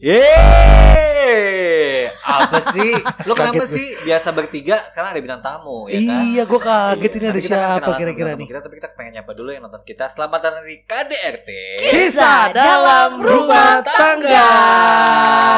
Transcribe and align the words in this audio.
Yeay, 0.00 1.28
apa 2.24 2.72
sih? 2.72 2.96
Lu 3.28 3.36
kenapa 3.36 3.52
Kaget 3.52 3.68
gue. 3.68 3.76
sih 3.76 3.88
biasa 4.00 4.32
bertiga 4.32 4.80
sekarang 4.88 5.12
ada 5.12 5.20
bintang 5.20 5.44
tamu 5.44 5.92
ya 5.92 6.00
kan? 6.00 6.24
Iya, 6.24 6.42
gue 6.48 6.56
kaget 6.56 7.12
ini 7.12 7.26
ada 7.28 7.36
kita 7.36 7.52
akan 7.52 7.68
siapa 7.76 7.90
kira-kira 8.00 8.32
nih. 8.32 8.48
Kita 8.48 8.64
tapi 8.64 8.80
kita 8.80 8.96
pengen 8.96 9.20
nyapa 9.20 9.36
dulu 9.36 9.52
yang 9.52 9.60
nonton 9.60 9.84
kita. 9.84 10.08
Selamat 10.08 10.40
datang 10.40 10.64
di 10.64 10.80
KDRT. 10.80 11.48
Kisah 11.92 12.48
dalam 12.48 13.20
rumah 13.20 13.84
tangga. 13.84 14.48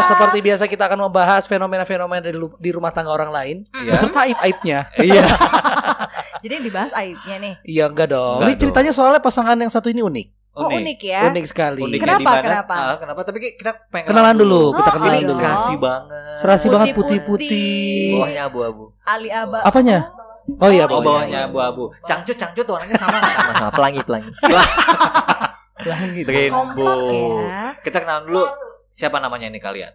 Seperti 0.04 0.42
biasa 0.42 0.66
kita 0.66 0.90
akan 0.90 1.06
membahas 1.06 1.46
fenomena-fenomena 1.46 2.26
di, 2.58 2.70
rumah 2.74 2.90
tangga 2.90 3.14
orang 3.14 3.30
lain 3.30 3.56
Iya. 3.72 3.94
beserta 3.94 4.26
aib-aibnya. 4.26 4.90
Iya. 4.98 5.22
Jadi 6.42 6.50
yang 6.50 6.66
dibahas 6.66 6.90
aibnya 6.92 7.38
nih. 7.38 7.54
Iya 7.62 7.86
enggak 7.86 8.10
dong. 8.10 8.42
Enggak 8.42 8.50
ini 8.50 8.58
ceritanya 8.58 8.90
soalnya 8.90 9.22
pasangan 9.22 9.54
yang 9.54 9.70
satu 9.70 9.86
ini 9.86 10.02
unik. 10.02 10.41
Oh 10.52 10.68
unik 10.68 11.00
ya. 11.00 11.20
Unik 11.26 11.46
sekali. 11.46 11.80
Uniknya 11.80 12.04
Kenapa, 12.12 12.20
di 12.20 12.26
mana? 12.28 12.44
kenapa? 12.44 12.74
Ah, 12.76 12.96
kenapa? 12.96 13.20
Tapi 13.22 13.38
kita 13.56 13.72
pengen 13.88 14.06
Kenalan 14.06 14.36
dulu, 14.36 14.62
kita 14.74 14.84
Oh, 14.84 14.94
kenalan 14.94 15.14
Ini 15.14 15.24
dulu. 15.24 15.32
serasi 15.34 15.72
banget. 15.76 16.34
Serasi 16.36 16.66
banget 16.68 16.86
Putih-putih. 16.92 18.12
Bawahnya 18.14 18.42
abu-abu. 18.44 18.84
Ali 19.02 19.28
Aba. 19.28 19.58
Apanya? 19.62 20.12
Oh 20.54 20.68
iya, 20.68 20.84
Oh, 20.84 20.88
bawahnya. 20.90 21.08
bawahnya 21.08 21.38
abu-abu. 21.46 21.84
Cangcut, 22.02 22.36
cangcut 22.36 22.66
warnanya 22.66 22.96
sama 22.96 23.16
nggak? 23.16 23.34
sama 23.54 23.70
pelangi 23.70 24.00
pelangi 24.02 24.30
Langit. 25.82 26.24
Kompak 26.48 26.96
ya. 27.40 27.62
Kita 27.80 27.98
kenalan 27.98 28.24
dulu. 28.24 28.44
Siapa 28.88 29.16
namanya 29.18 29.48
ini 29.48 29.58
kalian? 29.58 29.92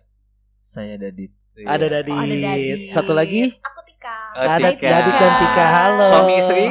saya 0.60 0.98
Dadit 0.98 1.32
Ada 1.56 1.88
Dadit. 1.88 2.12
Oh, 2.12 2.20
ada 2.20 2.36
Dadit. 2.36 2.80
Satu 2.92 3.14
lagi 3.14 3.56
Aku 3.56 3.80
Tika. 3.86 4.18
Ada 4.36 4.68
Tika. 4.68 4.90
Dadit 4.90 5.16
dan 5.16 5.32
Tika. 5.38 5.66
Halo. 5.66 6.04
Suami 6.04 6.34
istri 6.36 6.64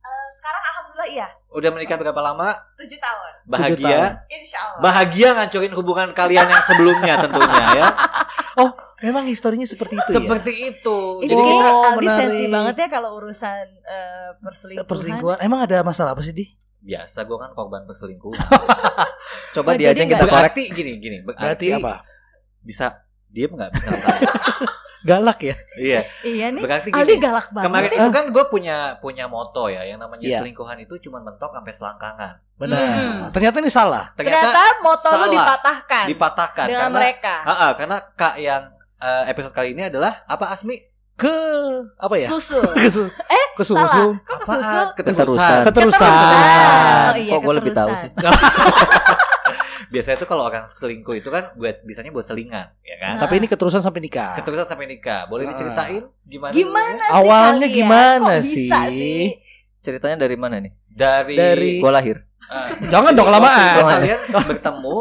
Eh, 0.00 0.26
sekarang 0.34 0.62
alhamdulillah 0.64 1.08
iya, 1.10 1.26
udah 1.54 1.70
menikah 1.70 1.94
berapa 1.94 2.18
lama? 2.18 2.50
7 2.76 2.90
tahun. 2.98 3.32
Bahagia. 3.46 4.26
Insya 4.26 4.58
Allah. 4.58 4.80
Bahagia 4.82 5.28
ngancurin 5.38 5.72
hubungan 5.72 6.08
kalian 6.10 6.50
yang 6.50 6.62
sebelumnya 6.66 7.14
tentunya 7.22 7.64
ya. 7.78 7.86
Memang 9.04 9.28
historinya 9.28 9.68
seperti 9.68 10.00
itu 10.00 10.10
Seperti 10.10 10.52
itu. 10.72 10.98
Ini 11.20 11.28
Jadi 11.28 11.42
Oh, 11.42 11.46
kita 11.46 11.68
Aldi 11.68 11.98
menarik. 12.00 12.20
sensi 12.24 12.44
banget 12.48 12.74
ya 12.80 12.88
kalau 12.88 13.10
urusan 13.20 13.66
ya. 13.84 14.02
perselingkuhan. 14.40 14.88
Perselingkuhan. 14.88 15.38
Emang 15.44 15.60
ada 15.62 15.76
masalah 15.84 16.16
apa 16.16 16.24
sih, 16.24 16.32
Di? 16.32 16.46
biasa 16.84 17.24
gue 17.24 17.38
kan 17.40 17.50
korban 17.56 17.88
perselingkuhan. 17.88 18.36
coba 19.56 19.68
Oh, 19.72 19.76
dia 19.76 19.88
aja 19.88 19.96
jadi 19.96 20.00
yang 20.04 20.10
kita 20.12 20.26
korek 20.28 20.52
Berarti 20.52 20.62
gini 20.68 20.92
gini. 21.00 21.16
Berarti 21.24 21.66
apa? 21.72 22.04
Bisa 22.60 23.03
diem 23.34 23.50
nggak? 23.50 23.70
Bisa 23.72 23.90
Galak 25.04 25.36
ya? 25.42 25.52
iya. 25.76 26.00
Iya 26.24 26.48
nih. 26.48 26.64
Berarti 26.64 26.88
Aldi 26.88 27.12
gini. 27.12 27.20
galak 27.20 27.52
banget. 27.52 27.66
Kemarin 27.68 27.90
itu 27.92 28.08
kan 28.08 28.24
gue 28.32 28.44
punya 28.48 28.76
punya 28.96 29.28
moto 29.28 29.68
ya, 29.68 29.84
yang 29.84 30.00
namanya 30.00 30.24
Iya. 30.24 30.40
selingkuhan 30.40 30.80
itu 30.80 30.96
cuma 30.98 31.20
mentok 31.20 31.52
sampai 31.52 31.72
selangkangan. 31.74 32.34
Benar. 32.56 32.80
Hmm. 32.80 33.28
Ternyata 33.28 33.60
ini 33.60 33.68
salah. 33.68 34.16
Ternyata, 34.16 34.48
Ternyata, 34.48 34.80
moto 34.80 35.04
lu 35.04 35.12
salah. 35.12 35.28
dipatahkan 35.28 36.04
dipatahkan 36.08 36.64
dengan 36.64 36.80
karena 36.80 36.96
mereka. 36.96 37.34
Ah, 37.42 37.52
ah, 37.52 37.70
karena 37.76 37.96
kak 38.16 38.34
yang 38.38 38.62
eh, 38.96 39.22
episode 39.28 39.52
kali 39.52 39.76
ini 39.76 39.82
adalah 39.84 40.24
apa 40.24 40.48
Asmi? 40.48 40.80
Ke 41.14 41.36
apa 41.94 42.14
ya? 42.16 42.26
Susul. 42.26 42.64
Kesu 42.80 43.04
Eh, 43.28 43.44
kesusu. 43.54 43.76
salah. 43.76 44.08
Kok 44.16 44.34
Apaan? 44.40 44.56
kesusul? 44.56 44.84
Keterusan. 44.96 45.58
Keterusan. 45.62 46.10
Oh, 46.10 47.12
iya, 47.14 47.30
Kok 47.30 47.40
gue 47.44 47.54
lebih 47.54 47.72
tahu 47.72 47.90
keterusan. 47.92 48.08
sih 48.08 48.10
Biasanya 49.86 50.16
tuh 50.16 50.26
kalau 50.26 50.44
orang 50.44 50.64
selingkuh 50.64 51.14
itu 51.14 51.28
kan 51.28 51.52
buat 51.54 51.80
bisanya 51.80 52.08
buat 52.08 52.22
selingan, 52.22 52.72
ya 52.80 52.96
kan? 52.96 53.18
Tapi 53.18 53.34
ini 53.36 53.46
keterusan 53.46 53.80
sampai 53.80 54.00
nikah. 54.00 54.32
Keterusan 54.34 54.64
sampai 54.66 54.86
nikah. 54.86 55.26
Boleh 55.26 55.44
Ah. 55.44 55.50
diceritain 55.50 56.02
gimana? 56.22 56.52
Gimana 56.52 57.02
sih 57.02 57.14
Awalnya 57.14 57.66
kalian? 57.66 57.76
gimana 57.76 58.32
Kok 58.32 58.44
bisa 58.44 58.78
sih? 58.86 58.94
sih? 58.94 59.24
ceritanya 59.80 60.16
dari 60.18 60.32
mana 60.34 60.56
nih 60.58 60.72
Dari 60.86 61.36
Dari- 61.36 61.76
gue 61.78 61.92
lahir 61.92 62.16
Ah, 62.44 62.72
Jangan 62.82 63.10
jadi 63.10 63.18
dong 63.18 63.26
kelamaan. 63.26 63.74
Kalian 63.86 64.20
bertemu 64.48 64.98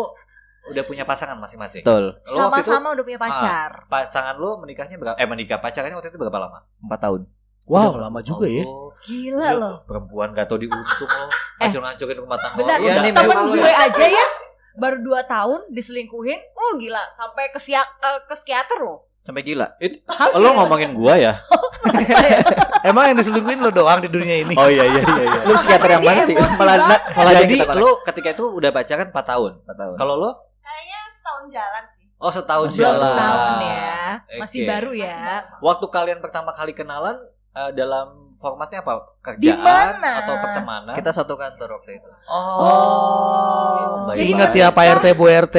udah 0.66 0.84
punya 0.84 1.04
pasangan 1.04 1.36
masing-masing. 1.38 1.84
betul 1.84 2.20
Lo 2.26 2.36
waktu 2.48 2.60
itu 2.60 2.72
Sama-sama 2.72 2.88
udah 2.92 3.04
punya 3.04 3.16
pacar. 3.18 3.70
pasangan 3.86 4.36
lo 4.36 4.56
menikahnya 4.58 4.96
berapa? 4.96 5.16
Eh 5.16 5.24
menikah 5.24 5.56
pacarannya 5.58 5.92
waktu 5.94 6.08
itu 6.08 6.18
berapa 6.18 6.36
lama? 6.38 6.64
empat 6.78 7.00
tahun 7.02 7.22
Wow, 7.64 7.96
Udah 7.96 8.04
lama 8.04 8.20
juga 8.20 8.44
ya. 8.46 8.64
Oh, 8.64 8.92
Gila 9.02 9.40
Gila, 9.40 9.50
loh. 9.54 9.76
Perempuan 9.84 10.32
gak 10.32 10.46
tau 10.46 10.56
diuntung 10.58 10.84
lo. 11.06 11.24
Eh. 11.24 11.32
Hancur-hancurin 11.62 12.18
rumah 12.18 12.36
tangga 12.38 12.60
Bentar. 12.60 12.76
Iya, 12.78 12.92
tahu 13.06 13.24
temen 13.24 13.38
gue 13.50 13.64
ya. 13.66 13.76
aja 13.82 14.06
ya 14.06 14.26
baru 14.75 14.97
2 15.00 15.23
tahun 15.25 15.59
diselingkuhin. 15.69 16.39
Oh 16.53 16.75
gila, 16.75 17.01
sampai 17.11 17.50
ke 17.50 17.57
siak 17.57 17.85
ke, 17.95 18.09
ke 18.25 18.34
psikiater 18.35 18.79
loh. 18.79 19.07
sampai 19.19 19.39
gila 19.39 19.72
It- 19.78 20.03
lo 20.35 20.50
ngomongin 20.53 20.91
gua 20.91 21.16
ya? 21.16 21.39
Emang 22.84 23.07
yang 23.07 23.17
diselingkuhin 23.17 23.56
lo 23.57 23.72
doang 23.72 23.97
di 23.97 24.07
dunia 24.07 24.35
ini? 24.38 24.51
Oh 24.53 24.67
iya 24.67 24.84
iya 24.84 25.00
iya. 25.00 25.23
iya. 25.23 25.39
lu 25.44 25.56
psikiater 25.56 25.89
yang 25.91 26.03
mana 26.03 26.28
malah 26.53 26.75
malah 27.09 27.31
Jadi 27.38 27.56
kita 27.56 27.66
korek. 27.66 27.79
lo 27.79 27.89
ketika 28.03 28.29
itu 28.31 28.45
udah 28.51 28.69
pacaran 28.69 29.07
4 29.07 29.16
tahun. 29.16 29.51
empat 29.63 29.75
tahun 29.78 29.95
Kalau 29.95 30.16
lo? 30.17 30.31
Kayaknya 30.59 31.00
setahun 31.09 31.44
jalan 31.50 31.84
sih. 31.90 32.05
Oh 32.17 32.31
setahun 32.31 32.67
Masih 32.67 32.78
Belum 32.78 32.88
jalan. 32.90 33.07
setahun 33.07 33.55
ya. 33.61 34.03
Masih 34.40 34.59
baru 34.66 34.91
ya. 34.94 35.17
Waktu 35.59 35.85
kalian 35.88 36.19
pertama 36.19 36.51
kali 36.51 36.72
kenalan 36.72 37.16
eh, 37.53 37.72
dalam 37.72 38.08
formatnya 38.34 38.81
apa? 38.81 38.94
Kerjaan 39.19 39.40
Di 39.40 39.52
mana? 39.53 40.09
atau 40.19 40.36
pertemanan? 40.36 40.94
kita 40.94 41.12
satu 41.12 41.34
kantor 41.34 41.69
waktu 41.75 41.91
itu 41.96 42.09
Oh, 42.28 44.09
Jadi 44.09 44.25
Ingat 44.28 44.52
ya 44.52 44.68
Pak 44.69 44.86
RT 45.00 45.06
Bu 45.14 45.25
RT, 45.25 45.58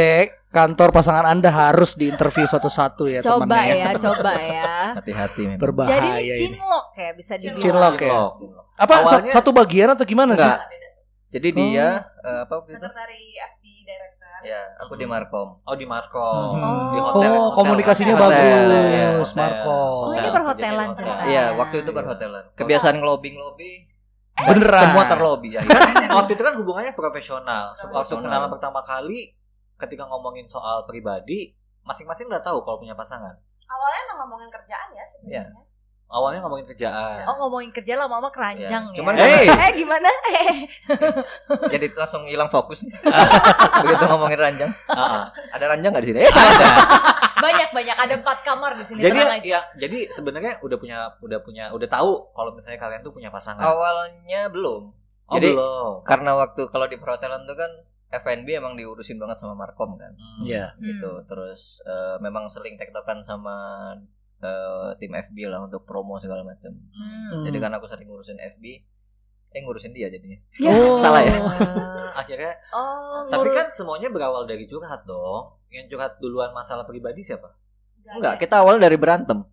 kantor 0.50 0.88
pasangan 0.90 1.24
Anda 1.24 1.48
harus 1.48 1.94
diinterview 1.94 2.44
satu-satu 2.44 3.08
ya 3.08 3.20
Coba 3.20 3.46
temannya. 3.48 3.74
ya, 3.74 3.88
coba 3.96 4.32
ya. 4.36 4.74
hati-hati 4.94 5.42
memang 5.44 5.60
Berbahaya 5.60 5.90
Jadi 5.92 6.08
ini 6.20 6.36
cinlok 6.36 6.86
ya 6.94 7.10
bisa 7.12 7.34
dibilang. 7.34 7.60
Cinlok 7.60 7.96
ya. 7.96 8.12
Cinlok. 8.36 8.64
Apa 8.74 8.94
Awalnya- 9.00 9.32
satu 9.32 9.50
bagian 9.50 9.88
atau 9.88 10.04
gimana 10.04 10.34
sih? 10.34 10.42
enggak 10.42 10.60
jadi 11.30 11.48
dia 11.50 11.88
eh, 12.20 12.40
apa 12.42 12.52
waktu 12.54 12.70
itu 12.70 12.78
Sekretari. 12.80 13.22
Ya 14.44 14.60
aku 14.78 14.94
di 14.94 15.08
Markom 15.08 15.48
Oh 15.64 15.74
di 15.74 15.86
Markom. 15.88 16.54
Hmm. 16.54 16.92
Di 16.92 16.98
hotel. 17.00 17.30
Oh, 17.32 17.48
hotel. 17.48 17.56
komunikasinya 17.56 18.14
Hotel, 18.14 18.28
bagus, 18.28 18.36
iya, 18.92 19.08
hotel. 19.16 19.36
Markom. 19.40 19.72
Oh, 19.74 20.12
ini 20.12 20.18
Hotel, 20.20 20.32
perhotelan 20.36 20.88
ceritanya. 20.94 21.24
iya 21.26 21.44
waktu 21.52 21.76
itu 21.80 21.90
perhotelan 21.90 22.44
kebiasaan 22.54 22.94
ngelobi 23.00 23.28
ngelobi 23.32 23.72
Beneran. 24.34 24.82
semua 24.90 25.04
terlobi 25.06 25.48
ya 25.54 25.62
Kan 25.62 26.10
waktu 26.20 26.34
itu 26.34 26.42
kan 26.42 26.54
hubungannya 26.58 26.92
profesional. 26.92 27.70
Waktu 27.74 28.14
kenalan 28.18 28.50
pertama 28.50 28.82
kali, 28.82 29.30
ketika 29.78 30.10
ngomongin 30.10 30.46
soal 30.46 30.82
pribadi, 30.84 31.54
masing-masing 31.82 32.26
udah 32.26 32.42
tahu 32.42 32.62
kalau 32.62 32.82
punya 32.82 32.98
pasangan. 32.98 33.30
Awalnya 33.64 34.00
emang 34.04 34.18
ngomongin 34.26 34.50
kerjaan 34.50 34.88
ya 34.90 35.04
sebenarnya. 35.06 35.42
Awalnya 36.14 36.40
ngomongin 36.40 36.62
kerjaan. 36.64 37.26
Oh 37.26 37.34
ngomongin 37.36 37.70
kerja 37.70 37.98
lama-lama 37.98 38.30
keranjang 38.30 38.86
Iya. 38.86 38.90
ya. 38.90 38.96
Cuman 38.96 39.12
Hey! 39.18 39.46
Eh 39.50 39.70
gimana? 39.74 40.10
Eh. 40.30 40.54
jadi 41.68 41.86
langsung 41.92 42.22
hilang 42.24 42.46
fokus 42.46 42.86
begitu 43.82 44.04
ngomongin 44.06 44.38
ranjang 44.38 44.70
Ah, 44.86 44.94
ah. 44.94 45.24
ada 45.50 45.64
ranjang 45.66 45.90
nggak 45.90 46.00
di 46.00 46.10
sini 46.10 46.20
eh 46.20 46.30
salah 46.30 46.54
banyak 47.44 47.68
banyak 47.70 47.96
ada 47.98 48.14
empat 48.14 48.38
kamar 48.40 48.72
di 48.72 48.84
sini. 48.84 49.00
Jadi 49.00 49.20
ya, 49.44 49.60
jadi 49.76 50.08
sebenarnya 50.08 50.62
udah 50.62 50.78
punya, 50.78 50.98
udah 51.18 51.38
punya, 51.40 51.64
udah 51.70 51.88
tahu 51.90 52.30
kalau 52.30 52.54
misalnya 52.54 52.78
kalian 52.78 53.02
tuh 53.02 53.10
punya 53.10 53.28
pasangan. 53.28 53.60
awalnya 53.60 54.48
belum 54.48 54.94
Oh, 55.24 55.34
jadi- 55.34 55.52
belum. 55.52 56.04
karena 56.04 56.30
waktu 56.36 56.62
kalau 56.68 56.84
di 56.84 56.94
perhotelan 56.94 57.42
tuh 57.42 57.52
kan 57.54 57.68
F&B 58.14 58.46
emang 58.54 58.74
diurusin 58.74 59.18
banget 59.18 59.36
sama 59.36 59.52
Markom 59.52 59.98
kan 59.98 60.14
Hmm. 60.14 60.46
Iya. 60.46 60.78
gitu 60.78 61.26
terus 61.26 61.82
eh, 61.82 62.16
memang 62.18 62.46
sering 62.46 62.76
tektokan 62.76 63.18
sama 63.20 63.90
eh, 64.44 64.90
tim 64.96 65.10
FB 65.10 65.36
lah 65.44 65.60
untuk 65.62 65.82
promo 65.82 66.16
segala 66.16 66.42
macam 66.42 66.70
Hmm. 66.90 67.42
jadi 67.42 67.56
kan 67.58 67.72
aku 67.72 67.86
sering 67.86 68.04
ngurusin 68.04 68.36
FB 68.36 68.64
eh 69.50 69.60
ngurusin 69.60 69.90
dia 69.90 70.06
jadinya 70.06 70.36
Ya. 70.54 70.70
Oh. 70.70 71.00
Salah 71.02 71.20
ya? 71.20 71.34
Akhirnya, 72.20 72.52
Oh, 72.70 73.26
tapi 73.26 73.42
ngurus- 73.42 73.56
kan 73.56 73.66
semuanya 73.68 74.06
berawal 74.06 74.44
dari 74.44 74.64
curhat 74.64 75.02
dong. 75.02 75.58
Yang 75.66 75.90
curhat 75.90 76.12
duluan 76.18 76.52
masalah 76.52 76.84
pribadi 76.84 77.20
siapa? 77.20 77.50
enggak 78.06 78.36
kita 78.38 78.60
awal 78.60 78.76
dari 78.76 78.94
berantem 78.94 79.48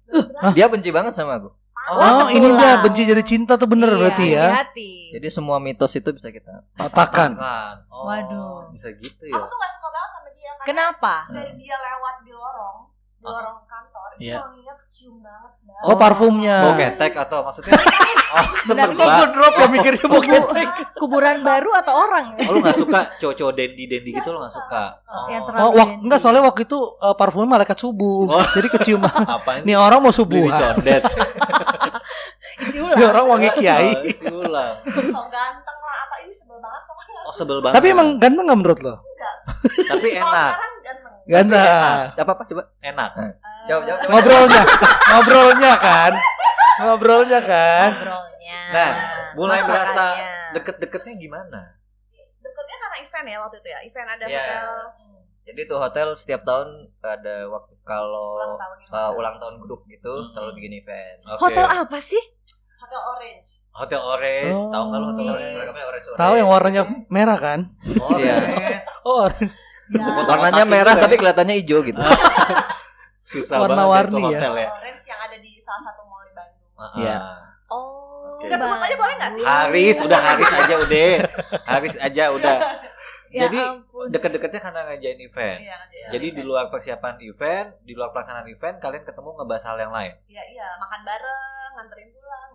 dia 0.51 0.67
benci 0.67 0.91
banget 0.91 1.15
sama 1.15 1.39
aku 1.39 1.55
Oh, 1.89 2.27
ini 2.27 2.45
pulang. 2.45 2.59
dia 2.59 2.73
benci 2.77 3.01
jadi 3.03 3.23
cinta 3.23 3.55
tuh 3.55 3.65
bener 3.65 3.89
Iya, 3.89 3.97
berarti 3.97 4.25
ya. 4.27 4.45
hati-hati. 4.53 4.91
jadi 5.15 5.27
semua 5.29 5.57
mitos 5.57 5.89
itu 5.91 6.05
bisa 6.09 6.29
kita 6.29 6.61
Patahkan. 6.75 7.31
Kan. 7.33 7.75
Oh, 7.87 8.05
Waduh. 8.05 8.69
Bisa 8.69 8.91
gitu 8.93 9.23
Aku 9.23 9.33
ya. 9.33 9.41
tuh 9.41 9.57
gak 9.57 9.71
suka 9.71 9.87
banget 9.89 10.09
sama 10.11 10.29
dia 10.29 10.51
karena 10.51 10.67
Kenapa? 10.67 11.15
dari 11.31 11.51
dia 11.57 11.73
lewat 11.73 12.15
di 12.21 12.31
lorong, 12.31 12.77
di 13.17 13.23
Ah. 13.23 13.33
lorong 13.33 13.57
kantor, 13.63 13.90
Iya. 14.17 14.37
wanginya 14.39 14.73
kecium 14.77 15.15
banget. 15.19 15.51
Mbak. 15.61 15.81
Oh, 15.83 15.95
parfumnya. 15.95 16.55
Mau 16.61 16.73
ketek 16.73 17.13
atau 17.15 17.37
maksudnya? 17.41 17.73
Oh, 18.31 18.47
semerbak. 18.63 18.95
kok 18.95 19.29
drop 19.35 19.53
ya 19.53 19.67
mikirnya 19.67 20.07
mau 20.07 20.23
Kubu- 20.23 20.55
kuburan 20.95 21.43
baru 21.43 21.67
atau 21.75 21.99
orang? 21.99 22.31
Oh, 22.39 22.55
lu 22.55 22.63
gak 22.63 22.79
suka 22.79 23.11
cowok-cowok 23.19 23.51
dendi-dendi 23.51 24.07
gitu 24.15 24.31
lu 24.31 24.39
gak 24.39 24.55
suka? 24.55 25.03
Oh, 25.03 25.67
Oh, 25.67 25.71
wak, 25.75 25.99
enggak 25.99 26.15
soalnya 26.15 26.39
waktu 26.39 26.63
itu 26.63 26.79
uh, 26.95 27.11
parfumnya 27.11 27.59
malaikat 27.59 27.75
subuh. 27.75 28.31
Oh. 28.31 28.39
Jadi 28.55 28.71
kecium. 28.71 29.03
Nih 29.67 29.75
orang 29.75 29.99
mau 29.99 30.15
subuh. 30.15 30.39
di 30.39 30.47
condet. 30.49 31.03
Isi 32.61 32.77
Ini 32.77 32.87
ulang. 32.87 33.03
orang 33.11 33.25
wangi 33.27 33.49
kiai. 33.51 33.89
Oh, 33.91 34.05
isi 34.05 34.27
ulang. 34.29 34.73
So 34.79 35.21
ganteng 35.27 35.77
lah, 35.77 35.97
apa 36.01 36.15
ini 36.21 36.31
sebel 36.31 36.55
banget 36.55 36.81
pokoknya. 36.85 37.19
Oh, 37.21 37.33
sebel 37.33 37.57
banget. 37.59 37.75
Tapi 37.75 37.87
emang 37.89 38.07
ganteng 38.15 38.45
gak 38.45 38.55
menurut 38.55 38.79
lo? 38.79 38.95
tapi 39.83 40.07
Kalau 40.13 40.23
enak, 40.23 40.51
sekarang 40.53 40.73
ganteng. 40.79 41.13
Ganteng. 41.27 41.67
apa 42.15 42.31
apa 42.31 42.43
coba 42.45 42.63
enak. 42.79 43.11
Eh, 43.13 43.31
jawab 43.63 43.83
jawab 43.83 43.99
jawab 43.99 44.09
Ngobrolnya, 44.11 44.63
ngobrolnya 45.07 45.73
kan, 45.77 46.11
ngobrolnya 46.77 47.39
kan. 47.41 47.89
Ngobrolnya. 47.91 48.59
Nah, 48.71 48.89
mulai 49.33 49.59
merasa 49.61 50.05
deket-deketnya 50.51 51.13
gimana? 51.17 51.61
Deketnya 52.37 52.77
karena 52.77 52.97
event 52.99 53.25
ya 53.25 53.37
waktu 53.39 53.57
itu 53.57 53.67
ya. 53.67 53.79
Event 53.83 54.07
ada 54.09 54.25
Iya. 54.25 54.39
hotel. 54.39 54.67
jadi 55.41 55.57
Jadi 55.57 55.61
tuh 55.67 55.79
hotel 55.79 56.07
setiap 56.13 56.41
tahun 56.41 56.69
ada 57.01 57.35
waktu 57.47 57.73
kalau 57.81 58.37
Ulang 58.37 58.55
tahun 58.55 58.77
uh, 58.93 59.11
ulang 59.11 59.35
tahun 59.37 59.55
grup 59.59 59.81
gitu 59.85 60.13
Hmm. 60.15 60.29
selalu 60.31 60.51
bikin 60.55 60.73
event. 60.77 61.17
Oke. 61.27 61.41
Hotel 61.41 61.65
apa 61.65 61.97
sih? 61.97 62.21
Hotel 62.77 63.01
Orange. 63.01 63.49
Hotel 63.71 64.01
Orange, 64.01 64.53
Oh. 64.53 64.69
tahu 64.69 64.83
nggak 64.85 64.99
lu 64.99 65.07
Hotel 65.07 65.23
Iya. 65.23 65.31
Orange? 65.31 65.53
Seragamnya 65.53 65.85
orange 65.85 66.05
orange. 66.05 66.19
Tahu 66.19 66.33
yang 66.35 66.49
warnanya 66.49 66.81
merah 67.09 67.37
kan? 67.37 67.59
Orange. 67.99 68.85
Oh, 69.01 69.25
Ya. 69.91 70.07
warnanya 70.23 70.63
merah 70.63 70.95
tapi 70.95 71.15
ya. 71.15 71.19
kelihatannya 71.19 71.55
hijau 71.57 71.81
gitu. 71.81 71.99
Susah 73.31 73.57
Warna-warni 73.57 74.11
banget 74.11 74.27
itu 74.27 74.35
ya. 74.35 74.39
hotel 74.39 74.53
ya. 74.55 74.67
Orange 74.73 75.03
yang 75.05 75.19
ada 75.21 75.37
di 75.37 75.51
salah 75.57 75.81
satu 75.83 76.01
mall 76.03 76.21
di 76.21 76.33
Bandung. 76.33 76.69
Iya. 76.97 77.15
ah. 77.15 77.39
Oh, 77.71 78.35
Oke. 78.35 78.45
Udah 78.45 78.57
sebut 78.59 78.81
aja 78.83 78.95
boleh 78.95 79.15
nggak 79.15 79.31
sih? 79.31 79.43
Haris, 79.43 79.97
udah 80.01 80.19
Haris 80.21 80.51
aja 80.51 80.75
udah. 80.77 81.11
Haris 81.71 81.95
aja 81.97 82.23
udah. 82.29 82.57
Ya 83.31 83.47
Jadi. 83.47 83.59
Deket-deketnya 84.11 84.59
karena 84.59 84.79
ngajain 84.83 85.19
event. 85.21 85.59
Iya, 85.61 85.77
iya. 85.87 86.07
Jadi 86.11 86.27
di 86.33 86.43
luar 86.43 86.67
persiapan 86.67 87.15
event, 87.21 87.79
di 87.79 87.93
luar 87.93 88.11
pelaksanaan 88.11 88.43
event, 88.45 88.75
kalian 88.77 89.03
ketemu 89.03 89.29
ngebahas 89.33 89.63
hal 89.63 89.77
yang 89.79 89.89
lain. 89.89 90.13
Iya, 90.27 90.43
iya, 90.51 90.67
makan 90.75 91.01
bareng, 91.01 91.69
nganterin 91.73 92.09
pulang. 92.11 92.51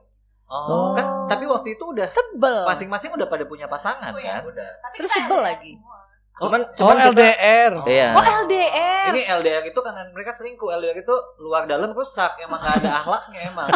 Oh, 0.47 0.59
Oh. 0.59 0.91
kan 0.93 1.07
tapi 1.27 1.43
waktu 1.45 1.75
itu 1.75 1.85
udah 1.87 2.07
sebel. 2.07 2.63
masing-masing 2.65 3.11
udah 3.11 3.27
pada 3.27 3.43
punya 3.43 3.67
pasangan 3.67 4.11
Oh, 4.11 4.21
iya. 4.21 4.39
kan? 4.39 4.43
Udah. 4.47 4.71
Tapi 4.81 4.95
Terus 5.01 5.11
sebel 5.11 5.41
lagi. 5.41 5.73
semua. 5.75 5.99
Cuman 6.37 6.61
oh 6.61 6.77
cuman 6.77 6.95
kita- 7.01 7.09
LDR. 7.17 7.73
Iya. 7.89 8.09
Oh 8.13 8.25
LDR. 8.45 9.09
Ini 9.09 9.21
LDR 9.41 9.65
itu 9.65 9.81
karena 9.81 10.05
mereka 10.13 10.37
selingkuh. 10.37 10.69
LDR 10.69 11.01
itu 11.01 11.15
luar 11.41 11.65
dalam 11.65 11.97
rusak, 11.97 12.37
emang 12.45 12.61
gak 12.61 12.85
ada 12.85 13.01
akhlaknya 13.01 13.41
emang. 13.49 13.69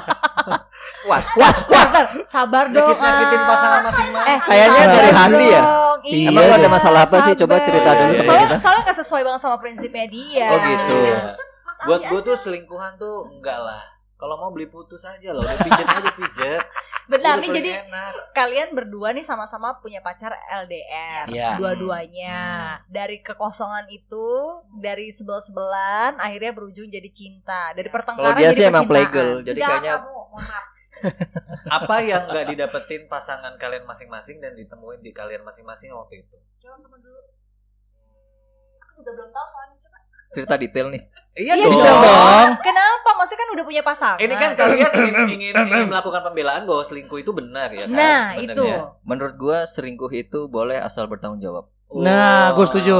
puas 1.08 1.26
puas 1.32 1.56
puas. 1.64 1.88
Sabar 2.28 2.68
dong. 2.68 2.92
Nyakit-nyakitin 2.92 3.40
ah. 3.40 3.46
pasangan 3.48 3.80
Eh, 3.80 3.84
masing-masing. 3.88 4.38
Kayaknya 4.44 4.80
sabar 4.84 4.92
dari 4.92 5.10
Handi 5.16 5.46
ya? 5.48 5.62
Iya. 6.00 6.28
Emang 6.32 6.42
lu 6.44 6.54
ada 6.56 6.68
masalah 6.68 7.00
apa 7.08 7.16
sih? 7.24 7.34
Coba 7.36 7.54
cerita 7.64 7.90
dulu 7.96 8.12
sama 8.12 8.24
soalnya, 8.28 8.44
kita. 8.44 8.56
Soalnya 8.60 8.82
gak 8.84 8.98
sesuai 9.00 9.22
banget 9.24 9.40
sama 9.40 9.56
prinsipnya 9.56 10.06
dia. 10.08 10.48
Oh, 10.52 10.58
gitu. 10.60 10.94
Iya. 11.00 11.18
Buat 11.88 12.00
gue 12.12 12.20
tuh 12.28 12.36
selingkuhan 12.36 12.92
tuh 13.00 13.24
enggak 13.40 13.56
lah. 13.56 13.99
Kalau 14.20 14.36
mau 14.36 14.52
beli 14.52 14.68
putus 14.68 15.00
aja 15.08 15.32
loh, 15.32 15.40
udah 15.40 15.56
pijet 15.56 15.88
aja 15.88 16.10
pijet. 16.12 16.62
Benar 17.10 17.40
nih 17.40 17.50
jadi 17.50 17.70
enak. 17.88 18.36
kalian 18.36 18.70
berdua 18.76 19.16
nih 19.16 19.24
sama-sama 19.24 19.80
punya 19.80 20.04
pacar 20.04 20.36
LDR. 20.62 21.26
Iya. 21.26 21.56
Dua-duanya. 21.56 22.38
Hmm. 22.78 22.92
Dari 22.92 23.24
kekosongan 23.24 23.88
itu, 23.88 24.28
dari 24.78 25.10
sebel-sebelan 25.10 26.20
akhirnya 26.20 26.52
berujung 26.52 26.86
jadi 26.86 27.08
cinta. 27.10 27.72
Dari 27.72 27.88
Kalau 27.88 27.96
pertengkaran 27.96 28.38
dia 28.38 28.52
jadi 28.52 28.58
sih 28.60 28.64
emang 28.68 28.86
playgirl, 28.86 29.40
jadi 29.40 29.58
Enggak, 29.58 29.70
kayaknya 29.72 29.94
kamu, 30.04 30.20
maaf. 30.36 30.66
Apa 31.80 31.96
yang 32.04 32.22
nggak 32.28 32.46
didapetin 32.52 33.02
pasangan 33.08 33.56
kalian 33.56 33.88
masing-masing 33.88 34.38
dan 34.38 34.52
ditemuin 34.52 35.00
di 35.00 35.10
kalian 35.16 35.42
masing-masing 35.42 35.90
waktu 35.96 36.22
itu? 36.22 36.36
Coba 36.60 36.76
temen 36.76 37.00
dulu. 37.00 37.20
Aku 38.84 39.00
juga 39.00 39.10
belum 39.16 39.30
tahu 39.32 39.46
soalnya 39.48 39.76
coba. 39.80 39.98
cerita 40.30 40.54
detail 40.60 40.86
nih. 40.92 41.02
Iya, 41.40 41.54
Iya 41.56 41.66
dong. 41.66 41.80
dong. 41.80 42.48
Kenapa? 42.60 43.08
Maksudnya 43.16 43.40
kan 43.40 43.48
udah 43.56 43.64
punya 43.64 43.82
pasangan. 43.82 44.18
Ini 44.20 44.34
kan 44.36 44.50
kalian 44.52 44.90
ingin, 45.00 45.14
ingin, 45.28 45.54
ingin 45.72 45.88
melakukan 45.88 46.20
pembelaan 46.20 46.62
bahwa 46.68 46.82
selingkuh 46.84 47.18
itu 47.18 47.32
benar 47.32 47.68
ya 47.72 47.88
kan? 47.88 47.96
Nah, 47.96 48.24
sebenarnya? 48.36 48.52
itu. 48.52 48.66
Menurut 49.08 49.34
gua 49.40 49.58
selingkuh 49.64 50.12
itu 50.12 50.40
boleh 50.46 50.76
asal 50.76 51.08
bertanggung 51.08 51.40
jawab. 51.40 51.64
Nah, 51.90 52.52
gua 52.52 52.66
setuju. 52.68 52.98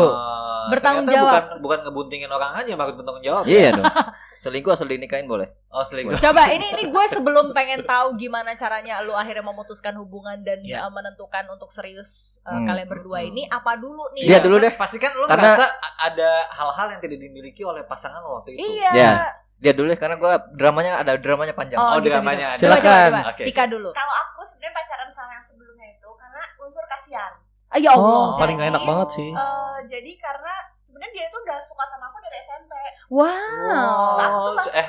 Bertanggung 0.69 1.07
jawab. 1.07 1.33
Bukan, 1.33 1.59
bukan 1.61 1.79
ngebuntingin 1.83 2.29
orang 2.29 2.53
aja, 2.55 2.69
yang 2.69 2.79
harus 2.79 2.93
bertanggung 2.93 3.23
jawab. 3.23 3.45
Iya 3.45 3.73
dong. 3.73 3.87
Selingkuh 4.43 4.73
asal 4.73 4.85
dinikahin 4.85 5.25
boleh. 5.25 5.53
Oh, 5.69 5.81
selingkuh. 5.81 6.17
Coba 6.17 6.49
ini 6.49 6.65
ini 6.71 6.89
gue 6.89 7.05
sebelum 7.07 7.53
pengen 7.53 7.81
tahu 7.83 8.17
gimana 8.17 8.53
caranya 8.55 8.99
lu 8.99 9.13
akhirnya 9.13 9.41
memutuskan 9.43 9.93
hubungan 9.95 10.41
dan 10.41 10.61
Ya. 10.61 10.81
uh, 10.81 10.89
menentukan 10.89 11.45
untuk 11.47 11.69
serius 11.69 12.41
uh, 12.43 12.51
Hmm. 12.51 12.65
kalian 12.65 12.89
berdua 12.89 13.21
ini 13.21 13.45
apa 13.47 13.77
dulu 13.77 14.01
nih? 14.13 14.27
Dia 14.27 14.41
dulu 14.41 14.57
deh. 14.57 14.73
Pasti 14.73 14.97
kan 14.97 15.13
lu 15.13 15.25
Karena- 15.25 15.55
ngerasa 15.55 15.67
ada 16.03 16.31
hal-hal 16.51 16.87
yang 16.91 17.01
tidak 17.01 17.19
dimiliki 17.19 17.63
oleh 17.63 17.81
pasangan 17.83 18.19
lo 18.19 18.41
waktu 18.41 18.57
itu. 18.57 18.65
Iya. 18.67 18.93
Ya. 18.93 19.13
Dia 19.57 19.73
dulu 19.73 19.93
deh 19.93 20.01
karena 20.01 20.17
gua 20.17 20.41
dramanya 20.51 20.97
ada 20.99 21.13
dramanya 21.15 21.53
panjang. 21.53 21.77
Oh, 21.77 22.01
gitu, 22.01 22.09
dramanya 22.09 22.57
gitu. 22.57 22.65
ada. 22.65 22.65
Coba 22.65 22.75
coba 22.75 22.81
Silakan. 22.81 23.11
coba. 23.13 23.31
Oke. 23.31 23.43
Tika 23.45 23.65
dulu. 23.69 23.89
Kalau 23.93 24.15
aku 24.19 24.41
sebenarnya 24.43 24.73
pacaran 24.73 25.09
sama 25.13 25.31
yang 25.31 25.45
sebelumnya 25.45 25.89
itu 25.93 26.09
karena 26.11 26.43
unsur 26.59 26.85
kasihan. 26.89 27.33
Ah, 27.71 27.79
ya 27.79 27.95
Allah. 27.95 28.35
Oh, 28.35 28.35
paling 28.35 28.59
gak 28.59 28.71
enak 28.75 28.83
banget 28.83 29.09
sih. 29.15 29.31
Eh, 29.31 29.77
jadi 29.87 30.11
karena 30.19 30.55
sebenarnya 30.83 31.13
dia 31.15 31.25
itu 31.31 31.37
udah 31.39 31.59
suka 31.63 31.85
sama 31.87 32.11
aku 32.11 32.19
dari 32.19 32.37
SMP. 32.43 32.73
Wow. 33.11 33.31
Wow, 33.31 34.59
Satu 34.59 34.71
eh, 34.75 34.87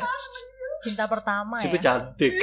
Cinta 0.82 1.06
pertama 1.06 1.62
situ 1.62 1.78
ya. 1.78 1.84
cantik. 1.94 2.34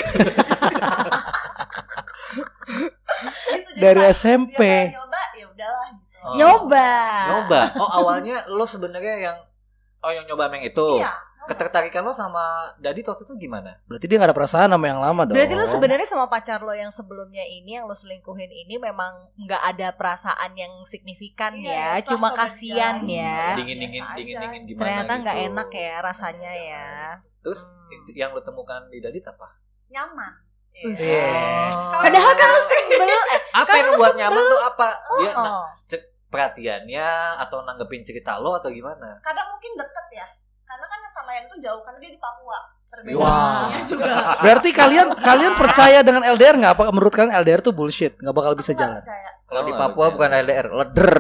Gitu, 3.50 3.70
Dari 3.82 3.98
pas 3.98 4.14
SMP. 4.14 4.60
Dia 4.62 4.94
nyoba, 4.94 5.22
ya 5.34 5.46
udahlah 5.50 5.88
gitu. 5.90 6.18
Oh. 6.22 6.34
Nyoba. 6.38 6.90
Nyoba. 7.26 7.60
Oh, 7.82 7.90
awalnya 7.98 8.36
lo 8.46 8.62
sebenarnya 8.62 9.14
yang 9.18 9.38
oh 10.06 10.10
yang 10.14 10.22
nyoba 10.30 10.54
yang 10.54 10.70
itu. 10.70 10.88
Iya. 11.02 11.27
Ketertarikan 11.48 12.04
lo 12.04 12.12
sama 12.12 12.44
Dadit 12.76 13.02
waktu 13.02 13.24
itu 13.24 13.34
gimana? 13.40 13.80
Berarti 13.84 14.04
dia 14.04 14.16
gak 14.16 14.28
ada 14.28 14.36
perasaan 14.36 14.68
sama 14.68 14.84
yang 14.84 15.00
lama 15.00 15.24
dong. 15.24 15.32
Berarti 15.32 15.54
lu 15.54 15.64
sebenarnya 15.64 16.04
sama 16.04 16.28
pacar 16.28 16.60
lo 16.60 16.70
yang 16.70 16.92
sebelumnya 16.92 17.40
ini 17.40 17.74
yang 17.74 17.88
lo 17.88 17.92
selingkuhin 17.92 18.46
ini 18.46 18.76
memang 18.76 19.32
nggak 19.38 19.62
ada 19.66 19.88
perasaan 19.90 20.52
yang 20.52 20.70
signifikan 20.84 21.56
Iya, 21.56 21.98
ya, 21.98 22.04
cuma 22.04 22.30
kasihan 22.30 23.00
ya. 23.02 23.56
Dingin-dingin 23.56 23.98
biasa 23.98 24.12
aja. 24.12 24.18
dingin-dingin 24.20 24.62
gimana 24.66 24.84
Ternyata 24.84 25.12
nggak 25.18 25.36
gitu. 25.36 25.46
enak 25.48 25.68
ya 25.72 25.94
rasanya 25.98 26.52
ya. 26.52 26.88
Terus 27.40 27.60
Hmm. 27.64 28.04
yang 28.12 28.30
lo 28.30 28.40
temukan 28.40 28.84
di 28.86 29.00
Dadit 29.00 29.24
apa? 29.24 29.48
Nyaman. 29.88 30.32
Iya. 30.76 31.72
Padahal 31.90 32.32
kan 32.36 32.48
lu 32.48 32.60
sebel 32.62 33.00
eh, 33.02 33.40
Apa 33.50 33.72
yang 33.72 33.88
buat 33.96 34.14
nyaman 34.14 34.42
tuh 34.44 34.60
apa? 34.62 34.88
Dia 35.18 35.32
na- 35.32 35.64
oh. 35.64 35.66
perhatiannya 36.28 37.08
atau 37.40 37.64
nanggepin 37.64 38.04
cerita 38.04 38.36
lo 38.36 38.52
atau 38.52 38.68
gimana? 38.68 39.16
Kadang 39.18 39.48
mungkin 39.48 39.72
deket 39.74 40.06
ya. 40.12 40.26
Sama 41.18 41.30
yang 41.34 41.44
itu 41.44 41.56
jauh 41.58 41.82
karena 41.82 41.98
dia 41.98 42.10
di 42.14 42.20
Papua. 42.20 42.58
Wah. 43.14 43.68
dunia 43.68 43.84
juga. 43.84 44.06
Berarti 44.40 44.70
kalian 44.72 45.08
kalian 45.14 45.52
percaya 45.54 45.98
dengan 46.00 46.22
LDR 46.24 46.56
nggak? 46.56 46.72
Apa 46.72 46.82
menurut 46.88 47.12
kalian 47.12 47.34
LDR 47.36 47.60
tuh 47.60 47.70
bullshit, 47.70 48.16
nggak 48.16 48.32
bakal 48.32 48.52
bisa 48.54 48.72
Aku 48.72 48.80
jalan? 48.80 49.02
percaya. 49.02 49.28
Kalau 49.44 49.62
di 49.62 49.72
Oh, 49.72 49.76
Papua 49.76 50.04
bisa. 50.04 50.14
bukan 50.14 50.30
LDR, 50.34 50.66
leder. 50.68 51.12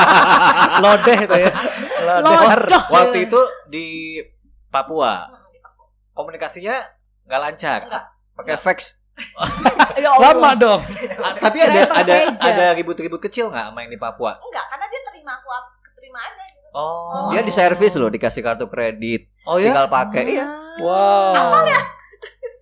Lodeh 0.84 1.18
itu 1.22 1.36
ya. 1.38 1.52
Lodeh. 2.20 2.38
Waktu 2.88 3.18
itu 3.24 3.40
di 3.66 3.86
Papua 4.68 5.32
komunikasinya 6.12 6.76
nggak 7.24 7.40
lancar. 7.40 7.80
Enggak. 7.86 8.04
Pakai 8.36 8.56
fax. 8.56 8.78
Ya 9.96 10.12
Allah. 10.12 10.36
Lama 10.36 10.50
dong. 10.54 10.80
Ah, 11.16 11.32
tapi 11.40 11.56
ada 11.56 11.88
ada 11.88 12.36
ada 12.36 12.64
ribut-ribut 12.76 13.16
kecil 13.18 13.48
nggak 13.48 13.72
main 13.72 13.88
di 13.88 13.96
Papua? 13.96 14.36
Enggak, 14.36 14.68
karena 14.68 14.84
dia 14.86 15.00
terima 15.02 15.32
aku 15.34 15.48
terima 15.96 16.20
aja. 16.20 16.44
Oh, 16.76 17.32
Dia 17.32 17.40
di 17.40 17.48
servis 17.48 17.96
loh, 17.96 18.12
dikasih 18.12 18.44
kartu 18.44 18.68
kredit, 18.68 19.32
Oh 19.48 19.56
ya. 19.56 19.72
tinggal 19.72 19.88
pakai. 19.88 20.36
Iya. 20.36 20.46
Wow. 20.76 21.64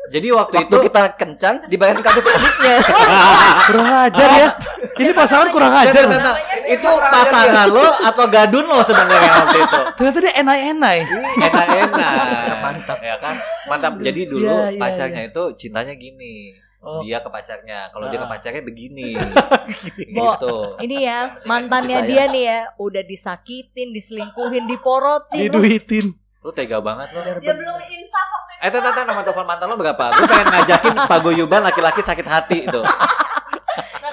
Jadi 0.04 0.28
waktu 0.30 0.54
Waktu 0.60 0.68
itu 0.70 0.76
kita 0.86 1.02
kencan 1.18 1.54
dibayarin 1.66 1.98
kartu 1.98 2.22
kreditnya. 2.22 2.76
Kurang 3.72 3.90
ajar 4.06 4.28
ya. 4.38 4.48
Ini 4.94 5.10
pasangan 5.10 5.48
kurang 5.50 5.74
ajar. 5.74 6.06
Sih 6.06 6.74
itu 6.78 6.90
pasangan 7.02 7.66
lo 7.68 7.88
atau 7.90 8.24
gadun 8.30 8.64
lo 8.68 8.78
sebenarnya 8.84 9.30
waktu 9.42 9.58
itu? 9.64 9.80
Ternyata 9.98 10.18
dia 10.22 10.32
enai-enai. 10.38 10.98
Enak-enak. 11.40 12.12
Mantap. 12.64 12.98
Ya 13.02 13.16
kan? 13.18 13.34
Mantap. 13.66 13.92
Jadi 13.98 14.20
dulu 14.28 14.44
Iya, 14.46 14.76
iya, 14.76 14.80
pacarnya 14.80 15.22
itu 15.26 15.42
cintanya 15.58 15.94
gini. 15.96 16.52
Oh. 16.84 17.00
Dia 17.00 17.18
ke 17.18 17.28
pacarnya. 17.28 17.88
Kalau 17.88 18.06
dia 18.06 18.20
ke 18.20 18.28
pacarnya 18.28 18.60
begini. 18.60 19.16
Bo, 20.16 20.36
gitu. 20.36 20.54
Ini 20.78 20.96
ya 21.00 21.18
mantannya 21.42 21.98
ya. 21.98 22.06
dia 22.06 22.24
nih 22.28 22.44
ya 22.44 22.58
udah 22.76 23.02
disakitin, 23.02 23.88
diselingkuhin, 23.90 24.68
diporotin. 24.68 25.48
Lu- 25.48 25.64
Diduitin. 25.64 26.12
Lu 26.38 26.52
tega 26.52 26.76
banget 26.78 27.08
lo. 27.10 27.24
Dia 27.40 27.56
belum 27.56 27.78
insaf 27.80 28.26
waktu 28.30 28.52
itu. 28.52 28.60
Eh, 28.60 28.70
tante, 28.70 28.84
tante, 28.86 29.00
nomor 29.02 29.24
telepon 29.24 29.46
mantan 29.48 29.66
lo 29.66 29.76
berapa? 29.76 30.04
Gue 30.12 30.28
pengen 30.28 30.48
ngajakin 30.52 30.94
paguyuban 31.08 31.64
laki-laki 31.64 32.00
sakit 32.00 32.26
hati 32.28 32.68
itu. 32.68 32.80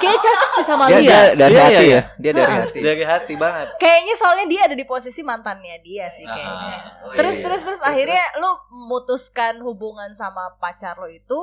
Kayaknya 0.02 0.18
cocok 0.24 0.50
sih 0.52 0.66
sama 0.66 0.84
Dia, 0.88 0.98
lu. 0.98 1.04
dia 1.04 1.20
dari 1.38 1.54
Iya, 1.54 1.62
hati 1.62 1.76
iya, 1.78 1.94
ya. 1.94 2.02
Dia 2.18 2.32
dari 2.32 2.50
Nah. 2.50 2.62
hati. 2.66 2.80
Dari 2.82 3.04
hati 3.06 3.34
banget. 3.38 3.68
Kayaknya 3.78 4.16
soalnya 4.18 4.46
dia 4.50 4.62
ada 4.66 4.74
di 4.74 4.86
posisi 4.88 5.22
mantannya 5.22 5.76
dia 5.80 6.10
sih 6.10 6.26
kayaknya. 6.26 6.78
Ah, 6.82 7.06
oh, 7.06 7.14
terus 7.14 7.36
iya, 7.36 7.38
iya. 7.38 7.46
terus 7.46 7.62
terus 7.62 7.82
akhirnya 7.84 8.24
lu 8.40 8.50
memutuskan 8.74 9.54
hubungan 9.62 10.10
sama 10.12 10.58
pacar 10.58 10.98
lo 10.98 11.06
itu 11.06 11.38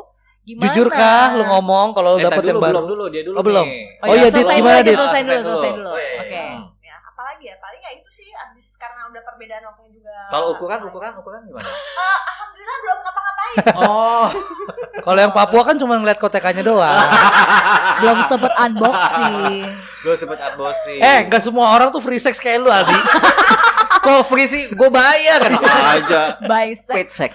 gimana? 0.48 0.64
Jujur 0.66 0.88
kah 0.88 1.26
lu 1.32 1.44
ngomong 1.46 1.86
kalau 1.92 2.16
Eh, 2.16 2.24
dapet 2.24 2.42
yang 2.42 2.56
dulu, 2.56 2.64
baru? 2.64 2.72
belum 2.74 2.86
dulu, 2.88 3.04
dia 3.08 3.22
dulu 3.22 3.36
Oh, 3.36 3.44
belum. 3.44 3.66
nih. 3.66 3.84
Oh 4.00 4.06
iya, 4.08 4.22
Dit, 4.24 4.32
selesai 4.34 4.56
gimana, 4.56 4.78
Dit? 4.80 4.96
Selesai 4.96 5.20
dulu, 5.22 5.36
Selesai 5.44 5.70
dulu. 5.74 5.88
Oh, 5.88 5.98
iya, 5.98 6.08
iya. 6.08 6.20
Oke. 6.20 6.40
Hmm. 6.40 6.62
Ya, 6.80 6.96
apalagi 7.04 7.44
ya? 7.44 7.54
Paling 7.58 7.80
ya 7.80 7.90
itu 7.94 8.08
sih 8.08 8.28
abis 8.30 8.66
karena 8.74 9.00
udah 9.06 9.22
perbedaan 9.22 9.62
waktunya 9.64 9.90
juga. 9.92 10.14
Kalau 10.28 10.46
ukuran, 10.50 10.78
ukuran, 10.82 11.12
ukuran 11.14 11.40
gimana? 11.44 11.68
Eh, 11.68 11.78
alhamdulillah 12.26 12.76
belum 12.78 12.98
ngapa-ngapain. 12.98 13.56
Oh, 13.78 14.26
Kalau 15.04 15.18
yang 15.18 15.32
Papua 15.32 15.62
kan 15.62 15.76
cuma 15.76 15.94
ngeliat 15.94 16.16
kotekannya 16.16 16.60
doang. 16.62 17.00
Belum 17.98 18.18
sempet 18.24 18.52
unboxing. 18.52 19.64
gue 19.98 20.14
sempet 20.14 20.38
unboxing. 20.38 21.00
eh, 21.00 21.18
nggak 21.26 21.40
semua 21.40 21.72
orang 21.72 21.88
tuh 21.88 21.98
free 21.98 22.18
sex 22.18 22.36
kayak 22.36 22.60
lu, 22.60 22.68
Aldi. 22.68 22.94
kok 24.10 24.24
free 24.24 24.46
sih? 24.46 24.62
Gue 24.70 24.88
bayar 24.88 25.40
kan 25.42 25.52
aja. 25.94 26.22
Bisect. 26.40 26.88
Paid 26.88 27.08
sex. 27.08 27.32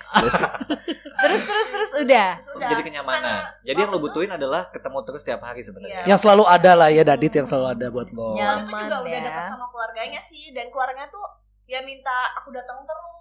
terus 1.23 1.41
terus 1.41 1.67
terus 1.69 1.91
udah. 1.95 2.29
Udah. 2.51 2.69
Jadi 2.69 2.81
kenyamanan. 2.83 3.21
Karena 3.21 3.63
Jadi 3.63 3.79
yang 3.79 3.87
lo 3.87 3.91
waktu 3.91 4.01
itu- 4.01 4.05
butuhin 4.11 4.31
adalah 4.33 4.61
ketemu 4.67 4.97
terus 5.03 5.21
tiap 5.21 5.41
hari 5.41 5.61
sebenarnya. 5.61 6.03
Yang 6.03 6.19
selalu 6.19 6.43
ada 6.45 6.71
lah 6.73 6.89
ya 6.89 7.03
Dadit 7.03 7.31
yang 7.31 7.45
selalu 7.45 7.67
ada 7.71 7.85
buat 7.87 8.09
lo. 8.09 8.33
Ya. 8.33 8.59
waktu 8.59 8.65
itu 8.65 8.73
juga 8.73 8.83
Nyaman 8.83 9.03
udah 9.03 9.11
ya. 9.13 9.21
dekat 9.23 9.45
sama 9.47 9.65
keluarganya 9.69 10.19
sih 10.19 10.43
dan 10.51 10.65
keluarganya 10.67 11.07
tuh 11.07 11.25
ya 11.63 11.79
minta 11.81 12.15
aku 12.35 12.49
datang 12.49 12.81
terus. 12.83 13.13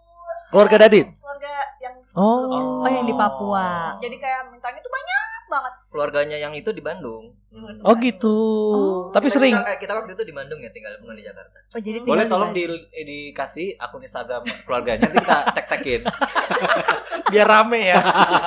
Keluarga 0.49 0.77
Dadit? 0.79 1.07
Keluarga 1.15 1.53
yang 1.79 1.95
Oh. 2.13 2.83
Oh 2.83 2.89
yang 2.89 3.05
di 3.05 3.13
Papua. 3.13 3.97
Jadi 3.99 4.17
kayak 4.17 4.49
mintanya 4.49 4.81
tuh 4.81 4.91
banyak 4.91 5.41
banget. 5.47 5.73
Keluarganya 5.89 6.37
yang 6.39 6.53
itu 6.53 6.71
di 6.71 6.81
Bandung. 6.81 7.37
Oh 7.85 7.95
gitu. 8.01 8.37
Oh. 8.73 9.01
Tapi 9.13 9.29
Kita- 9.29 9.37
sering. 9.37 9.55
Kita, 9.55 9.77
kita 9.77 9.93
waktu 9.93 10.11
itu 10.17 10.25
di 10.25 10.33
Bandung 10.33 10.57
ya, 10.65 10.73
tinggal 10.73 10.97
bukan 11.05 11.15
di 11.21 11.25
Jakarta. 11.25 11.59
Oh 11.77 11.81
jadi 11.81 11.99
Boleh 12.01 12.25
tinggal 12.25 12.33
tolong 12.33 12.53
di 12.57 12.63
di, 12.65 12.77
eh, 12.97 13.05
dikasih 13.05 13.67
akun 13.77 14.01
Instagram 14.01 14.43
keluarganya 14.65 15.05
nanti 15.05 15.17
kita 15.21 15.37
tag-tagin. 15.53 16.01
Biar 17.33 17.47
rame 17.49 17.81
ya. 17.93 18.01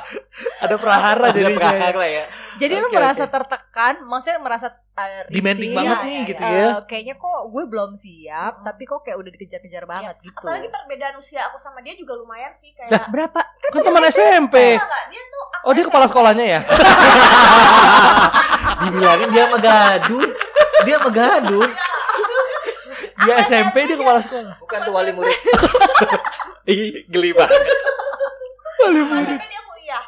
ada 0.66 0.76
prahara 0.82 1.30
Ada 1.30 1.38
jadinya. 1.38 1.58
prahara 1.62 2.06
ya. 2.10 2.26
Jadi 2.56 2.74
lu 2.80 2.88
Oke, 2.88 2.96
merasa 2.96 3.28
tertekan, 3.28 4.00
maksudnya 4.08 4.40
merasa 4.40 4.68
uh, 4.72 5.28
Demanding 5.28 5.76
banget 5.76 5.98
nih 6.08 6.20
gitu 6.32 6.42
eh, 6.42 6.50
ya. 6.56 6.66
Kayaknya 6.88 7.16
kok 7.20 7.40
gue 7.52 7.64
belum 7.68 7.92
siap, 8.00 8.64
tapi 8.64 8.84
kok 8.88 9.04
kayak 9.04 9.18
udah 9.20 9.32
dikejar-kejar 9.36 9.84
banget 9.84 10.16
gitu. 10.24 10.40
Apalagi 10.40 10.72
perbedaan 10.72 11.20
usia 11.20 11.44
aku 11.52 11.60
sama 11.60 11.84
dia 11.84 11.94
juga 12.00 12.16
lumayan 12.16 12.56
sih 12.56 12.72
kayak 12.72 12.90
Lah, 12.96 13.04
berapa? 13.12 13.40
Kan 13.60 13.84
teman 13.84 14.08
SMP. 14.08 14.80
Enggak, 14.80 15.04
dia 15.12 15.22
tuh 15.28 15.42
aku 15.44 15.64
Oh 15.68 15.72
dia 15.76 15.84
kepala 15.84 16.06
sekolahnya 16.08 16.46
ya? 16.48 16.60
Dibilangin 18.82 19.30
dia 19.30 19.46
megadun. 19.48 20.30
Dia 20.84 20.98
megadun. 21.00 21.70
Dia 23.18 23.36
SMP 23.42 23.76
dia 23.84 23.96
kepala 23.96 24.20
sekolah. 24.20 24.56
Bukan 24.58 24.80
tuh 24.82 24.92
wali 24.92 25.12
murid. 25.12 25.34
Ih, 26.68 27.06
geli 27.08 27.32
banget. 27.32 27.62
SMP 28.82 29.44
dia 29.44 29.62
kuliah. 29.64 30.04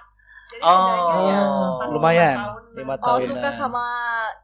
Jadi 0.47 0.61
Oh, 0.61 0.73
bedanya 0.79 1.21
ya 1.23 1.41
empat- 1.43 1.89
lumayan. 1.89 2.37
empat 2.37 2.45
tahun. 2.47 2.75
Lima 2.77 2.93
Oh 2.99 3.17
suka 3.19 3.49
sama 3.51 3.85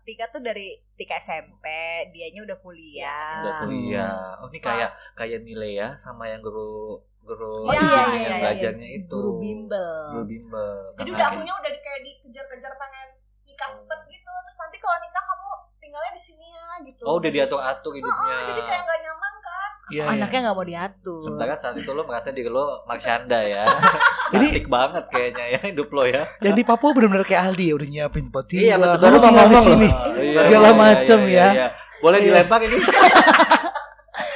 Tika 0.03 0.25
tuh 0.27 0.41
dari 0.41 0.67
Tika 0.93 1.17
SMP, 1.17 1.65
dianya 2.09 2.41
udah 2.43 2.57
kuliah. 2.59 3.39
Udah 3.39 3.53
kuliah. 3.61 4.17
Oh 4.37 4.47
ini 4.47 4.59
kayak 4.59 4.89
kayak 5.13 5.41
Milea 5.41 5.93
sama 5.95 6.25
yang 6.25 6.41
guru 6.41 6.97
guru 7.23 7.63
Iya, 7.65 7.79
iya, 7.79 7.87
yang 7.87 8.09
iya, 8.11 8.19
iya, 8.27 8.37
belajarnya 8.41 8.89
iya. 8.89 8.99
itu. 8.99 9.13
Guru 9.13 9.31
bimbel. 9.37 9.89
Guru 10.11 10.25
bimbel. 10.27 10.73
Jadi 10.93 11.07
Karena 11.07 11.13
udah 11.15 11.27
akunya 11.29 11.53
udah 11.55 11.71
kayak 11.77 12.01
dikejar-kejar 12.03 12.73
pengen 12.75 13.07
nikah 13.53 13.69
cepet 13.71 13.99
gitu. 14.09 14.29
Terus 14.43 14.57
nanti 14.57 14.77
kalau 14.77 14.97
nikah 14.97 15.23
kamu 15.23 15.47
tinggalnya 15.77 16.11
di 16.11 16.21
sini 16.23 16.47
ya 16.49 16.67
gitu. 16.83 17.01
Oh 17.03 17.15
udah 17.15 17.29
diatur-atur 17.29 17.93
hidupnya. 17.93 18.35
Oh, 18.35 18.45
jadi 18.49 18.61
kayak 18.63 18.81
nggak 18.83 18.99
nyaman 18.99 19.33
kan? 19.39 19.69
Iya, 19.85 20.01
iya. 20.01 20.11
Anaknya 20.11 20.39
nggak 20.41 20.55
mau 20.55 20.65
diatur. 20.65 21.19
Sementara 21.19 21.53
saat 21.53 21.75
itu 21.75 21.91
lo 21.91 22.01
merasa 22.03 22.29
diri 22.29 22.49
lo 22.49 22.65
Marsyanda 22.83 23.39
ya. 23.39 23.63
Jadi- 24.33 24.49
Cantik 24.49 24.67
banget 24.67 25.05
kayaknya 25.07 25.45
ya 25.47 25.59
hidup 25.63 25.89
lo 25.89 26.03
ya. 26.03 26.25
Yang 26.39 26.55
di 26.55 26.63
Papua 26.65 26.89
benar-benar 26.91 27.21
kayak 27.23 27.41
Aldi 27.45 27.65
ya 27.69 27.75
udah 27.75 27.87
nyiapin 27.87 28.25
buat 28.27 28.47
Iya, 28.47 28.57
tinggal. 28.73 28.89
betul. 28.91 29.05
Kamu 29.05 29.17
tinggal 29.19 29.29
di 29.29 29.37
ngomong 29.45 29.63
sini. 29.63 29.89
Iya, 30.17 30.41
Segala 30.41 30.65
iya, 30.65 30.73
macem 30.75 31.19
iya, 31.21 31.29
ya. 31.29 31.47
iya. 31.53 31.67
Boleh 32.01 32.17
Iya. 32.17 32.25
dilempar 32.25 32.59
ini. 32.59 32.77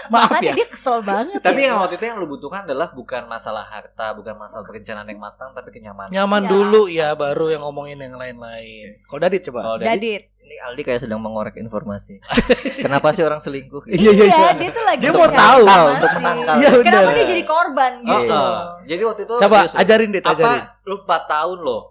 Maaf 0.13 0.29
Makanya 0.29 0.43
ya. 0.45 0.53
dia 0.55 0.67
kesel 0.67 0.97
banget. 1.01 1.39
Tapi 1.39 1.59
ya. 1.59 1.67
yang 1.67 1.77
waktu 1.79 1.95
itu 1.95 2.05
yang 2.05 2.17
lo 2.17 2.25
butuhkan 2.25 2.63
adalah 2.63 2.87
bukan 2.89 3.23
masalah 3.25 3.63
harta, 3.63 4.11
bukan 4.11 4.33
masalah 4.33 4.63
perencanaan 4.63 5.05
yang 5.05 5.17
matang, 5.17 5.51
tapi 5.51 5.69
kenyamanan. 5.69 6.09
Nyaman 6.09 6.41
Iya. 6.41 6.49
dulu 6.49 6.81
ya 6.87 7.09
baru 7.13 7.45
yang 7.49 7.61
ngomongin 7.61 7.97
yang 7.97 8.15
lain-lain. 8.15 8.99
Kalau 9.01 9.19
Dadit 9.19 9.41
coba. 9.43 9.59
Oh, 9.63 9.75
dari- 9.75 9.89
Dadit. 9.91 10.23
Ini 10.39 10.55
Aldi 10.63 10.81
kayak 10.81 11.01
sedang 11.01 11.19
mengorek 11.19 11.55
informasi. 11.55 12.23
Kenapa 12.79 13.11
sih 13.11 13.19
orang 13.19 13.37
selingkuh? 13.37 13.83
Iya 13.85 14.11
iya 14.13 14.25
iya. 14.25 14.49
dia 14.53 14.71
tuh 14.71 14.79
lagi 14.81 15.03
Dia 15.03 15.11
mau 15.11 15.27
tahu. 15.27 15.63
Untuk 15.91 16.11
menangkal. 16.15 16.55
Iya, 16.55 16.69
Kenapa 16.79 17.03
udah. 17.03 17.13
dia 17.13 17.25
jadi 17.27 17.43
korban 17.43 17.91
Oh, 17.99 18.11
gitu? 18.15 18.31
oh. 18.33 18.59
Jadi 18.83 19.01
waktu 19.03 19.21
itu 19.23 19.35
Coba 19.37 19.57
serius 19.59 19.73
lo. 19.73 19.79
ajarin 19.83 20.09
apa 20.13 20.31
ajarin. 20.31 20.61
lu 20.83 20.95
4 21.03 21.19
tahun 21.27 21.59
loh. 21.59 21.81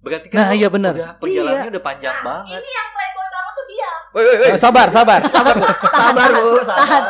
Berarti 0.00 0.26
kan 0.28 0.36
Nah, 0.38 0.50
iya 0.50 0.68
benar. 0.68 0.92
Udah 0.92 1.12
perjalanannya 1.18 1.60
Iya. 1.60 1.72
udah 1.72 1.84
panjang 1.84 2.16
banget. 2.22 2.56
Ini 2.56 2.70
yang. 2.72 2.88
Woi, 4.16 4.24
woi, 4.24 4.36
woi. 4.40 4.48
Eh, 4.48 4.56
sabar, 4.56 4.88
sabar. 4.88 5.20
Sabar, 5.28 6.30
Bu. 6.32 6.56
Sabar. 6.64 7.02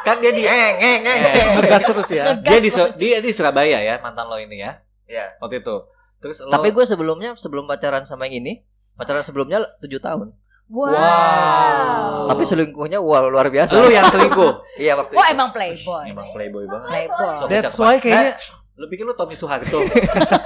Kan 0.00 0.16
dia 0.24 0.32
di 0.32 0.48
Eng, 0.48 0.76
eng, 0.80 1.00
eng. 1.04 1.20
Eh, 1.20 1.46
Ngegas 1.60 1.82
terus 1.84 2.08
ya. 2.08 2.32
Dia 2.40 2.58
di 2.58 2.72
dia 2.96 3.20
di 3.20 3.28
Surabaya 3.28 3.76
ya 3.78 4.00
mantan 4.00 4.24
lo 4.24 4.40
ini 4.40 4.56
ya. 4.56 4.80
Iya. 5.04 5.36
Waktu 5.36 5.60
itu. 5.60 5.76
Terus 6.18 6.40
lo 6.40 6.48
Tapi 6.48 6.72
gue 6.72 6.84
sebelumnya 6.88 7.36
sebelum 7.36 7.68
pacaran 7.68 8.08
sama 8.08 8.24
yang 8.24 8.40
ini, 8.40 8.64
pacaran 8.96 9.20
sebelumnya 9.20 9.68
7 9.78 10.00
tahun. 10.00 10.32
Wow. 10.64 10.96
Wow. 10.96 12.32
Tapi 12.32 12.42
selingkuhnya 12.48 12.96
wow 12.96 13.28
luar 13.28 13.52
biasa. 13.52 13.76
lu 13.76 13.92
yang 13.92 14.08
selingkuh. 14.08 14.64
Iya 14.80 14.96
waktu 14.96 15.12
Wah 15.12 15.28
itu. 15.28 15.36
emang 15.36 15.52
playboy. 15.52 16.04
Emang 16.08 16.28
playboy 16.32 16.64
banget. 16.64 16.88
Playboy. 16.88 17.28
Sok 17.36 17.48
That's 17.52 17.76
why 17.76 18.00
kayaknya 18.00 18.32
Eh, 18.32 18.80
lu 18.80 18.88
pikir 18.88 19.04
lu 19.04 19.12
Tommy 19.12 19.36
Soeharto 19.36 19.86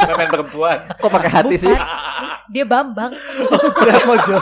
pemain 0.04 0.28
perempuan 0.28 0.84
Kok 0.90 1.08
pakai 1.08 1.30
hati 1.32 1.56
sih? 1.56 1.70
Dia 2.52 2.64
Bambang. 2.64 3.14
udah 3.78 3.98
mojo. 4.04 4.36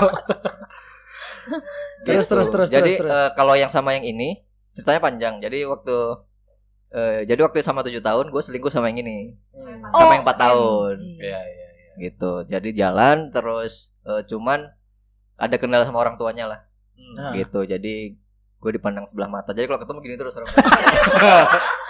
Terus, 2.07 2.25
Gitu. 2.25 2.33
terus, 2.33 2.49
terus, 2.49 2.69
Jadi 2.69 2.93
terus, 2.95 3.07
terus. 3.07 3.11
eh, 3.13 3.31
kalau 3.33 3.55
yang 3.55 3.69
sama 3.69 3.93
yang 3.93 4.05
ini 4.05 4.43
ceritanya 4.73 5.01
panjang. 5.01 5.35
Jadi 5.39 5.65
waktu 5.65 5.97
eh, 6.89 7.21
jadi 7.25 7.41
waktu 7.43 7.61
sama 7.61 7.81
tujuh 7.81 8.01
tahun 8.01 8.29
gue 8.29 8.39
selingkuh 8.41 8.69
sama 8.69 8.89
yang 8.89 9.01
ini 9.01 9.35
Oh, 9.89 10.01
sama 10.01 10.13
yang 10.15 10.23
empat 10.23 10.39
tahun 10.39 10.95
OMG. 10.97 11.19
Iya, 11.19 11.41
iya. 11.43 11.69
gitu. 12.01 12.33
Jadi 12.45 12.69
jalan 12.73 13.17
terus 13.31 13.73
eh, 14.03 14.23
cuman 14.25 14.71
ada 15.37 15.55
kendala 15.55 15.83
sama 15.83 15.99
orang 15.99 16.17
tuanya 16.17 16.47
lah 16.47 16.61
Nah. 16.97 17.33
gitu. 17.33 17.63
Jadi 17.63 18.15
gue 18.57 18.71
dipandang 18.73 19.05
sebelah 19.05 19.29
mata. 19.29 19.51
Jadi 19.51 19.67
kalau 19.67 19.79
ketemu 19.79 19.99
gini 20.01 20.17
terus 20.17 20.35
orang 20.35 20.49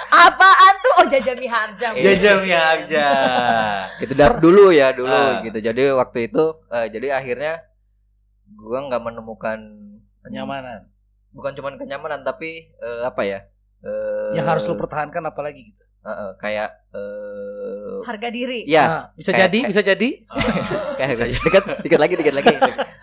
Apaan 0.08 0.74
tuh? 0.78 0.92
Oh 0.96 1.06
Jaja 1.06 1.32
Miharja. 1.34 1.86
Iya. 1.92 2.02
Jajam 2.06 2.38
ya 2.42 2.60
aja. 2.74 3.06
gitu 3.98 4.12
dar 4.14 4.38
dulu 4.38 4.70
ya 4.70 4.90
dulu 4.90 5.10
Ah. 5.10 5.42
gitu. 5.42 5.58
Jadi 5.58 5.82
waktu 5.92 6.18
itu 6.26 6.42
eh, 6.68 6.86
jadi 6.88 7.06
akhirnya 7.12 7.52
gue 8.48 8.78
nggak 8.80 9.00
menemukan 9.00 9.58
Kenyamanan. 10.20 10.90
bukan 11.30 11.52
cuman 11.52 11.74
kenyamanan 11.76 12.20
tapi 12.20 12.70
eh, 12.72 13.02
apa 13.02 13.22
ya? 13.22 13.38
Eh, 13.80 14.32
Yang 14.34 14.46
harus 14.48 14.64
lo 14.66 14.74
pertahankan 14.76 15.22
apalagi 15.24 15.70
gitu. 15.70 15.82
eh, 16.00 16.10
eh, 16.10 16.30
kayak 16.36 16.70
eh, 16.90 17.98
Harga 18.02 18.28
diri. 18.28 18.62
ya 18.64 18.84
Nah, 18.84 19.04
bisa 19.12 19.30
Kayak- 19.30 19.42
jadi, 19.44 19.58
bisa 19.66 19.82
jadi. 19.82 20.08
kayak 20.96 21.08
harga 21.12 21.24
dikit 21.28 21.64
dikit 21.82 21.98
lagi 21.98 22.14
dikit 22.14 22.34
lagi 22.34 22.54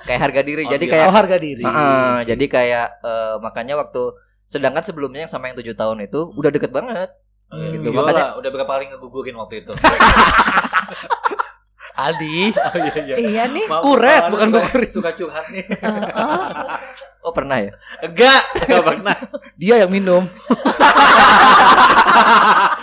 kayak 0.04 0.20
harga 0.22 0.42
diri 0.42 0.64
Oh, 0.64 0.70
jadi 0.70 0.84
iya. 0.84 0.92
kayak 0.92 1.08
Oh, 1.08 1.14
harga 1.14 1.38
diri. 1.38 1.64
Heeh, 1.64 2.16
jadi 2.26 2.46
kayak 2.48 2.88
eh, 3.02 3.36
makanya 3.40 3.76
waktu 3.78 4.02
sedangkan 4.46 4.84
sebelumnya 4.84 5.24
yang 5.24 5.32
sama 5.32 5.48
yang 5.48 5.56
tujuh 5.56 5.74
tahun 5.74 6.04
itu 6.04 6.20
udah 6.32 6.50
deket 6.50 6.70
banget 6.70 7.10
Hmm, 7.48 7.70
gitu. 7.72 7.88
Gila, 7.88 8.02
Makanya- 8.02 8.34
udah 8.36 8.50
berapa 8.50 8.72
kali 8.72 8.86
ngegugurin 8.90 9.38
waktu 9.38 9.62
itu? 9.62 9.74
Aldi. 11.94 12.52
oh 12.58 12.76
iya 12.76 12.94
iya. 13.00 13.16
Iya 13.16 13.44
nih. 13.48 13.66
Maaf, 13.66 13.82
Kuret, 13.82 14.22
bukan 14.28 14.48
suka- 14.50 14.60
gugurin. 14.60 14.90
Suka 14.90 15.10
curhat 15.14 15.46
nih. 15.50 15.66
oh 17.24 17.32
pernah 17.32 17.56
ya 17.58 17.72
Enggak, 18.00 18.42
enggak 18.60 18.84
pernah. 18.84 19.16
Dia 19.62 19.76
yang 19.80 19.92
minum. 19.92 20.24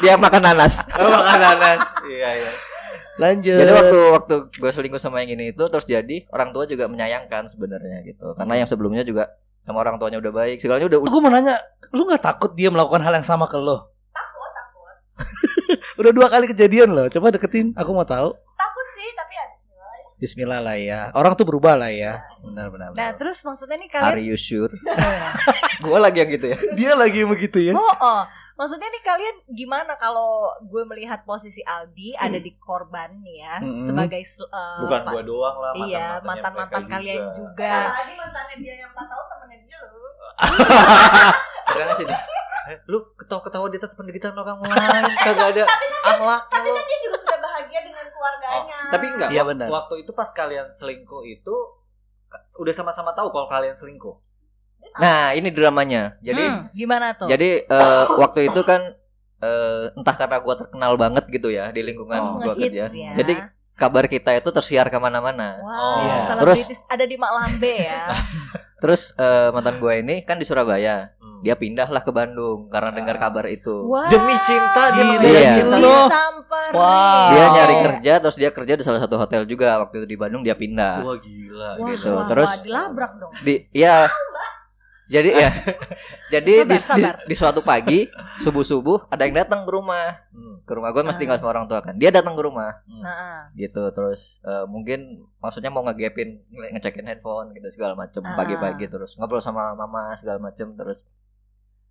dia 0.00 0.16
makan 0.16 0.42
nanas 0.42 0.80
Oh, 0.92 1.06
makan 1.06 1.38
nanas. 1.38 1.82
Iya, 2.02 2.28
iya. 2.36 2.50
Lanjut. 3.14 3.52
jadi 3.52 3.68
waktu 3.70 3.98
waktu 4.10 4.34
gue 4.50 4.70
selingkuh 4.72 4.96
sama 4.96 5.20
yang 5.20 5.36
ini 5.36 5.52
itu 5.52 5.60
terus 5.62 5.84
jadi 5.84 6.24
orang 6.30 6.50
tua 6.50 6.64
juga 6.64 6.88
menyayangkan 6.88 7.44
sebenarnya 7.46 8.00
gitu 8.02 8.32
karena 8.32 8.54
yang 8.56 8.64
sebelumnya 8.64 9.04
juga 9.04 9.36
sama 9.60 9.76
orang 9.78 10.00
tuanya 10.00 10.16
udah 10.16 10.32
baik 10.32 10.56
segalanya 10.56 10.88
udah 10.88 10.98
gue 11.04 11.20
mau 11.20 11.28
nanya, 11.28 11.60
lu 11.92 12.08
nggak 12.08 12.24
takut 12.24 12.56
dia 12.56 12.72
melakukan 12.72 13.04
hal 13.04 13.12
yang 13.12 13.22
sama 13.22 13.44
ke 13.44 13.54
lo? 13.54 13.92
Takut, 14.08 14.50
takut. 14.50 14.96
Udah 16.00 16.10
dua 16.10 16.26
kali 16.26 16.48
kejadian 16.48 16.90
loh. 16.90 17.06
Coba 17.06 17.28
deketin. 17.28 17.76
Aku 17.76 17.92
mau 17.92 18.02
tahu. 18.02 18.32
Takut 18.56 18.69
bismillah 20.20 20.60
lah 20.60 20.76
ya. 20.76 21.08
Orang 21.16 21.32
tuh 21.32 21.48
berubah 21.48 21.74
lah 21.80 21.88
ya. 21.88 22.20
Benar 22.44 22.68
benar. 22.68 22.88
Nah 22.92 22.94
benar. 22.94 23.16
terus 23.16 23.40
maksudnya 23.40 23.80
nih 23.80 23.88
are 23.96 24.20
kalian 24.20 24.28
you 24.28 24.36
sure 24.36 24.68
gue 25.84 25.98
lagi 25.98 26.20
yang 26.20 26.30
gitu 26.30 26.46
ya 26.52 26.58
dia 26.78 26.92
lagi 26.92 27.24
begitu 27.24 27.58
ya. 27.58 27.72
Oh, 27.72 27.96
oh. 27.98 28.22
Maksudnya 28.60 28.92
nih 28.92 29.00
kalian 29.00 29.36
gimana 29.56 29.96
kalau 29.96 30.52
gue 30.60 30.84
melihat 30.84 31.24
posisi 31.24 31.64
Aldi 31.64 32.12
ada 32.12 32.36
di 32.36 32.52
korban 32.60 33.08
nih 33.24 33.36
ya 33.40 33.56
Mm-mm. 33.64 33.88
sebagai 33.88 34.20
eh, 34.20 34.78
Bukan 34.84 35.00
gua 35.08 35.22
doang 35.24 35.56
lah, 35.56 35.72
Iya, 35.80 36.20
mantan-mantannya 36.20 36.28
mantan-mantan 36.28 36.82
mereka 36.84 36.94
kalian 37.00 37.20
juga. 37.32 37.40
juga. 37.40 37.72
Apalagi 37.88 38.14
mantannya 38.20 38.56
dia 38.60 38.74
yang 38.84 38.90
4 38.92 39.00
tahun 39.00 39.24
temennya 39.32 39.58
dia 39.64 39.78
loh. 39.80 40.12
Jangan 41.72 41.94
sini 41.96 42.14
Eh, 42.68 42.76
lu 42.86 43.00
ketawa-ketawa 43.16 43.66
di 43.66 43.80
atas 43.80 43.96
penderitaan 43.96 44.36
orang 44.36 44.60
lain, 44.60 45.02
kagak 45.18 45.56
ada 45.56 45.64
akhlak 46.06 46.42
Tapi 46.52 46.68
kan 46.68 46.84
dia 46.84 46.98
juga 47.02 47.16
sudah 47.18 47.38
bahagia 47.40 47.80
dengan 47.82 48.04
keluarganya. 48.12 48.78
Oh, 48.78 48.79
tapi 48.92 49.06
enggak, 49.14 49.30
Iya, 49.32 49.42
wak- 49.42 49.48
benar. 49.50 49.68
waktu 49.70 49.94
itu 50.02 50.10
pas 50.12 50.30
kalian 50.34 50.66
selingkuh 50.74 51.22
itu 51.26 51.54
udah 52.62 52.74
sama-sama 52.74 53.10
tahu 53.14 53.28
kalau 53.34 53.48
kalian 53.50 53.74
selingkuh. 53.74 54.16
nah 55.00 55.32
ini 55.38 55.48
dramanya 55.54 56.18
jadi 56.20 56.44
Hmm, 56.44 56.68
gimana 56.76 57.06
tuh? 57.14 57.26
Jadi 57.30 57.50
eh, 57.64 58.04
waktu 58.20 58.40
itu 58.50 58.60
kan 58.66 58.80
eh, 59.40 59.84
entah 59.96 60.16
karena 60.18 60.36
gue 60.44 60.54
terkenal 60.60 60.92
banget 60.98 61.24
gitu 61.30 61.48
ya 61.48 61.70
di 61.72 61.80
lingkungan 61.86 62.20
Oh, 62.20 62.42
gue 62.42 62.54
kerja. 62.68 62.90
ya. 62.90 63.12
Jadi 63.16 63.34
kabar 63.80 64.04
kita 64.04 64.30
itu 64.32 64.48
tersiar 64.50 64.86
ke 64.86 64.96
mana-mana. 64.96 65.56
Wow, 65.58 65.72
Oh, 65.72 65.96
iya. 65.98 66.16
selebritis 66.28 66.80
ada 66.84 67.02
di 67.02 67.16
Mak 67.16 67.32
Lambe 67.32 67.74
ya. 67.80 68.04
Terus 68.80 69.12
eh, 69.14 69.48
mantan 69.50 69.76
gue 69.76 69.92
ini 69.94 70.20
kan 70.20 70.36
di 70.36 70.44
Surabaya, 70.44 71.12
Hmm. 71.16 71.40
dia 71.40 71.52
pindahlah 71.54 72.00
ke 72.00 72.08
Bandung 72.10 72.68
karena 72.68 72.90
dengar 72.90 73.16
kabar 73.16 73.44
itu. 73.46 73.72
Wow. 73.84 74.08
Demi 74.08 74.36
cinta 74.40 74.82
dia 74.90 75.04
mengejar 75.06 75.32
Iya. 75.34 75.52
cinta 75.54 75.76
Lo. 75.76 75.96
sampai 76.06 76.38
Pari. 76.50 76.76
Wow. 76.76 77.28
Dia 77.30 77.44
nyari 77.50 77.74
kerja 77.82 78.12
terus 78.18 78.36
dia 78.36 78.50
kerja 78.50 78.72
di 78.74 78.82
salah 78.82 78.98
satu 78.98 79.16
hotel 79.16 79.44
juga 79.44 79.78
waktu 79.78 80.00
itu 80.00 80.06
di 80.06 80.16
Bandung 80.16 80.40
dia 80.40 80.52
pindah. 80.52 81.00
Wah 81.00 81.16
gila 81.16 81.70
Wah, 81.76 81.88
gitu. 81.88 82.08
wah, 82.10 82.26
Terus- 82.26 82.50
wah, 82.50 82.60
dilabrak 82.60 83.12
dong. 83.16 83.32
Di 83.38 83.54
ya 83.70 84.08
jadi 85.10 85.30
ya 85.34 85.50
jadi 86.32 86.52
di, 86.62 86.78
Sabar, 86.78 86.94
di, 86.94 87.02
sabar. 87.02 87.14
di 87.26 87.34
suatu 87.34 87.60
pagi 87.60 88.06
subuh 88.38 88.62
subuh 88.62 88.98
ada 89.06 89.22
yang 89.22 89.34
datang 89.36 89.62
ke 89.62 89.70
rumah 89.70 90.22
Hmm. 90.30 90.62
ke 90.62 90.72
rumah 90.72 90.88
gue 90.88 91.02
masih 91.02 91.18
Ah. 91.18 91.22
tinggal 91.26 91.36
sama 91.36 91.50
orang 91.50 91.66
tua 91.66 91.82
kan 91.82 91.94
dia 91.94 92.08
datang 92.08 92.32
ke 92.32 92.40
rumah 92.40 92.80
Nah, 92.86 93.50
gitu 93.52 93.82
terus 93.90 94.38
eh, 94.40 94.64
mungkin 94.64 95.00
maksudnya 95.36 95.68
mau 95.68 95.82
ngegapin 95.82 96.46
nge- 96.46 96.70
ngecekin 96.72 97.04
handphone 97.04 97.50
gitu 97.52 97.66
segala 97.68 97.92
macem 97.94 98.22
Ah. 98.22 98.34
pagi-pagi 98.34 98.86
terus 98.86 99.12
ngobrol 99.14 99.40
sama 99.40 99.74
mama 99.74 100.14
segala 100.14 100.38
macem 100.38 100.70
terus 100.72 101.02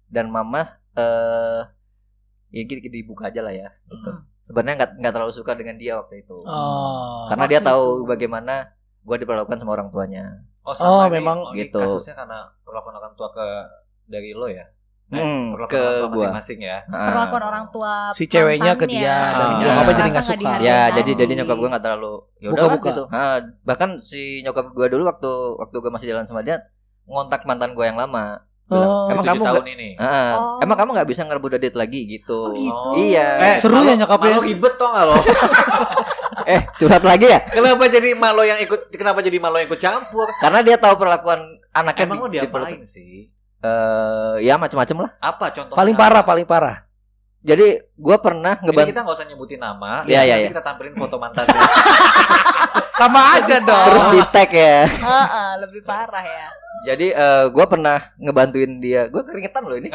dan 0.07 0.27
mama 0.27 0.63
eh 0.93 1.61
ya 2.49 2.61
gitu 2.63 2.81
dibuka 2.83 3.27
aja 3.27 3.41
lah 3.41 3.53
ya 3.53 3.69
gitu. 3.85 4.09
Hmm. 4.09 4.23
sebenarnya 4.41 4.75
nggak 4.79 4.91
nggak 4.97 5.13
terlalu 5.13 5.33
suka 5.35 5.53
dengan 5.53 5.75
dia 5.75 5.93
waktu 5.95 6.23
itu 6.23 6.33
Oh. 6.41 7.27
karena 7.27 7.45
dia 7.45 7.59
tahu 7.59 7.83
itu. 7.99 8.07
bagaimana 8.07 8.73
gue 8.99 9.15
diperlakukan 9.17 9.57
sama 9.57 9.73
orang 9.73 9.89
tuanya 9.89 10.47
Oh, 10.59 10.75
Oh, 10.75 11.01
sama 11.01 11.09
memang 11.09 11.39
oh, 11.39 11.49
ini 11.51 11.65
gitu. 11.65 11.79
Kasusnya 11.79 12.13
karena 12.13 12.45
perlakuan 12.69 12.95
orang 12.95 13.13
tua 13.13 13.29
ke 13.29 13.47
dari 14.05 14.31
lo 14.31 14.45
ya? 14.45 14.65
Hmm, 15.09 15.51
perlakuan 15.51 15.73
ke 15.73 15.81
orang 15.81 15.89
tua 15.89 16.05
gua. 16.07 16.13
masing-masing 16.21 16.59
ya. 16.61 16.77
Perlakuan 16.85 17.43
orang 17.43 17.65
tua 17.67 17.93
Si 18.13 18.23
ceweknya 18.23 18.73
ke 18.73 18.85
dia 18.85 19.17
dan 19.31 19.47
Iya, 19.57 19.65
nyokapnya 19.67 19.93
jadi 19.95 20.09
nggak 20.11 20.21
suka. 20.23 20.37
dihargai 20.37 20.63
ya 20.63 20.79
jadi 20.93 21.11
jadi 21.17 21.31
nyokap 21.35 21.57
gue 21.57 21.69
nggak 21.69 21.83
terlalu 21.83 22.13
ya 22.37 22.47
udah 22.47 22.63
Buka-buka. 22.63 22.87
gitu 22.87 23.03
Nah, 23.09 23.33
bahkan 23.63 23.89
si 23.99 24.21
nyokap 24.39 24.65
gue 24.69 24.87
dulu 24.87 25.03
waktu 25.03 25.31
waktu 25.57 25.75
gue 25.75 25.91
masih 25.91 26.07
jalan 26.07 26.23
sama 26.23 26.39
dia 26.39 26.61
ngontak 27.03 27.41
mantan 27.43 27.73
gue 27.73 27.81
yang 27.83 27.97
lama 27.97 28.45
bilang, 28.63 28.85
Oh. 28.85 29.09
emang 29.09 29.25
kamu 29.25 29.41
tahun 29.41 29.55
nggak 29.57 29.73
ini. 29.73 29.89
Ah, 29.97 30.29
Oh. 30.37 30.61
emang 30.61 30.77
kamu 30.77 30.89
nggak 30.93 31.09
bisa 31.09 31.25
ngerebut 31.25 31.57
date 31.57 31.73
lagi 31.73 32.05
gitu 32.07 32.37
Oh, 32.39 32.53
gitu. 32.53 32.89
iya 33.03 33.27
Eh, 33.39 33.55
Seru 33.57 33.81
ya 33.81 33.97
nyokapnya. 33.97 34.29
Malu 34.31 34.45
ribet 34.45 34.73
tau 34.77 34.93
gak 34.93 35.05
lo? 35.05 35.17
eh 36.49 36.61
curhat 36.81 37.05
lagi 37.05 37.29
ya 37.29 37.45
kenapa 37.45 37.85
jadi 37.85 38.17
malo 38.17 38.41
yang 38.41 38.57
ikut 38.57 38.89
kenapa 38.89 39.21
jadi 39.21 39.37
malo 39.37 39.61
yang 39.61 39.69
ikut 39.69 39.77
campur? 39.77 40.25
karena 40.41 40.65
dia 40.65 40.81
tahu 40.81 40.97
perlakuan 40.97 41.45
anaknya 41.69 42.05
Emang 42.09 42.17
lo 42.17 42.25
di- 42.25 42.41
di 42.41 42.49
diapain 42.49 42.81
sih? 42.81 43.29
Eh, 43.59 44.35
ya 44.41 44.57
macam-macam 44.57 44.97
lah 45.05 45.11
Apa 45.21 45.53
contohnya? 45.53 45.77
Paling 45.77 45.93
parah, 45.93 46.23
paling 46.23 46.47
parah. 46.47 46.88
Jadi 47.39 47.67
gue 47.81 48.17
pernah 48.19 48.59
ngebantu 48.59 48.89
kita 48.89 49.01
nggak 49.01 49.15
usah 49.15 49.27
nyebutin 49.27 49.59
nama. 49.59 50.03
Iya, 50.03 50.21
iya, 50.21 50.35
nanti 50.35 50.43
iya. 50.43 50.51
kita 50.51 50.63
tampilin 50.63 50.93
foto 50.93 51.15
mantan 51.15 51.45
dia. 51.45 51.61
Sama 52.99 53.21
aja 53.33 53.63
dong. 53.63 53.85
terus 53.87 54.05
di 54.11 54.19
tag 54.27 54.51
ya 54.51 54.83
Heeh, 54.83 55.49
lebih 55.63 55.81
parah 55.81 56.19
ya. 56.19 56.47
jadi 56.81 57.07
gue 57.47 57.65
pernah 57.65 58.11
ngebantuin 58.15 58.79
dia 58.79 59.07
gue 59.07 59.23
keringetan 59.23 59.63
loh 59.63 59.75
ini 59.75 59.87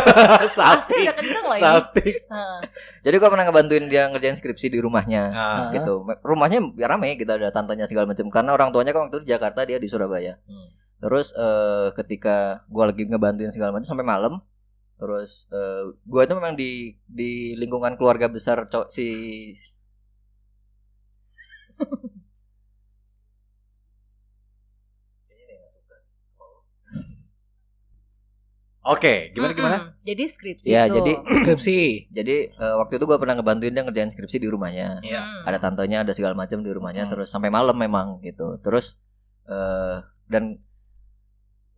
ini. 1.00 1.12
Salting. 1.56 2.16
Heeh. 2.22 2.58
jadi 3.00 3.16
gue 3.16 3.28
pernah 3.28 3.44
ngebantuin 3.44 3.84
dia 3.86 4.08
ngerjain 4.08 4.36
skripsi 4.36 4.68
di 4.68 4.78
rumahnya 4.78 5.22
Ah. 5.30 5.72
gitu 5.72 6.04
rumahnya 6.20 6.60
ya 6.76 6.84
rame 6.86 7.16
kita 7.16 7.36
ada 7.36 7.48
tantanya 7.48 7.84
segala 7.84 8.04
macam 8.06 8.28
karena 8.28 8.52
orang 8.52 8.70
tuanya 8.70 8.92
kan 8.92 9.08
waktu 9.08 9.16
itu 9.16 9.24
di 9.24 9.30
Jakarta 9.30 9.64
dia 9.64 9.76
di 9.76 9.88
Surabaya 9.88 10.36
Hmm. 10.44 10.68
terus 11.00 11.32
eh, 11.32 11.88
ketika 11.94 12.60
gue 12.66 12.84
lagi 12.84 13.02
ngebantuin 13.04 13.52
segala 13.52 13.72
macam 13.72 13.88
sampai 13.88 14.04
malam 14.04 14.44
terus 15.00 15.30
eh, 15.50 15.82
gue 16.04 16.20
itu 16.24 16.34
memang 16.36 16.54
di 16.54 16.70
di 17.08 17.30
lingkungan 17.60 17.94
keluarga 17.98 18.26
besar 18.36 18.58
cow- 18.72 18.90
si 18.96 19.06
Oke, 28.80 29.28
gimana 29.36 29.52
gimana? 29.52 29.76
Mm-mm. 29.76 30.08
Jadi 30.08 30.24
skripsi 30.24 30.66
Ya, 30.66 30.88
tuh. 30.88 31.04
jadi- 31.04 31.20
Skripsi. 31.44 32.08
jadi 32.08 32.36
eh, 32.48 32.74
waktu 32.80 32.96
itu 32.96 33.04
gue 33.04 33.18
pernah 33.20 33.36
ngebantuin 33.36 33.76
dia 33.76 33.84
ngerjain 33.84 34.08
skripsi 34.08 34.40
di 34.40 34.48
rumahnya 34.48 35.04
Iya. 35.04 35.20
Hmm. 35.20 35.44
ada 35.44 35.58
tantenya 35.60 36.00
ada 36.00 36.16
segala 36.16 36.32
macam 36.32 36.64
di 36.64 36.72
rumahnya 36.72 37.04
Hmm. 37.04 37.12
terus 37.12 37.28
sampai 37.28 37.52
malam 37.52 37.76
memang 37.76 38.24
gitu 38.24 38.56
terus 38.64 38.96
eh 39.44 40.00
dan 40.32 40.56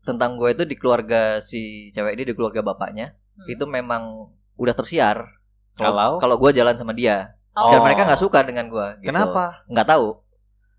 tentang 0.03 0.39
gue 0.39 0.49
itu 0.51 0.63
di 0.63 0.79
keluarga 0.79 1.43
si 1.43 1.91
cewek 1.91 2.15
ini 2.15 2.23
di 2.31 2.35
keluarga 2.39 2.63
bapaknya 2.63 3.19
Hmm. 3.35 3.47
itu 3.49 3.65
memang 3.65 4.29
udah 4.55 4.73
tersiar 4.73 5.25
Kalau? 5.73 6.19
kalau 6.19 6.37
gue 6.37 6.53
jalan 6.53 6.75
sama 6.75 6.93
dia 6.93 7.33
Oh. 7.53 7.69
dan 7.69 7.81
mereka 7.83 8.05
nggak 8.05 8.17
suka 8.19 8.41
dengan 8.41 8.65
gue 8.67 8.87
gitu. 8.99 9.09
Kenapa? 9.09 9.61
nggak 9.67 9.85
tahu 9.87 10.17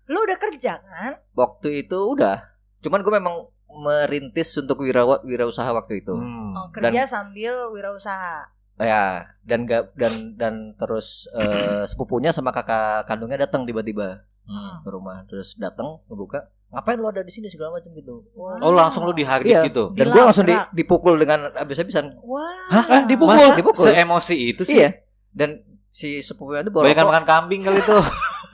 Lu 0.04 0.18
udah 0.20 0.36
kerja 0.36 0.78
kan? 0.78 1.12
waktu 1.32 1.82
itu 1.82 1.94
udah 1.96 2.50
cuman 2.80 3.00
gue 3.00 3.12
memang 3.12 3.36
merintis 3.74 4.54
untuk 4.54 4.80
wirawa 4.80 5.18
wirausaha 5.22 5.66
waktu 5.68 6.00
itu 6.00 6.12
Hmm. 6.12 6.54
Oh, 6.54 6.66
kerja 6.70 7.02
sambil 7.04 7.70
wirausaha. 7.70 8.46
ya 8.74 9.22
dan 9.40 9.64
gak 9.64 9.94
dan 9.94 10.34
dan 10.34 10.54
terus 10.74 11.30
eh, 11.32 11.86
sepupunya 11.86 12.30
sama 12.30 12.50
kakak 12.50 13.02
kandungnya 13.04 13.38
datang 13.40 13.62
tiba-tiba 13.62 14.26
Hmm. 14.44 14.76
ke 14.80 14.88
rumah 14.88 15.24
terus 15.24 15.56
datang 15.56 16.04
ngebuka 16.04 16.46
ngapain 16.68 16.96
lo 16.96 17.06
ada 17.06 17.20
di 17.20 17.30
sini 17.30 17.46
segala 17.46 17.74
macam 17.74 17.90
gitu 17.90 18.28
Oh, 18.34 18.70
langsung 18.70 19.02
lu 19.02 19.12
dihardik 19.12 19.48
Iya. 19.48 19.62
gitu. 19.64 19.88
dan 19.92 20.06
gue 20.06 20.20
langsung 20.20 20.44
di- 20.44 20.68
dipukul 20.74 21.16
dengan 21.16 21.48
habis-habisan 21.54 22.18
Wah. 22.20 22.44
Hah? 22.68 22.84
Eh, 22.90 23.02
dipukul? 23.06 23.32
Masa 23.32 23.54
Dipukul. 23.54 23.84
seemosi 23.86 24.36
itu 24.50 24.62
sih? 24.62 24.76
iya 24.76 25.00
dan 25.30 25.62
si 25.88 26.20
sepupunya 26.20 26.60
itu 26.60 26.68
bawa 26.68 26.84
rokok 26.86 27.06
makan 27.06 27.24
kambing 27.24 27.62
kali 27.62 27.78
itu. 27.78 27.96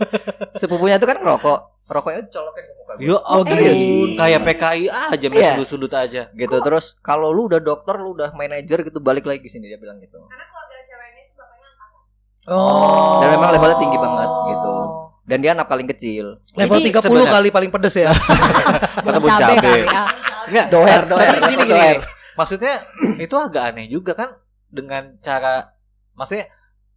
sepupunya 0.56 0.94
itu 0.94 1.04
kan 1.04 1.16
ngerokok 1.16 1.58
rokoknya 1.86 2.22
colokin 2.28 2.62
ke 2.62 2.74
muka 2.76 2.92
gue 2.94 3.02
Ya 3.02 3.16
Oh, 3.18 3.42
serius? 3.42 3.78
kayak 4.14 4.40
PKI 4.44 4.84
aja 4.86 5.26
main 5.26 5.40
Iya. 5.40 5.50
sudut-sudut 5.56 5.92
aja. 5.92 6.22
gitu 6.30 6.56
terus 6.60 6.94
kalau 7.00 7.28
lu 7.28 7.46
udah 7.46 7.58
dokter 7.58 7.96
lu 7.96 8.14
udah 8.14 8.30
manajer 8.32 8.78
gitu 8.80 8.98
balik 8.98 9.24
lagi 9.24 9.42
sini 9.44 9.66
dia 9.66 9.76
bilang 9.76 9.98
gitu 9.98 10.20
Karena 10.20 10.44
keluarga 10.44 10.76
ceweknya 10.82 11.20
itu 11.20 11.34
bapaknya 11.34 11.66
angkatan. 11.68 12.52
Oh. 12.52 13.18
Dan 13.18 13.28
memang 13.32 13.50
levelnya 13.50 13.78
tinggi 13.78 13.98
banget, 13.98 14.30
gitu. 14.46 14.74
Dan 15.30 15.38
dia 15.38 15.54
anak 15.54 15.64
paling 15.64 15.86
kecil 15.86 16.42
Level 16.52 16.76
Jadi- 16.76 16.90
30 16.90 17.06
Sebenarnya- 17.06 17.32
kali 17.32 17.48
paling 17.48 17.70
pedes 17.70 17.94
ya. 17.96 18.10
Ketemu 19.06 19.26
Cabe 19.28 19.54
cabe. 19.54 19.72
Enggak, 20.50 20.66
Doer, 20.68 21.02
doer, 21.06 21.34
gini, 21.38 21.54
gini, 21.56 21.70
doer. 21.70 21.96
Maksudnya 22.34 22.74
itu 23.24 23.34
agak 23.36 23.62
aneh 23.70 23.86
juga 23.86 24.12
kan 24.12 24.34
dengan 24.66 25.14
cara 25.18 25.70
maksudnya 26.12 26.50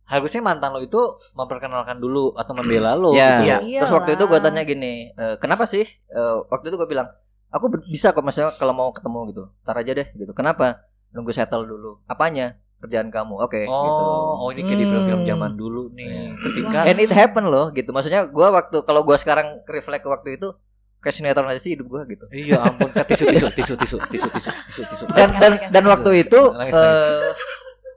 harusnya 0.03 0.41
mantan 0.41 0.73
lo 0.73 0.81
itu 0.81 0.99
memperkenalkan 1.33 1.95
dulu 1.95 2.33
atau 2.33 2.51
membela 2.51 2.91
lo 2.93 3.13
ya 3.13 3.39
gitu. 3.39 3.65
Iya. 3.65 3.79
terus 3.79 3.93
waktu 3.93 4.11
itu 4.13 4.23
gue 4.25 4.35
tanya 4.37 4.61
gini 4.61 4.93
"E, 5.09 5.39
kenapa 5.39 5.63
sih 5.63 5.87
E, 5.87 6.21
waktu 6.45 6.67
itu 6.67 6.75
gue 6.75 6.85
bilang 6.85 7.07
aku 7.49 7.71
bisa 7.87 8.11
kok 8.11 8.19
maksudnya 8.19 8.51
kalau 8.53 8.75
mau 8.75 8.91
ketemu 8.91 9.31
gitu 9.31 9.43
tar 9.63 9.73
aja 9.75 9.95
deh 9.95 10.07
gitu 10.11 10.33
kenapa 10.33 10.83
nunggu 11.09 11.31
settle 11.31 11.63
dulu 11.63 12.03
apanya 12.05 12.59
kerjaan 12.83 13.07
kamu 13.07 13.33
oke 13.37 13.61
Oh, 13.63 13.79
gitu 13.79 14.03
oh 14.37 14.49
ini 14.49 14.61
kayak 14.61 14.75
di 14.75 14.85
film-film 14.85 15.21
Hmm. 15.21 15.29
zaman 15.29 15.51
dulu 15.53 15.87
nih. 15.89 16.05
Iya. 16.05 16.29
Ketika 16.37 16.79
and 16.85 16.99
it 16.99 17.11
happen 17.11 17.45
loh 17.45 17.71
gitu 17.71 17.89
maksudnya 17.89 18.25
gue 18.25 18.47
waktu 18.49 18.77
kalau 18.81 19.01
gue 19.01 19.15
sekarang 19.15 19.63
reflect 19.65 20.03
ke 20.03 20.09
waktu 20.09 20.29
itu 20.35 20.51
kayak 20.99 21.13
sinetron 21.13 21.47
aja 21.47 21.57
sih 21.57 21.73
hidup 21.73 21.87
gue 21.89 22.01
gitu 22.09 22.25
Iya 22.29 22.59
ampun, 22.61 22.87
kan 22.89 23.03
tisu 23.03 23.23
tisu 23.25 23.47
tisu 23.49 23.73
tisu 23.75 23.95
tisu 24.05 24.27
tisu 24.29 24.51
tisu 24.63 24.81
tisu. 24.85 25.03
dan 25.09 25.31
dan 25.33 25.51
dan 25.69 25.83
waktu 25.85 26.21
itu 26.21 26.41
Nangis, 26.49 26.71
eh, 26.71 27.31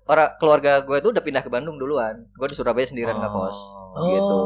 orang 0.05 0.35
keluarga 0.37 0.73
gue 0.81 0.97
tuh 1.01 1.11
udah 1.11 1.21
pindah 1.21 1.39
ke 1.41 1.47
Bandung 1.47 1.75
duluan 1.77 2.27
gue 2.29 2.47
di 2.47 2.55
Surabaya 2.55 2.83
sendirian 2.83 3.15
nggak 3.15 3.31
kos 3.31 3.59
Oh. 3.93 4.07
gitu 4.07 4.41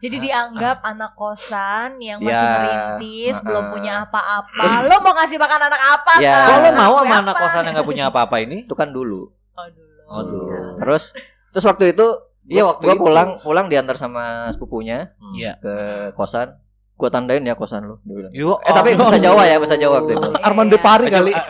Jadi 0.00 0.18
dianggap 0.20 0.82
anak 0.82 1.14
kosan 1.14 1.94
yang 1.96 2.18
masih 2.18 2.34
Ya, 2.34 2.50
merintis, 2.98 3.38
belum 3.38 3.54
uh-uh. 3.60 3.70
punya 3.70 3.92
apa-apa. 4.02 4.82
Lo 4.82 4.98
mau 4.98 5.14
ngasih 5.14 5.38
makan 5.38 5.60
anak 5.62 5.78
apa? 5.78 6.12
Ya. 6.18 6.42
Kok 6.42 6.58
lo 6.58 6.70
mau 6.72 6.94
sama 6.98 7.14
anak 7.22 7.36
kosan 7.36 7.62
yang 7.62 7.74
gak 7.76 7.86
punya 7.86 8.04
apa-apa 8.10 8.36
ini? 8.38 8.66
itu 8.66 8.74
kan 8.74 8.90
dulu 8.90 9.30
Oh, 9.52 9.68
dulu. 9.68 10.00
Oh, 10.06 10.22
dulu. 10.22 10.44
terus 10.78 11.12
terus 11.46 11.64
waktu 11.64 11.92
itu 11.92 12.06
Iya, 12.42 12.66
waktu 12.66 12.82
gue 12.82 12.94
itu. 12.96 13.02
pulang 13.02 13.28
pulang 13.38 13.66
diantar 13.66 13.94
sama 13.94 14.50
sepupunya 14.50 15.14
Iya. 15.32 15.56
ke 15.56 15.74
kosan 16.12 16.58
gue 16.92 17.08
tandain 17.08 17.40
ya 17.40 17.54
kosan 17.54 17.82
lu 17.84 17.96
dia 18.02 18.14
bilang 18.16 18.32
Yuk, 18.32 18.58
eh 18.60 18.72
tapi 18.72 18.94
bahasa 18.94 19.16
Jawa 19.16 19.42
ya 19.44 19.56
bahasa 19.56 19.74
Jawa 19.74 19.94
waktu 20.00 20.12
itu 20.14 20.28
Iya, 20.28 20.42
Arman 20.42 20.66
iya. 20.66 20.72
Depari 20.72 21.06
kali. 21.08 21.32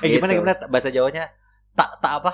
Eh 0.00 0.08
gimana 0.10 0.32
Gitu. 0.32 0.40
gimana 0.40 0.52
bahasa 0.66 0.88
Jawanya? 0.88 1.28
Tak 1.72 2.00
tak 2.00 2.12
apa? 2.18 2.32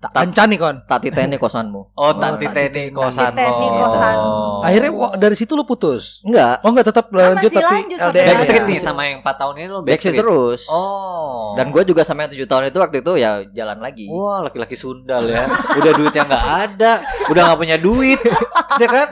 Kancan 0.00 0.46
nih 0.46 0.58
kon. 0.58 0.76
tak 0.84 1.02
titeni 1.02 1.34
kosanmu 1.36 1.90
Oh, 1.92 2.14
tanti 2.14 2.46
teni 2.46 2.88
kosan 2.88 3.34
Tani 3.34 3.66
lo. 3.66 3.82
kosan. 3.82 4.16
Akhirnya 4.60 4.90
dari 5.14 5.34
situ 5.34 5.52
lu 5.52 5.62
putus. 5.62 6.22
enggak 6.22 6.62
Oh 6.62 6.70
enggak 6.70 6.86
tetap 6.86 7.06
Kan 7.08 7.18
lanjut 7.34 7.50
masih 7.50 7.58
tapi 7.58 7.74
lanjut 7.74 7.98
LDR. 8.00 8.26
Backstreet 8.30 8.64
nih 8.64 8.78
sama 8.78 9.02
yang 9.04 9.18
4 9.20 9.34
tahun 9.34 9.54
ini 9.56 9.66
lo 9.66 9.80
backstreet 9.80 10.14
terus 10.16 10.60
Oh. 10.68 11.54
dan 11.54 11.66
gue 11.68 11.82
juga 11.82 12.02
sama 12.02 12.22
yang 12.22 12.30
tujuh 12.30 12.46
tahun 12.46 12.70
itu 12.70 12.78
waktu 12.78 12.96
itu 13.00 13.12
ya 13.16 13.30
jalan 13.48 13.78
lagi 13.78 14.06
Wah, 14.06 14.38
laki-laki 14.40 14.74
sundal 14.74 15.24
ya. 15.24 15.50
Udah 15.74 15.92
duitnya 15.92 16.22
nggak 16.24 16.46
ada, 16.46 16.92
udah 17.26 17.42
nggak 17.44 17.58
punya 17.58 17.76
duit, 17.76 18.20
ya 18.78 18.86
kan? 18.86 19.08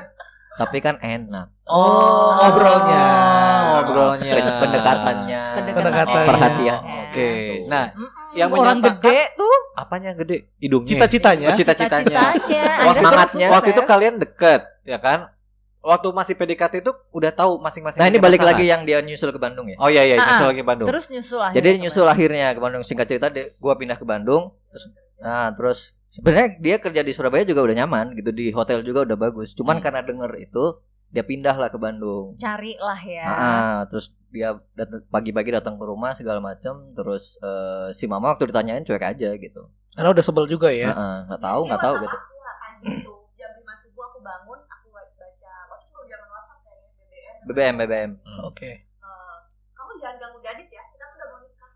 Tapi 0.56 0.78
kan 0.78 0.96
enak 0.98 1.52
Oh, 1.66 2.30
ngobrolnya. 2.38 3.04
ngobrolnya, 3.74 4.32
Pend- 4.32 4.58
pendekatannya 4.62 5.42
Pendekatan. 5.56 6.24
perhatian 6.24 6.80
Oke. 7.06 7.30
Nah, 7.66 7.84
Mm-mm. 7.90 8.34
yang 8.34 8.50
orang 8.52 8.78
gede 8.78 9.34
tuh 9.34 9.56
apanya 9.74 10.10
gede? 10.12 10.46
Hidungnya. 10.56 10.88
Cita-citanya. 10.88 11.46
Oh, 11.48 11.56
cita-citanya. 11.56 12.18
itu, 12.38 12.92
Semangatnya. 12.92 13.46
waktu 13.50 13.70
itu 13.72 13.82
kalian 13.82 14.14
deket, 14.16 14.62
ya 14.82 14.96
kan? 14.96 15.32
Waktu 15.80 16.08
masih 16.10 16.34
PDKT 16.34 16.74
itu 16.80 16.92
udah 17.10 17.30
tahu 17.30 17.58
masing-masing. 17.58 17.96
nah 17.96 18.06
ini 18.06 18.18
balik 18.18 18.38
pasangan. 18.38 18.58
lagi 18.58 18.64
yang 18.66 18.82
dia 18.82 18.98
nyusul 19.00 19.30
ke 19.30 19.38
Bandung 19.38 19.66
ya 19.66 19.78
Oh 19.78 19.86
iya 19.86 20.02
iya, 20.02 20.16
Ah, 20.16 20.26
nyusul 20.28 20.42
ah. 20.42 20.50
lagi 20.50 20.62
Bandung. 20.62 20.86
terus 20.86 21.04
nyusul 21.06 21.38
akhirnya 21.40 21.56
jadi 21.56 21.70
ke 21.70 21.78
nyusul 21.78 22.06
akhirnya 22.06 22.46
ke 22.48 22.60
Bandung 22.60 22.82
singkat 22.82 23.06
cerita 23.06 23.26
gue 23.30 23.74
pindah 23.76 23.94
ke 23.94 24.02
Bandung 24.02 24.50
terus 24.66 24.84
nah 25.16 25.46
terus 25.50 25.94
sebenarnya 26.16 26.48
dia 26.56 26.76
kerja 26.76 27.00
di 27.00 27.12
Surabaya 27.12 27.44
juga 27.44 27.60
udah 27.62 27.76
nyaman 27.76 28.16
gitu 28.16 28.30
di 28.30 28.48
hotel 28.50 28.80
juga 28.80 29.04
udah 29.04 29.18
bagus 29.18 29.52
cuman 29.52 29.78
Hmm. 29.78 29.84
karena 29.84 30.00
denger 30.00 30.32
itu 30.40 30.64
dia 31.06 31.22
pindah 31.22 31.54
lah 31.54 31.68
ke 31.68 31.76
Bandung 31.76 32.34
Cari 32.34 32.74
lah 32.76 32.98
ya. 32.98 33.24
Ah, 33.24 33.36
ah, 33.38 33.76
terus 33.86 34.10
dia 34.28 34.58
pagi-pagi 35.06 35.54
datang 35.54 35.76
ke 35.76 35.84
rumah 35.84 36.12
segala 36.12 36.40
macam 36.40 36.92
terus 36.92 37.38
eh, 37.38 37.88
si 37.92 38.04
mama 38.04 38.32
waktu 38.32 38.48
ditanyain 38.48 38.82
cuek 38.82 39.04
aja 39.06 39.30
gitu 39.34 39.70
Karena 39.92 40.10
udah 40.10 40.20
sebel 40.20 40.44
juga 40.44 40.68
ya. 40.68 40.90
Ah, 40.90 40.98
ah, 40.98 41.16
nggak 41.26 41.40
tahu 41.40 41.60
Ini 41.62 41.68
nggak 41.68 41.80
tahu 41.80 41.94
gitu 41.96 42.16
Aku 42.18 42.34
nggak 42.34 42.56
anjing 42.60 42.96
tuh. 43.00 43.16
Jam 43.32 43.50
5 43.54 43.82
subuh 43.82 44.02
aku 44.04 44.18
bangun, 44.20 44.60
aku 44.66 44.86
baca. 44.90 45.26
Waktu 45.70 45.80
itu 45.80 45.92
belum 45.94 46.06
zaman 46.06 46.28
WhatsApp 46.28 46.60
kayaknya 46.60 46.90
BBM. 46.92 47.36
BBM 47.46 47.74
BBM 47.78 48.10
Oke. 48.42 48.70
Eh, 48.82 49.36
kamu 49.72 49.90
jangan 49.96 50.16
ganggu 50.18 50.38
Dadit 50.42 50.68
ya. 50.68 50.82
Kita 50.86 51.04
tuh 51.06 51.16
udah 51.16 51.28
mau 51.30 51.38
nikah. 51.40 51.70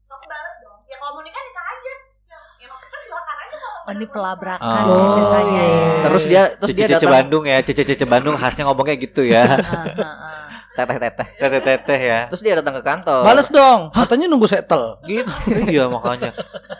So 0.00 0.12
aku 0.14 0.24
balas 0.24 0.54
dong. 0.58 0.78
Ya 0.84 0.96
kalau 0.96 1.12
mau 1.12 1.24
nikah 1.26 1.42
nikah 1.42 1.64
aja. 1.66 1.94
Ya, 2.24 2.38
ya 2.56 2.66
maksudnya 2.66 2.95
silakan 3.06 3.36
aja 3.38 3.56
kalau 3.56 3.74
Oh, 3.86 3.92
ini 3.92 4.06
pelabrakan 4.08 4.82
Oh. 4.84 5.14
ceritanya 5.14 5.62
ya. 5.64 5.86
terus 6.02 6.22
dia 6.24 6.42
terus 6.52 6.70
dia 6.72 6.84
Cece-cece 6.84 6.98
datang 7.00 7.14
Bandung 7.16 7.44
ya, 7.44 7.56
cece-cece 7.60 8.04
Bandung 8.04 8.34
khasnya 8.34 8.62
ngomongnya 8.64 8.96
gitu 8.96 9.22
ya. 9.22 9.44
Ah, 9.46 9.62
ah, 9.96 10.16
ah. 10.26 10.44
teteh 10.76 10.98
teteh 11.00 11.28
Teteh-teteh 11.38 12.00
ya. 12.02 12.20
terus 12.28 12.42
dia 12.42 12.52
datang 12.52 12.74
ke 12.74 12.82
kantor 12.82 13.22
Balas 13.22 13.48
dong. 13.48 13.88
Katanya 13.90 14.26
nunggu 14.26 14.44
settle. 14.44 15.00
Gitu. 15.02 15.30
iya 15.72 15.86
makanya. 15.86 16.34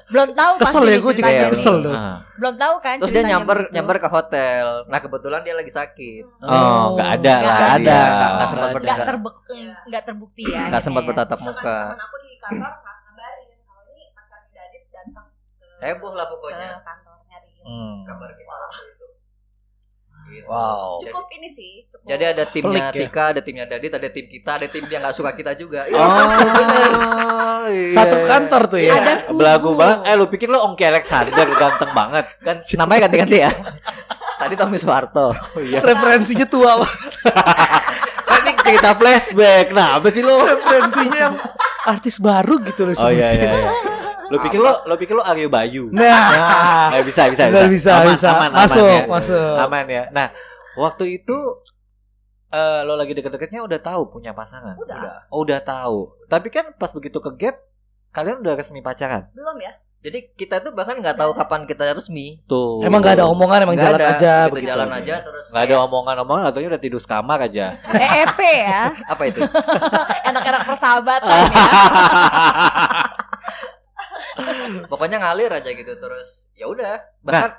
Belum 0.07 0.29
tahu 0.33 0.53
Kesel 0.59 0.85
ya, 0.85 0.99
gue 0.99 1.13
juga 1.15 1.27
Iya, 1.27 1.41
nih. 1.41 1.51
kesel 1.55 1.77
tuh. 1.81 1.95
Belum 2.37 2.55
tahu 2.55 2.75
kan 2.79 2.97
terus 2.99 3.11
dia 3.11 3.25
nyamper 3.25 3.59
nyamper 3.71 3.97
ke 3.97 4.09
hotel 4.09 4.67
nah 4.85 4.99
kebetulan 4.99 5.41
dia 5.41 5.55
lagi 5.55 5.71
sakit 5.71 6.25
Oh, 6.39 6.93
nggak 6.93 7.09
ada 7.17 7.35
Nggak 7.35 7.41
lah. 7.49 7.57
ada, 7.57 7.79
dia. 7.79 7.97
nggak- 8.11 8.33
nggak 8.35 8.49
sempat 8.49 8.69
Nggak 8.69 8.83
nggak 9.87 10.03
terbukti 10.05 10.45
ya 10.45 10.63
nggak 10.67 10.83
sempat 10.83 11.01
akhirnya. 11.01 11.09
bertatap 11.09 11.39
muka 11.41 11.77
teman 11.87 12.03
aku 12.03 12.17
di 12.19 12.31
kantor 12.37 12.73
heboh 15.79 16.13
lah 16.13 16.25
ke 16.25 16.35
pokoknya 16.35 16.69
kantor 16.81 17.17
nyariin. 17.27 17.65
Hmm. 17.65 17.97
kabar 18.05 18.31
kita 18.33 18.55
waktu 18.55 18.85
itu 18.89 19.07
Gitu. 20.27 20.43
Wow. 20.51 20.99
Jadi- 20.99 21.07
Cukup 21.07 21.27
ini 21.33 21.49
sih. 21.49 21.73
Cukup. 21.87 22.03
Jadi 22.03 22.25
ada 22.27 22.45
timnya 22.51 22.67
Pelik 22.67 22.83
ya. 22.83 23.03
Tika, 23.07 23.25
ada 23.31 23.41
timnya 23.41 23.65
Dadit, 23.65 23.93
ada 23.95 24.09
tim 24.11 24.27
kita, 24.27 24.51
ada 24.59 24.67
tim 24.67 24.83
yang 24.91 25.01
nggak 25.01 25.15
suka 25.15 25.31
kita 25.33 25.55
juga. 25.55 25.87
Iya. 25.87 26.03
Oh, 27.67 27.67
iya. 27.67 27.91
Satu 27.91 28.17
kantor 28.23 28.63
tuh 28.67 28.79
ya. 28.79 28.95
ada 28.95 29.13
kubu. 29.23 29.39
Belagu 29.39 29.71
banget. 29.75 29.99
Eh 30.05 30.15
lu 30.15 30.27
pikir 30.27 30.47
lu 30.47 30.55
Ongki 30.57 30.83
Alexander 30.83 31.47
ganteng 31.49 31.91
banget. 31.91 32.27
kan 32.39 32.63
namanya 32.79 33.07
ganti-ganti 33.07 33.43
ya. 33.43 33.51
Tadi 34.41 34.55
Tommy 34.55 34.79
Soeharto. 34.79 35.35
Oh 35.35 35.59
iya. 35.59 35.83
Referensinya 35.83 36.47
tua. 36.47 36.79
Kan 38.23 38.41
ini 38.45 38.53
cerita 38.61 38.95
flashback. 38.95 39.71
Nah, 39.71 39.99
apa 39.99 40.11
sih 40.11 40.23
lu? 40.23 40.35
Referensinya 40.37 41.19
yang 41.21 41.35
artis 41.87 42.19
baru 42.19 42.63
gitu 42.63 42.87
loh. 42.87 42.95
Oh 42.99 43.11
iya 43.11 43.31
iya 43.31 43.51
iya. 43.53 43.71
Lu 44.29 44.37
pikir 44.41 44.59
lu 44.59 44.69
lu 44.69 44.95
pikir 44.97 45.15
lu 45.15 45.23
Aryo 45.23 45.47
Bayu. 45.47 45.89
Nah, 45.91 46.91
Eh, 46.91 47.03
bisa 47.03 47.31
bisa 47.31 47.47
Nggak 47.47 47.71
bisa, 47.71 47.93
bisa. 48.05 48.29
Masuk, 48.51 48.85
ya. 48.85 49.05
masuk. 49.07 49.55
Aman 49.59 49.87
ya. 49.87 50.11
Nah, 50.11 50.31
waktu 50.75 51.19
itu 51.19 51.37
eh 52.47 52.81
lo 52.83 52.95
lagi 52.95 53.13
deket-deketnya 53.13 53.63
udah 53.63 53.79
tahu 53.79 54.09
punya 54.09 54.31
pasangan. 54.31 54.75
Udah. 54.77 55.27
Oh, 55.29 55.43
udah 55.43 55.59
tahu. 55.61 56.15
Tapi 56.27 56.49
kan 56.49 56.75
pas 56.75 56.91
begitu 56.91 57.19
ke 57.19 57.31
gap 57.37 57.57
kalian 58.11 58.41
udah 58.41 58.55
resmi 58.55 58.81
pacaran. 58.81 59.29
belum 59.33 59.59
ya? 59.61 59.77
Jadi 59.97 60.39
kita 60.39 60.63
tuh 60.63 60.71
bahkan 60.71 60.95
nggak 60.97 61.19
tahu 61.19 61.35
kapan 61.35 61.67
kita 61.67 61.91
resmi. 61.91 62.39
Tuh. 62.47 62.79
emang 62.87 63.03
gak 63.03 63.19
ada 63.19 63.27
omongan, 63.27 63.67
emang 63.67 63.75
Nggak 63.75 63.91
jalan 63.91 63.99
ada, 63.99 64.07
aja 64.15 64.35
gitu, 64.47 64.55
begitu. 64.55 64.71
jalan 64.71 64.91
aja 64.95 65.15
terus. 65.19 65.45
Nggak 65.51 65.65
ada 65.67 65.77
omongan-omongan 65.83 66.45
atau 66.47 66.61
udah 66.63 66.79
tidur 66.79 67.01
sekamar 67.03 67.39
aja. 67.43 67.67
EEP 68.07 68.39
ya 68.39 68.95
Apa 69.11 69.23
itu? 69.27 69.43
enak-enak 70.31 70.63
persahabatan 70.63 71.27
ya 71.35 71.43
Pokoknya 74.91 75.19
ngalir 75.19 75.51
aja 75.51 75.71
gitu 75.71 75.93
terus. 75.97 76.49
Ya 76.53 76.69
udah. 76.69 77.01
Bahkan 77.23 77.51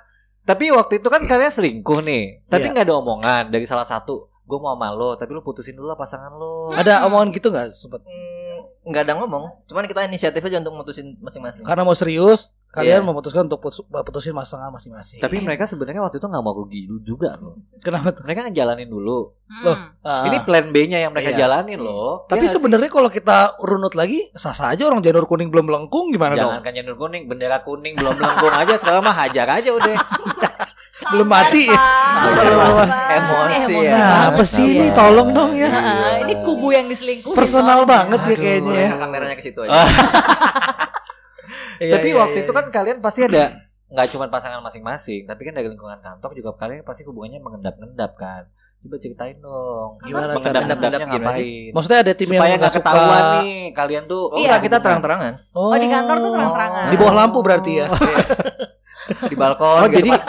Tapi 0.48 0.72
waktu 0.72 1.04
itu 1.04 1.12
kan 1.12 1.28
kalian 1.28 1.52
selingkuh 1.52 2.00
nih. 2.08 2.40
Tapi 2.48 2.72
Iya. 2.72 2.72
nggak 2.72 2.86
ada 2.88 2.96
omongan 2.96 3.44
dari 3.52 3.68
salah 3.68 3.84
satu. 3.84 4.32
Gue 4.48 4.64
mau 4.64 4.80
sama 4.80 4.96
lo, 4.96 5.20
tapi 5.20 5.36
lo 5.36 5.44
putusin 5.44 5.76
dulu 5.76 5.92
lah 5.92 6.00
pasangan 6.00 6.32
lo. 6.32 6.72
Ada 6.72 7.04
omongan 7.04 7.36
gitu 7.36 7.52
gak 7.52 7.68
sempet? 7.68 8.00
mm, 8.00 8.88
nggak 8.88 9.04
ada 9.04 9.14
ngomong. 9.20 9.68
Cuman 9.68 9.84
kita 9.84 10.08
inisiatif 10.08 10.40
aja 10.40 10.64
untuk 10.64 10.72
mutusin 10.72 11.20
masing-masing. 11.20 11.68
Karena 11.68 11.84
mau 11.84 11.92
serius, 11.92 12.56
kalian 12.68 13.00
Iya. 13.00 13.06
memutuskan 13.06 13.46
untuk 13.46 13.58
putus- 13.60 13.82
putusin 13.82 14.32
pasangan 14.32 14.70
masing-masing. 14.70 15.18
Tapi 15.18 15.40
mereka 15.40 15.64
sebenarnya 15.64 16.00
waktu 16.00 16.18
itu 16.18 16.28
nggak 16.28 16.42
mau 16.42 16.54
rugi 16.54 16.84
juga 17.02 17.34
loh. 17.36 17.58
kenapa 17.78 18.12
tuh? 18.12 18.22
Mereka 18.24 18.48
ngejalanin 18.48 18.86
dulu. 18.86 19.34
Loh, 19.58 19.74
Hmm. 19.74 20.04
Ah. 20.04 20.28
Ini 20.28 20.44
plan 20.44 20.68
B-nya 20.70 21.00
yang 21.00 21.10
mereka 21.10 21.32
Iya. 21.32 21.40
jalanin 21.42 21.80
loh. 21.80 22.26
Tapi 22.26 22.38
Iya 22.38 22.44
nggak 22.44 22.52
sih? 22.52 22.58
sebenarnya 22.60 22.90
kalau 22.90 23.08
kita 23.08 23.38
runut 23.58 23.94
lagi, 23.94 24.28
sah-sah 24.34 24.70
aja 24.70 24.84
orang 24.84 25.00
janur 25.00 25.24
kuning 25.24 25.48
belum 25.48 25.66
melengkung 25.66 26.12
gimana 26.12 26.36
jangan 26.36 26.60
dong? 26.60 26.64
kan 26.64 26.74
janur 26.74 26.96
kuning, 26.98 27.24
bendera 27.26 27.58
kuning 27.60 27.96
belum 27.96 28.14
melengkung 28.14 28.52
aja 28.52 28.74
sekarang 28.76 29.02
mah 29.02 29.16
hajar 29.18 29.48
aja 29.50 29.70
udah. 29.70 29.96
Belum 31.08 31.30
mati. 31.30 31.70
Emosi 31.70 33.14
Emosi 33.14 33.74
ya. 33.80 33.96
Nah, 33.96 34.22
apa 34.28 34.44
sih 34.44 34.66
ini? 34.66 34.90
Tolong 34.92 35.30
dong 35.30 35.52
ya. 35.54 35.70
Ah, 35.70 36.18
ini 36.20 36.42
kubu 36.42 36.74
yang 36.74 36.90
diselingkuhin 36.90 37.38
Personal 37.38 37.86
banget 37.86 38.18
ya 38.26 38.36
kayaknya 38.36 38.74
ya. 38.74 38.90
Kameranya 38.98 39.36
ke 39.38 39.44
situ 39.44 39.62
aja. 39.62 39.78
Iya, 41.78 41.94
tapi 41.94 42.08
iya, 42.10 42.18
waktu 42.18 42.38
iya, 42.38 42.44
itu 42.44 42.52
iya. 42.52 42.58
kan 42.58 42.66
kalian 42.70 42.98
pasti 43.00 43.22
ada 43.24 43.44
nggak 43.88 44.08
cuma 44.12 44.28
pasangan 44.28 44.60
masing-masing, 44.60 45.24
tapi 45.24 45.42
kan 45.42 45.54
dari 45.54 45.68
lingkungan 45.68 45.96
kantor 45.98 46.32
juga 46.34 46.52
kalian 46.56 46.84
pasti 46.84 47.02
hubungannya 47.02 47.40
mengendap-endap 47.40 48.14
kan. 48.14 48.44
Coba 48.78 48.96
ceritain 49.00 49.38
dong. 49.38 49.98
Gimana 50.02 50.36
mengendap-endapnya 50.36 51.08
ngapain? 51.08 51.72
Maksudnya 51.72 52.00
ada 52.04 52.14
tim 52.14 52.28
yang 52.28 52.44
Supaya 52.44 52.52
nggak 52.52 52.62
nggak 52.62 52.74
suka. 52.74 52.84
ketahuan 52.84 53.24
nih 53.40 53.56
kalian 53.72 54.04
tuh. 54.06 54.24
Oh, 54.28 54.36
Iya. 54.36 54.44
enggak, 54.46 54.62
kita 54.62 54.78
terang-terangan. 54.80 55.34
Oh, 55.50 55.72
Oh, 55.72 55.78
di 55.78 55.88
kantor 55.88 56.16
tuh 56.20 56.32
terang-terangan. 56.32 56.86
Di 56.88 56.96
bawah 56.96 57.16
lampu 57.16 57.40
berarti 57.42 57.72
ya. 57.74 57.88
Di 59.24 59.36
balkon 59.36 59.82
Oh, 59.82 59.88
gitu. 59.88 59.98
jadi-. 60.04 60.20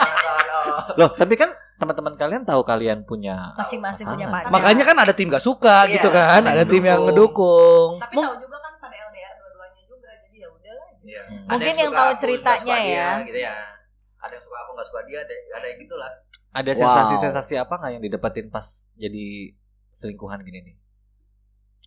Loh, 0.95 1.09
tapi 1.13 1.33
kan 1.35 1.49
teman-teman 1.75 2.13
kalian 2.15 2.43
tahu 2.43 2.61
kalian 2.61 3.03
punya 3.03 3.55
masing-masing 3.55 4.03
punya 4.03 4.27
pasangan. 4.27 4.47
pacar 4.47 4.51
Makanya 4.51 4.83
kan 4.83 4.97
ada 4.99 5.13
tim 5.13 5.27
gak 5.27 5.39
suka 5.39 5.85
Iya, 5.85 5.93
gitu 5.95 6.09
kan, 6.09 6.41
ada 6.41 6.49
ada 6.49 6.63
yang 6.63 6.69
tim 6.69 6.83
yang 6.83 6.99
ngedukung. 7.05 7.99
Tapi 7.99 8.15
tahu 8.17 8.35
juga 8.35 8.57
kan 8.57 8.73
pada 8.77 8.95
LDR 8.99 9.31
dua-duanya 9.37 9.81
juga. 9.85 10.09
Jadi 10.17 10.37
ya 10.37 10.47
udah 10.49 10.73
lah. 10.73 10.87
Iya. 10.99 11.21
Hmm. 11.21 11.37
Ada 11.37 11.38
Mungkin 11.51 11.75
yang 11.75 11.89
suka 11.89 11.97
tahu 11.97 12.11
aku, 12.11 12.21
ceritanya 12.21 12.59
suka 12.61 12.77
dia, 12.77 12.93
ya. 12.93 13.09
gitu 13.23 13.39
ya. 13.39 13.55
Ada 14.19 14.33
yang 14.35 14.43
suka 14.43 14.57
aku 14.59 14.69
nggak 14.75 14.87
suka 14.87 15.01
dia, 15.05 15.19
ada, 15.23 15.33
ada 15.55 15.65
yang 15.65 15.79
gitulah. 15.79 16.11
Ada 16.49 16.71
Wow. 16.73 16.79
sensasi-sensasi 16.81 17.53
apa 17.55 17.73
nggak 17.75 17.91
yang 17.93 18.03
didapetin 18.03 18.47
pas 18.49 18.65
jadi 18.95 19.25
selingkuhan 19.91 20.41
gini 20.41 20.59
nih? 20.63 20.75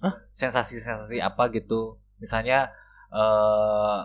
Hah? 0.01 0.15
Sensasi-sensasi 0.33 1.19
apa 1.19 1.47
gitu? 1.51 1.99
Misalnya 2.19 2.71
eh 3.11 4.01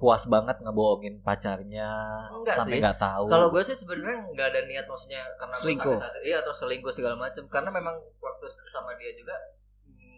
puas 0.00 0.24
banget 0.24 0.56
ngebohongin 0.64 1.20
pacarnya 1.20 1.92
Enggak 2.32 2.56
sampai 2.56 2.72
sih. 2.72 2.80
nggak 2.80 2.96
tahu. 2.96 3.24
Kalau 3.28 3.52
gue 3.52 3.60
sih 3.60 3.76
sebenarnya 3.76 4.16
nggak 4.32 4.46
ada 4.48 4.60
niat 4.64 4.88
maksudnya 4.88 5.20
karena 5.36 5.52
gue 5.52 5.60
Selingkuh. 5.60 5.96
iya 6.24 6.36
atau 6.40 6.56
selingkuh 6.56 6.88
segala 6.88 7.20
macam. 7.20 7.44
Karena 7.52 7.68
memang 7.68 8.00
waktu 8.16 8.44
sama 8.72 8.96
dia 8.96 9.12
juga 9.12 9.36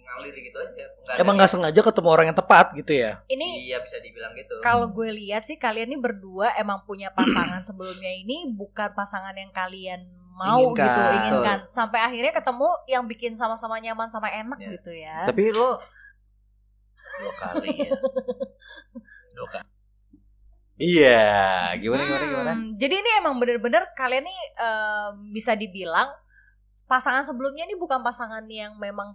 ngalir 0.02 0.34
gitu 0.34 0.56
aja. 0.56 0.84
Nggak 0.84 1.08
ada 1.08 1.18
Emang 1.18 1.34
niat. 1.34 1.42
gak 1.42 1.52
sengaja 1.52 1.80
ketemu 1.82 2.08
orang 2.08 2.26
yang 2.26 2.36
tepat 2.36 2.66
gitu 2.74 2.92
ya. 2.92 3.12
ini 3.26 3.48
Iya 3.64 3.78
bisa 3.80 3.96
dibilang 3.98 4.32
gitu. 4.32 4.54
kalau 4.60 4.86
gue 4.88 5.08
lihat 5.08 5.42
sih 5.42 5.56
kalian 5.56 5.88
ini 5.88 5.98
berdua 5.98 6.52
emang 6.54 6.82
punya 6.82 7.08
pasangan 7.10 7.62
sebelumnya 7.64 8.12
ini 8.12 8.50
bukan 8.50 8.90
pasangan 8.92 9.32
yang 9.32 9.50
kalian 9.50 10.02
mau 10.32 10.58
Inginkan. 10.62 10.80
gitu 10.82 11.00
inginkan 11.14 11.58
sampai 11.68 12.00
akhirnya 12.00 12.32
ketemu 12.32 12.64
yang 12.86 13.04
bikin 13.04 13.32
sama-sama 13.34 13.76
nyaman 13.76 14.08
sama 14.08 14.26
enak 14.28 14.56
Ya. 14.56 14.68
gitu 14.72 14.90
ya 14.90 15.18
Tapi 15.24 15.50
lo 15.50 15.76
Dua 17.12 17.32
kali 17.36 17.70
ya. 17.78 17.92
Dua 19.34 19.48
kali. 19.48 19.66
Iya, 20.74 21.28
gimana 21.78 22.02
gimana 22.02 22.24
Hmm, 22.24 22.32
gimana? 22.32 22.52
jadi 22.74 22.94
ini 22.96 23.10
emang 23.16 23.36
bener-bener 23.36 23.86
kalian 23.92 24.24
nih 24.24 24.40
em, 24.56 25.12
bisa 25.30 25.52
dibilang 25.52 26.10
pasangan 26.84 27.22
sebelumnya 27.22 27.62
ini 27.62 27.76
bukan 27.76 28.00
pasangan 28.00 28.42
yang 28.44 28.74
memang 28.76 29.14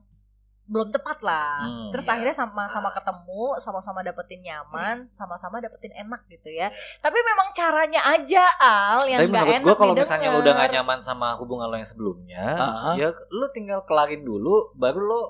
belum 0.68 0.92
tepat 0.92 1.24
lah. 1.24 1.64
Hmm, 1.64 1.90
Terus 1.96 2.06
iya. 2.06 2.12
akhirnya 2.20 2.36
sama-sama 2.36 2.92
ketemu, 2.92 3.44
sama-sama 3.64 4.00
dapetin 4.04 4.44
nyaman, 4.44 5.08
sama-sama 5.08 5.64
dapetin 5.64 5.96
enak 5.96 6.28
gitu 6.28 6.52
ya. 6.52 6.68
Tapi 7.00 7.18
memang 7.24 7.56
caranya 7.56 8.04
aja 8.04 8.44
Al 8.60 9.00
yang 9.08 9.24
Tapi 9.24 9.32
nggak 9.32 9.46
menurut 9.48 9.56
enak 9.56 9.66
gue 9.66 9.76
kalau 9.80 9.94
misalnya 9.96 10.30
lu 10.36 10.40
udah 10.44 10.54
gak 10.60 10.72
nyaman 10.76 11.00
sama 11.00 11.28
hubungan 11.40 11.72
lo 11.72 11.76
yang 11.80 11.88
sebelumnya, 11.88 12.46
Ah. 12.60 12.94
ya 13.00 13.16
lu 13.32 13.48
tinggal 13.56 13.88
kelarin 13.88 14.28
dulu, 14.28 14.76
baru 14.76 15.00
lo 15.00 15.22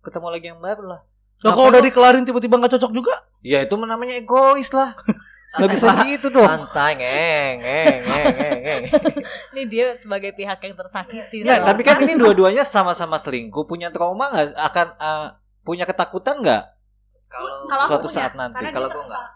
ketemu 0.00 0.26
lagi 0.32 0.46
yang 0.48 0.60
baru 0.64 0.96
lah. 0.96 1.00
Nah, 1.40 1.52
kalau 1.56 1.72
udah 1.72 1.80
dikelarin 1.84 2.24
tiba-tiba 2.24 2.56
gak 2.60 2.76
cocok 2.76 2.92
juga, 2.92 3.14
Ya 3.40 3.64
itu 3.64 3.72
namanya 3.76 4.20
egois 4.20 4.68
lah. 4.76 4.92
Gak 5.50 5.66
Santai, 5.66 5.74
bisa 5.74 6.06
gitu 6.06 6.28
dong. 6.30 6.46
Santai 6.46 6.90
ngeng 6.94 7.56
ngeng 7.58 7.98
ngeng 8.06 8.58
ngeng. 8.62 8.82
Ini 9.54 9.62
dia 9.66 9.86
sebagai 9.98 10.30
pihak 10.30 10.62
yang 10.62 10.78
tersakiti. 10.78 11.42
Ya, 11.42 11.58
tapi 11.58 11.82
kan 11.82 11.98
ini 11.98 12.14
dua-duanya 12.14 12.62
sama-sama 12.62 13.18
selingkuh, 13.18 13.66
punya 13.66 13.90
trauma 13.90 14.30
nggak? 14.30 14.54
Akan 14.54 14.94
eh, 14.94 15.26
punya 15.66 15.90
ketakutan 15.90 16.38
nggak? 16.38 16.64
Kalau 17.30 17.86
Suatu 17.90 18.06
punya, 18.06 18.14
saat 18.14 18.32
nanti. 18.38 18.62
Karena 18.62 18.74
Kalau 18.78 18.88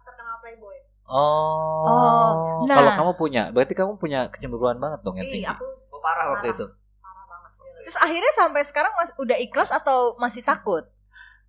terkenal 0.07 0.37
playboy. 0.38 0.77
Oh. 1.11 1.83
Oh, 1.85 2.31
nah. 2.70 2.79
Kalau 2.79 2.90
kamu 2.94 3.12
punya, 3.18 3.42
berarti 3.50 3.74
kamu 3.74 3.98
punya 3.98 4.31
kecemburuan 4.31 4.79
banget 4.79 5.03
dong 5.03 5.18
yang 5.18 5.27
tinggi. 5.27 5.46
Iya, 5.46 5.59
aku 5.59 5.66
Gua 5.90 5.98
parah 5.98 6.27
waktu 6.31 6.46
itu. 6.55 6.66
parah 7.03 7.24
banget. 7.27 7.50
Terus 7.87 7.98
akhirnya 7.98 8.33
sampai 8.38 8.62
sekarang 8.62 8.92
mas- 8.94 9.14
udah 9.18 9.37
ikhlas 9.38 9.70
atau 9.70 10.14
masih 10.18 10.46
takut? 10.46 10.87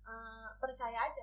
Eh, 0.06 0.48
percaya 0.58 0.98
aja. 1.06 1.22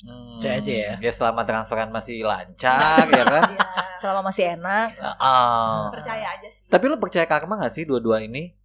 Hmm. 0.00 0.36
Percaya 0.36 0.56
aja 0.56 0.72
ya. 0.72 0.92
Ya 0.98 1.10
selama 1.10 1.40
transferan 1.42 1.88
masih 1.88 2.22
lancar 2.22 3.04
ya 3.06 3.20
kan. 3.22 3.42
Ya, 3.50 3.68
selama 4.00 4.20
masih 4.26 4.44
enak. 4.54 4.88
Ah. 5.20 5.92
percaya 5.92 6.26
aja 6.30 6.48
sih 6.48 6.60
Tapi 6.66 6.84
lu 6.86 6.96
percaya 6.96 7.24
karma 7.24 7.58
gak 7.58 7.70
sih 7.70 7.84
dua-dua 7.84 8.20
ini? 8.20 8.56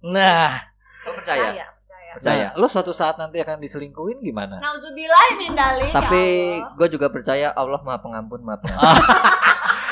Nah, 0.00 0.62
Lo 1.02 1.10
percaya? 1.12 1.50
percaya 1.50 1.66
percaya 1.66 2.10
Percaya. 2.14 2.46
Nah, 2.46 2.56
lu 2.56 2.66
suatu 2.66 2.90
saat 2.90 3.16
nanti 3.16 3.36
akan 3.36 3.58
diselingkuhin 3.58 4.20
gimana? 4.20 4.56
Nauzubillah 4.56 5.36
min 5.36 5.52
dalik 5.52 5.90
Tapi 5.90 6.22
ya 6.54 6.72
gue 6.72 6.88
juga 6.90 7.06
percaya 7.08 7.50
Allah 7.50 7.82
maha 7.82 7.98
pengampun, 7.98 8.40
maha 8.40 8.56
pengampun. 8.62 9.04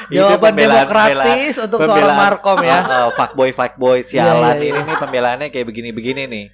Jawaban 0.07 0.53
pembelaan- 0.53 0.85
demokratis 0.85 1.55
untuk 1.59 1.79
seorang 1.81 1.97
pembelaan- 1.99 2.21
Markom 2.23 2.59
ya. 2.61 2.79
Ah, 2.79 3.09
fuckboy 3.11 3.51
fuckboy 3.51 3.99
sialan 4.01 4.55
Iya, 4.55 4.63
iya, 4.63 4.71
ini 4.71 4.81
nih 4.85 4.97
pembelaannya 4.99 5.49
kayak 5.49 5.67
begini-begini 5.67 6.23
nih. 6.25 6.45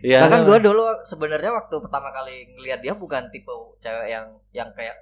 Ya. 0.00 0.24
Bahkan 0.24 0.40
gue 0.44 0.58
dulu 0.62 0.84
sebenarnya 1.04 1.52
waktu 1.52 1.76
pertama 1.76 2.08
kali 2.10 2.48
ngelihat 2.50 2.80
dia 2.80 2.92
bukan 2.92 3.28
tipe 3.28 3.52
cewek 3.78 4.08
yang 4.08 4.26
yang 4.50 4.68
kayak 4.72 4.96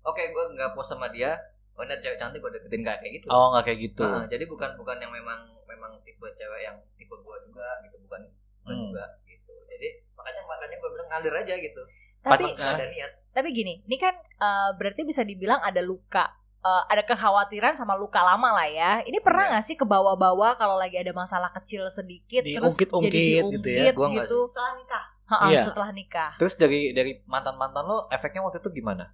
oke 0.00 0.16
gue 0.16 0.44
nggak 0.56 0.72
puas 0.72 0.88
sama 0.88 1.08
dia, 1.08 1.36
oh 1.74 1.82
ini 1.82 1.92
ada 1.92 2.00
cewek 2.00 2.16
cantik 2.16 2.40
gue 2.40 2.50
deketin 2.50 2.80
nggak 2.80 2.98
kayak 2.98 3.12
gitu. 3.20 3.26
Oh, 3.28 3.52
nggak 3.52 3.64
kayak 3.66 3.80
gitu. 3.84 4.02
Nah, 4.02 4.24
jadi 4.26 4.44
bukan 4.44 4.70
bukan 4.74 4.96
yang 4.96 5.12
memang 5.12 5.40
memang 5.64 5.92
tipe 6.02 6.24
cewek 6.24 6.60
yang 6.62 6.76
tipe 6.96 7.12
gue 7.12 7.36
juga 7.44 7.66
gitu, 7.84 7.96
bukan 8.00 8.20
bukan 8.64 8.74
Hmm. 8.74 8.84
juga 8.88 9.04
gitu. 9.24 9.54
Jadi 9.68 9.88
makanya 10.12 10.40
makanya 10.44 10.76
gue 10.76 10.90
bilang 10.90 11.08
ngalir 11.08 11.34
aja 11.36 11.54
gitu. 11.56 11.82
Tapi 12.20 12.44
Pat- 12.48 12.56
Nggak 12.56 12.72
ada 12.76 12.86
niat. 12.88 13.12
tapi 13.30 13.48
gini, 13.52 13.74
ini 13.80 13.96
kan 13.96 14.12
eh, 14.16 14.70
berarti 14.74 15.04
bisa 15.04 15.20
dibilang 15.20 15.60
ada 15.60 15.80
luka. 15.80 16.32
Eh, 16.60 16.82
ada 16.86 17.00
kekhawatiran 17.00 17.72
sama 17.72 17.96
luka 17.96 18.20
lama 18.20 18.52
lah 18.52 18.68
ya. 18.68 19.00
Ini 19.00 19.16
pernah 19.18 19.42
Iya. 19.42 19.50
nggak 19.50 19.64
sih 19.64 19.74
ke 19.74 19.82
bawah-bawah 19.82 20.54
kalau 20.54 20.76
lagi 20.76 20.92
ada 20.94 21.08
masalah 21.10 21.48
kecil 21.50 21.88
sedikit 21.88 22.44
terus 22.44 22.76
Diungkit-ungkit 22.76 23.08
jadi 23.08 23.24
gitu 23.48 23.66
ya? 23.66 23.82
diungkit 23.88 23.94
Gua 23.94 24.08
gitu, 24.12 24.38
setelah 24.46 24.72
nikah 24.74 25.04
Ha-ha, 25.26 25.46
Iya. 25.48 25.62
setelah 25.64 25.88
nikah. 25.90 26.30
Terus 26.36 26.54
dari 26.54 26.80
dari 26.90 27.16
mantan-mantan 27.24 27.80
lo 27.82 27.98
efeknya 28.08 28.42
waktu 28.42 28.60
itu 28.60 28.68
gimana? 28.74 29.08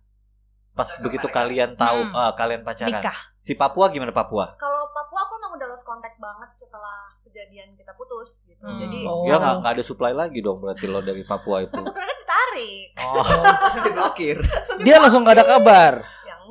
Pas 0.73 0.89
Kita 0.89 1.01
begitu 1.01 1.25
pacaran. 1.25 1.39
kalian 1.47 1.71
tahu 1.73 2.01
Hmm. 2.03 2.19
ah, 2.19 2.33
kalian 2.33 2.61
pacaran. 2.61 2.91
Nikah. 2.91 3.19
Si 3.39 3.53
Papua 3.53 3.87
gimana 3.89 4.11
Papua? 4.11 4.57
kalau 4.57 4.91
Papua 4.91 5.21
aku 5.23 5.33
emang 5.37 5.53
udah 5.55 5.67
lost 5.69 5.85
contact 5.85 6.19
banget 6.19 6.51
setelah 6.53 6.99
kejadian 7.23 7.73
kita 7.73 7.95
putus 7.95 8.43
gitu 8.43 8.59
Hmm. 8.61 8.75
jadi 8.77 9.07
Oh. 9.07 9.23
Ya 9.23 9.37
nggak 9.37 9.55
nggak 9.61 9.73
ada 9.73 9.85
supply 9.85 10.11
lagi 10.11 10.41
dong 10.41 10.59
berarti 10.59 10.85
lo 10.85 10.99
dari 10.99 11.23
Papua 11.23 11.63
itu. 11.63 11.79
sebenarnya 11.87 12.17
ditarik 12.19 12.89
Oh, 12.99 13.23
Terus 13.63 13.77
diblokir. 13.85 14.37
Dia 14.83 14.97
langsung 14.99 15.23
gak 15.23 15.37
ada 15.37 15.47
kabar. 15.47 15.95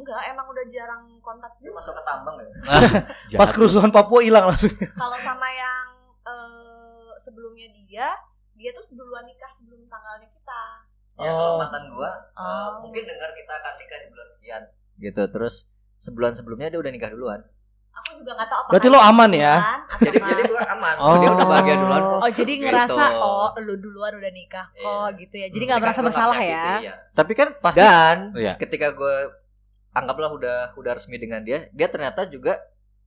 Ya 0.05 0.21
enggak 0.21 0.31
emang 0.31 0.45
udah 0.47 0.65
jarang 0.67 1.03
kontak 1.19 1.49
Dia 1.55 1.65
juga 1.65 1.75
masuk 1.75 1.93
ke 1.93 2.03
tambang 2.03 2.35
ya. 2.37 2.47
Pas 3.39 3.49
kerusuhan 3.49 3.89
Papua 3.89 4.21
hilang 4.21 4.45
langsung. 4.45 4.69
kalau 4.71 5.17
sama 5.17 5.49
yang 5.49 5.85
eh, 6.21 7.09
sebelumnya 7.19 7.65
dia 7.83 8.07
dia 8.53 8.69
tuh 8.71 8.85
duluan 8.91 9.23
nikah 9.23 9.49
sebelum 9.51 9.81
tanggalnya 9.85 10.27
kita 10.27 10.61
Ya 11.15 11.31
kalau 11.31 11.55
Oh. 11.55 11.57
mantan 11.57 11.83
gua 11.89 12.11
eh, 12.11 12.39
Oh. 12.39 12.67
mungkin 12.81 13.03
dengar 13.03 13.31
kita 13.31 13.53
akan 13.55 13.73
nikah 13.75 13.97
di 13.97 14.07
bulan 14.09 14.27
sekian. 14.29 14.61
Gitu. 14.97 15.21
Terus 15.25 15.55
sebulan 15.97 16.31
sebelumnya 16.33 16.67
dia 16.67 16.77
udah 16.77 16.91
nikah 16.91 17.09
duluan. 17.09 17.41
aku 17.95 18.21
juga 18.21 18.35
nggak 18.35 18.45
tahu 18.45 18.59
apa 18.59 18.69
Berarti 18.69 18.87
lo 18.87 18.99
aman 19.01 19.31
ya? 19.33 19.53
Jadi 20.03 20.17
jadi 20.19 20.41
gua 20.45 20.61
aman. 20.69 20.93
Oh. 20.99 21.15
Dia 21.17 21.29
udah 21.31 21.47
bahagia 21.47 21.75
duluan 21.79 22.01
kok. 22.05 22.19
Oh 22.19 22.29
jadi 22.29 22.53
Gitu. 22.53 22.63
ngerasa 22.63 23.03
oh 23.17 23.47
lu 23.57 23.73
duluan 23.75 24.13
udah 24.13 24.31
nikah 24.31 24.67
kok 24.69 24.83
Iya. 25.07 25.17
gitu 25.17 25.35
ya. 25.35 25.47
Jadi 25.47 25.57
Hmm, 25.57 25.69
nggak 25.71 25.81
merasa 25.81 25.99
gua 25.99 26.05
bersalah 26.05 26.37
ya. 26.37 26.65
iya. 26.77 26.93
Tapi 27.11 27.31
kan 27.33 27.47
pasti 27.57 27.79
Dan 27.79 28.17
Iya. 28.35 28.53
ketika 28.57 28.91
gue 28.91 29.15
anggaplah 29.95 30.29
udah 30.29 30.57
udah 30.75 30.91
resmi 30.99 31.15
dengan 31.15 31.39
dia, 31.41 31.71
dia 31.71 31.87
ternyata 31.87 32.27
juga 32.27 32.59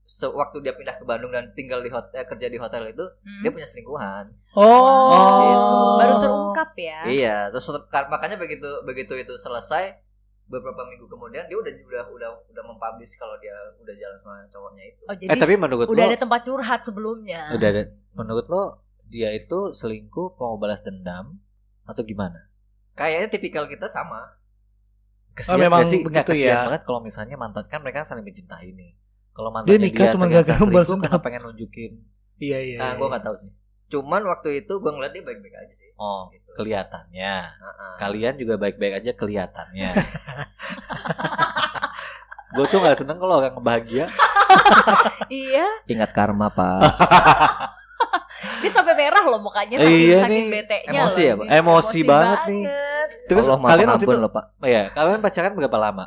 sewaktu 0.08 0.64
dia 0.64 0.72
pindah 0.72 0.96
ke 0.96 1.04
Bandung 1.04 1.28
dan 1.28 1.52
tinggal 1.52 1.84
di 1.84 1.92
hotel 1.92 2.24
kerja 2.24 2.48
di 2.48 2.56
hotel 2.56 2.88
itu 2.88 3.04
Hmm. 3.04 3.44
dia 3.44 3.50
punya 3.52 3.68
selingkuhan. 3.68 4.32
Oh. 4.56 5.12
Gitu. 5.12 5.76
Baru 6.00 6.14
terungkap 6.24 6.70
ya. 6.80 7.00
Iya, 7.04 7.36
terus 7.52 7.68
makanya 8.08 8.40
begitu 8.40 8.64
begitu 8.88 9.12
itu 9.20 9.36
selesai 9.36 10.00
beberapa 10.48 10.80
minggu 10.88 11.04
kemudian 11.12 11.44
dia 11.44 11.60
udah 11.60 11.68
udah 11.68 12.04
udah 12.08 12.30
udah 12.48 12.62
mempublish 12.64 13.20
kalau 13.20 13.36
dia 13.36 13.52
udah 13.84 13.92
jalan 13.92 14.16
sama 14.24 14.40
cowoknya 14.48 14.84
itu. 14.88 15.02
Oh 15.04 15.12
jadi 15.12 15.28
Eh 15.28 15.36
tapi 15.36 15.54
menurut 15.60 15.84
udah 15.84 16.04
lo 16.08 16.08
ada 16.08 16.16
tempat 16.16 16.40
curhat 16.40 16.80
sebelumnya. 16.88 17.52
udah 17.52 17.68
ada 17.68 17.82
menurut 18.16 18.46
lo 18.48 18.62
dia 19.12 19.28
itu 19.36 19.76
selingkuh 19.76 20.40
mau 20.40 20.56
balas 20.56 20.80
dendam 20.80 21.36
atau 21.84 22.00
gimana? 22.00 22.48
Kayaknya 22.96 23.28
tipikal 23.28 23.68
kita 23.68 23.92
sama. 23.92 24.37
Kesian 25.36 25.58
memang 25.60 25.84
gak 25.84 25.90
sih? 25.90 26.00
Kesian 26.04 26.54
ya. 26.54 26.64
banget 26.70 26.82
kalau 26.86 27.00
misalnya 27.02 27.36
mantan 27.36 27.66
kan 27.68 27.82
mereka 27.84 28.06
saling 28.08 28.24
mencintai 28.24 28.72
nih. 28.72 28.96
Kalau 29.34 29.50
Dia 29.50 29.54
mantannya 29.54 29.78
nikah 29.82 30.06
cuma 30.10 30.26
gara-gara 30.26 30.58
balas 30.66 30.86
selingkuh 30.90 30.98
karena 31.06 31.18
pengen 31.22 31.42
nunjukin 31.46 31.92
Iya 32.38 32.58
iya. 32.62 32.78
Nah, 32.78 32.90
iya. 32.94 32.98
gue 32.98 33.06
nggak 33.06 33.24
tahu 33.26 33.36
sih. 33.38 33.50
Cuman 33.90 34.22
waktu 34.26 34.48
itu 34.62 34.72
gue 34.78 34.90
ngeliat 34.94 35.12
dia 35.14 35.24
baik-baik 35.26 35.54
aja 35.58 35.74
sih. 35.74 35.90
oh 35.98 36.30
Gitu. 36.30 36.50
kelihatannya. 36.58 37.34
Heeh. 37.50 37.94
Kalian 37.98 38.34
juga 38.38 38.54
baik-baik 38.58 38.94
aja 39.02 39.10
kelihatannya. 39.14 39.90
Gue 42.54 42.64
tuh 42.72 42.80
gak 42.80 42.96
seneng 42.96 43.20
kalau 43.20 43.44
orang 43.44 43.60
bahagia. 43.60 44.08
Iya. 45.28 45.68
Ingat 45.84 46.16
karma 46.16 46.48
pak. 46.48 46.80
Dia 48.62 48.70
sampai 48.70 48.94
merah 48.94 49.22
loh 49.22 49.38
mukanya 49.38 49.76
saking, 49.76 49.98
Iya 50.00 50.18
saking 50.20 50.30
nih. 50.30 50.46
bete-nya 50.52 50.90
Emosi 50.96 51.16
loh 51.16 51.20
ya, 51.20 51.32
ini. 51.32 51.40
Pak? 51.40 51.46
Emosi 51.54 52.00
banget 52.02 52.40
nih. 52.46 52.62
Terus 53.24 53.44
Allah 53.46 53.60
kalian 53.66 53.88
waktu 53.90 54.04
itu, 54.04 54.16
loh 54.16 54.30
pak. 54.30 54.44
oh 54.54 54.68
ya, 54.68 54.82
kalian 54.90 55.20
pacaran 55.20 55.52
berapa 55.52 55.78
lama? 55.78 56.04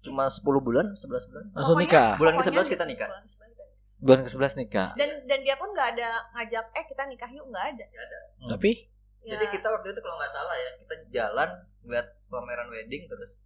Cuma 0.00 0.24
10 0.26 0.42
bulan, 0.58 0.86
11 0.92 1.28
bulan. 1.28 1.44
Langsung 1.52 1.74
Pokoknya- 1.74 1.86
nikah. 1.88 2.10
Bulan 2.16 2.32
pokoknya 2.32 2.50
ke-11 2.52 2.66
kita 2.68 2.84
nikah. 2.84 3.08
bulan 3.08 3.22
ke-11 3.22 3.30
kita 3.30 3.46
nikah. 3.46 3.68
Bulan 3.98 4.18
ke-11 4.20 4.52
nikah. 4.56 4.88
dan 4.94 5.10
dan 5.24 5.38
dia 5.40 5.54
pun 5.54 5.68
nggak 5.70 5.88
ada 5.92 6.08
ngajak 6.32 6.64
eh 6.72 6.84
kita 6.84 7.02
nikah 7.06 7.30
yuk 7.30 7.46
nggak 7.46 7.64
ada 7.70 7.84
Tapi 8.48 8.72
Ya, 9.22 9.38
Jadi 9.38 9.54
kita 9.54 9.70
waktu 9.70 9.94
itu 9.94 10.02
kalau 10.02 10.18
nggak 10.18 10.32
salah 10.32 10.50
ya, 10.52 10.70
kita 10.76 10.94
jalan 11.08 11.48
ngeliat 11.80 12.10
pameran 12.26 12.66
wedding 12.68 13.06
terus 13.06 13.38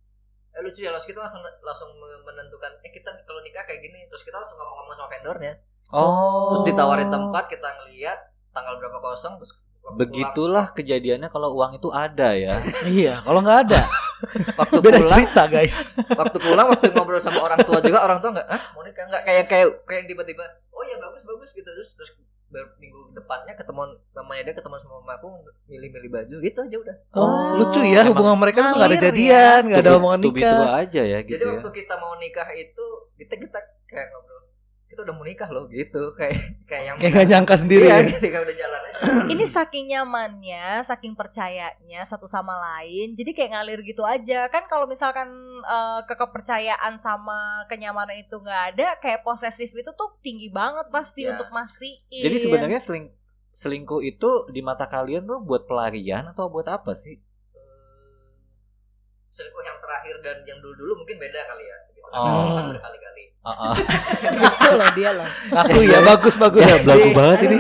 eh 0.57 0.63
lucu 0.65 0.81
ya, 0.81 0.91
langsung 0.91 1.13
kita 1.13 1.21
langsung 1.21 1.43
langsung 1.61 1.91
menentukan 2.01 2.73
eh 2.81 2.91
kita 2.91 3.13
kalau 3.29 3.45
nikah 3.45 3.69
kayak 3.69 3.85
gini, 3.85 4.09
terus 4.09 4.25
kita 4.25 4.41
langsung 4.41 4.57
ngomong-ngomong 4.57 4.95
sama 4.97 5.09
vendornya. 5.13 5.53
Oh. 5.93 6.51
Terus 6.51 6.73
ditawarin 6.73 7.13
tempat, 7.13 7.45
kita 7.53 7.69
ngeliat 7.77 8.19
tanggal 8.57 8.81
berapa 8.81 8.99
kosong 8.99 9.37
terus 9.37 9.53
Begitulah 9.87 10.75
kejadiannya 10.75 11.31
kalau 11.31 11.55
uang 11.55 11.79
itu 11.79 11.95
ada 11.95 12.35
ya. 12.35 12.59
iya, 12.91 13.23
kalau 13.23 13.39
nggak 13.39 13.71
ada 13.71 13.87
pulang, 14.17 14.57
waktu 14.61 14.79
beda 14.81 14.99
pulang, 15.01 15.19
cerita 15.21 15.43
guys. 15.49 15.75
waktu 16.21 16.39
pulang 16.41 16.67
waktu 16.73 16.87
ngobrol 16.93 17.21
sama 17.21 17.41
orang 17.45 17.61
tua 17.63 17.79
juga 17.81 18.01
orang 18.05 18.19
tua 18.21 18.31
nggak 18.37 18.49
ah 18.49 18.63
mau 18.73 18.83
nikah 18.83 19.05
nggak 19.09 19.23
kayak 19.25 19.45
kayak 19.49 19.67
kayak 19.85 20.05
tiba-tiba 20.09 20.45
oh 20.73 20.83
ya 20.85 20.97
bagus 21.01 21.23
bagus 21.25 21.51
gitu 21.53 21.69
terus 21.69 21.91
terus 21.97 22.11
minggu 22.49 23.13
depannya 23.13 23.53
ketemu 23.53 23.83
namanya 24.13 24.43
dia 24.45 24.55
ketemu 24.55 24.75
sama 24.79 24.95
mama 24.97 25.13
aku 25.15 25.29
milih-milih 25.67 26.09
baju 26.09 26.37
gitu 26.41 26.59
aja 26.61 26.77
udah 26.79 26.97
Oh, 27.13 27.59
lucu 27.59 27.81
ya 27.83 28.01
Emang 28.01 28.09
hubungan 28.09 28.37
mereka 28.39 28.59
tuh 28.63 28.73
nggak 28.73 28.87
ada 28.87 28.97
ya. 28.97 29.03
jadian, 29.03 29.61
nggak 29.67 29.79
ada 29.79 29.85
To 29.85 29.93
be- 29.93 29.99
omongan 29.99 30.21
nikah. 30.23 30.63
aja 30.79 31.03
ya 31.03 31.19
gitu 31.21 31.33
jadi 31.33 31.43
ya. 31.43 31.51
waktu 31.53 31.71
kita 31.75 31.95
mau 31.97 32.13
nikah 32.17 32.49
itu 32.53 32.85
kita 33.15 33.35
kita 33.37 33.59
kayak 33.85 34.07
ngobrol 34.09 34.36
kita 34.97 35.05
udah 35.05 35.13
mau 35.13 35.23
nikah 35.23 35.51
loh 35.53 35.69
gitu 35.69 36.17
kayak 36.17 36.33
kayak 36.65 36.83
yang 36.83 36.97
Kayak 36.97 37.13
nggak 37.13 37.29
nyangka 37.29 37.55
sendiri. 37.61 37.85
iya, 37.85 38.01
ya. 38.01 38.09
ketika 38.09 38.39
udah 38.41 38.57
jalan 38.57 38.81
aja 38.81 38.95
Ini 39.29 39.45
saking 39.45 39.85
nyamannya, 39.87 40.65
saking 40.81 41.13
percayanya 41.13 42.01
satu 42.03 42.25
sama 42.25 42.57
lain. 42.57 43.13
Jadi 43.13 43.37
kayak 43.37 43.53
ngalir 43.53 43.85
gitu 43.85 44.01
aja. 44.01 44.49
Kan 44.49 44.65
kalau 44.65 44.89
misalkan 44.89 45.29
eh, 45.61 46.01
kekepercayaan 46.03 46.97
sama 46.97 47.37
kenyamanan 47.67 48.17
itu 48.17 48.33
nggak 48.35 48.63
ada, 48.73 48.97
kayak 48.97 49.21
posesif 49.21 49.69
itu 49.69 49.91
tuh 49.93 50.17
tinggi 50.21 50.49
banget 50.49 50.89
pasti 50.89 51.23
Ya. 51.23 51.37
untuk 51.37 51.53
mastiin. 51.53 52.25
Jadi 52.25 52.37
sebenarnya 52.41 52.81
seling 52.81 53.13
selingkuh 53.53 54.01
itu 54.01 54.49
di 54.49 54.61
mata 54.61 54.89
kalian 54.89 55.23
tuh 55.23 55.45
buat 55.45 55.69
pelarian 55.69 56.25
atau 56.27 56.49
buat 56.49 56.65
apa 56.65 56.97
sih? 56.97 57.21
selingkuh 59.31 59.61
yang 59.63 59.77
terakhir 59.77 60.17
dan 60.25 60.37
yang 60.47 60.59
dulu 60.59 60.73
dulu 60.75 60.93
mungkin 60.97 61.21
beda 61.21 61.41
kali 61.45 61.61
ya 61.63 61.77
gitu. 61.87 62.01
Oh. 62.09 62.57
kan 62.57 62.73
berkali-kali 62.73 63.26
Ah, 63.47 63.71
ah. 63.71 63.75
gitu 63.79 64.71
loh 64.75 64.91
dia 64.99 65.11
loh. 65.15 65.29
Aku 65.55 65.79
ya 65.87 66.03
bagus 66.03 66.35
bagus. 66.35 66.67
Ya, 66.67 66.83
belagu 66.83 67.15
banget 67.15 67.39
ini. 67.47 67.59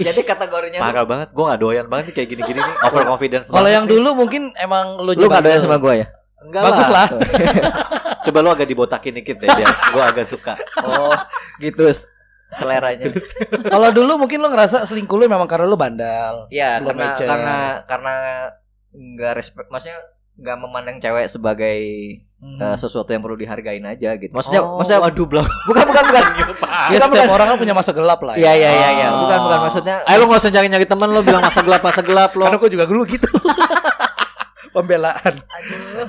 jadi 0.00 0.20
kategorinya 0.24 0.80
tuh 0.80 0.86
Parah 0.88 1.04
banget. 1.04 1.28
Gue 1.36 1.44
gak 1.44 1.60
doyan 1.60 1.86
banget 1.86 2.04
nih 2.08 2.14
kayak 2.16 2.28
gini-gini 2.32 2.60
nih. 2.64 2.74
Overconfidence 2.88 3.46
Kalau 3.52 3.68
banget 3.68 3.76
yang 3.76 3.84
dulu 3.84 4.08
mungkin 4.24 4.42
emang 4.56 4.96
lu 5.04 5.12
lu 5.12 5.28
gak 5.28 5.44
doyan 5.44 5.60
sama 5.60 5.76
gue 5.76 5.94
ya 6.00 6.08
Enggak 6.38 6.62
Bagus 6.64 6.88
lah. 6.88 7.06
Coba 8.24 8.38
lu 8.40 8.48
agak 8.48 8.68
dibotakin 8.72 9.14
dikit 9.20 9.36
deh 9.36 9.48
biar 9.52 9.68
gue 9.68 10.02
agak 10.02 10.26
suka. 10.30 10.54
oh 10.80 11.12
gitu 11.60 11.84
seleranya 12.48 13.12
Kalau 13.74 13.92
dulu 13.92 14.24
mungkin 14.24 14.40
lu 14.40 14.48
ngerasa 14.48 14.88
selingkuh 14.88 15.20
lu 15.20 15.28
memang 15.28 15.44
karena 15.44 15.68
lu 15.68 15.76
bandal. 15.76 16.48
ya 16.48 16.80
Belum 16.80 16.96
karena 16.96 17.08
karena 17.20 17.56
karena 17.84 18.14
nggak 18.96 19.32
respect 19.36 19.68
maksudnya 19.68 20.00
nggak 20.40 20.56
memandang 20.56 20.96
cewek 21.02 21.28
sebagai 21.28 21.78
Hmm. 22.38 22.54
eh, 22.56 22.76
sesuatu 22.76 23.10
yang 23.10 23.18
perlu 23.18 23.34
dihargain 23.34 23.82
aja 23.82 24.14
gitu 24.14 24.30
maksudnya 24.30 24.62
Oh, 24.62 24.78
maksudnya 24.78 25.02
waduh 25.02 25.26
belakang. 25.26 25.50
bukan 25.66 25.84
bukan 25.84 26.04
bukan 26.06 26.22
ya 26.94 26.98
setiap 27.00 27.10
bukan. 27.10 27.34
orang 27.34 27.46
kan 27.48 27.56
punya 27.58 27.74
masa 27.74 27.90
gelap 27.90 28.20
lah. 28.20 28.34
Iya 28.34 28.52
iya 28.54 28.70
iya 28.72 28.88
iya 28.94 29.06
Oh. 29.10 29.26
bukan 29.26 29.38
bukan 29.42 29.58
maksudnya 29.60 29.96
Ayo 30.04 30.16
lu 30.18 30.24
gak 30.28 30.40
usah 30.40 30.52
nyari-nyari 30.52 30.86
temen 30.86 31.08
lu 31.08 31.20
bilang 31.20 31.42
masa 31.42 31.60
gelap 31.60 31.82
masa 31.82 31.98
gelap 32.00 32.30
lo. 32.32 32.42
Karena 32.46 32.56
gue 32.56 32.70
juga 32.70 32.84
dulu 32.84 33.02
gitu. 33.04 33.26
Pembelaan. 34.70 35.34
Aduh. 35.34 36.06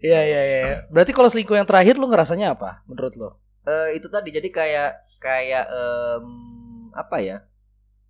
Iya 0.00 0.20
iya 0.22 0.40
iya. 0.42 0.62
Berarti 0.88 1.10
kalau 1.10 1.28
selingkuh 1.28 1.54
yang 1.54 1.64
terakhir 1.64 1.94
lu 1.94 2.06
ngerasanya 2.06 2.52
apa 2.52 2.82
menurut 2.84 3.14
lu? 3.14 3.30
eh, 3.64 3.96
itu 3.96 4.06
tadi 4.06 4.28
jadi 4.28 4.44
kayak 4.46 4.90
kayak 5.16 5.64
em, 5.64 6.26
apa 6.92 7.16
ya 7.16 7.40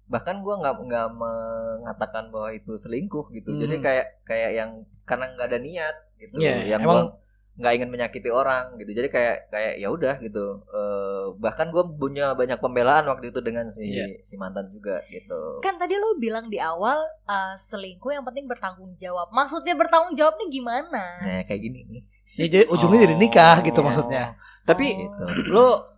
bahkan 0.05 0.41
gua 0.41 0.59
nggak 0.59 0.75
nggak 0.83 1.09
mengatakan 1.15 2.27
bahwa 2.29 2.51
itu 2.51 2.75
selingkuh 2.75 3.31
gitu 3.31 3.49
Hmm. 3.49 3.61
jadi 3.61 3.77
kayak 3.79 4.07
kayak 4.25 4.51
yang 4.53 4.71
karena 5.05 5.31
nggak 5.31 5.47
ada 5.47 5.59
niat 5.59 5.97
gitu 6.17 6.35
Iya, 6.37 6.67
yang 6.69 6.83
emang- 6.83 7.07
gua 7.07 7.23
nggak 7.55 7.73
ingin 7.73 7.87
menyakiti 7.87 8.27
orang 8.29 8.75
gitu 8.77 8.91
jadi 8.93 9.09
kayak 9.09 9.37
kayak 9.49 9.73
ya 9.77 9.89
udah 9.89 10.19
gitu 10.19 10.59
Eh, 10.67 11.25
bahkan 11.37 11.71
gue 11.71 11.81
punya 11.93 12.33
banyak 12.33 12.59
pembelaan 12.59 13.05
waktu 13.05 13.31
itu 13.31 13.39
dengan 13.39 13.67
si 13.69 13.87
Iya. 13.87 14.19
si 14.21 14.35
mantan 14.35 14.67
juga 14.69 14.99
gitu 15.07 15.61
Kan 15.61 15.77
tadi 15.77 15.95
lo 15.95 16.17
bilang 16.17 16.47
di 16.47 16.59
awal 16.59 16.99
eh, 17.25 17.55
selingkuh 17.57 18.11
yang 18.11 18.23
penting 18.23 18.45
bertanggung 18.45 18.95
jawab. 18.97 19.31
Maksudnya 19.31 19.73
bertanggung 19.73 20.13
jawab 20.13 20.35
nih 20.37 20.49
gimana? 20.53 21.03
nah 21.21 21.41
kayak 21.43 21.61
gini 21.61 21.81
nih 21.85 22.03
Ya, 22.35 22.47
jadi 22.49 22.67
ujungnya 22.67 23.01
jadi 23.05 23.15
nikah 23.15 23.63
gitu 23.63 23.79
Oh. 23.79 23.85
maksudnya. 23.85 24.35
Tapi 24.65 24.87
gitu 24.99 25.23
lo 25.49 25.95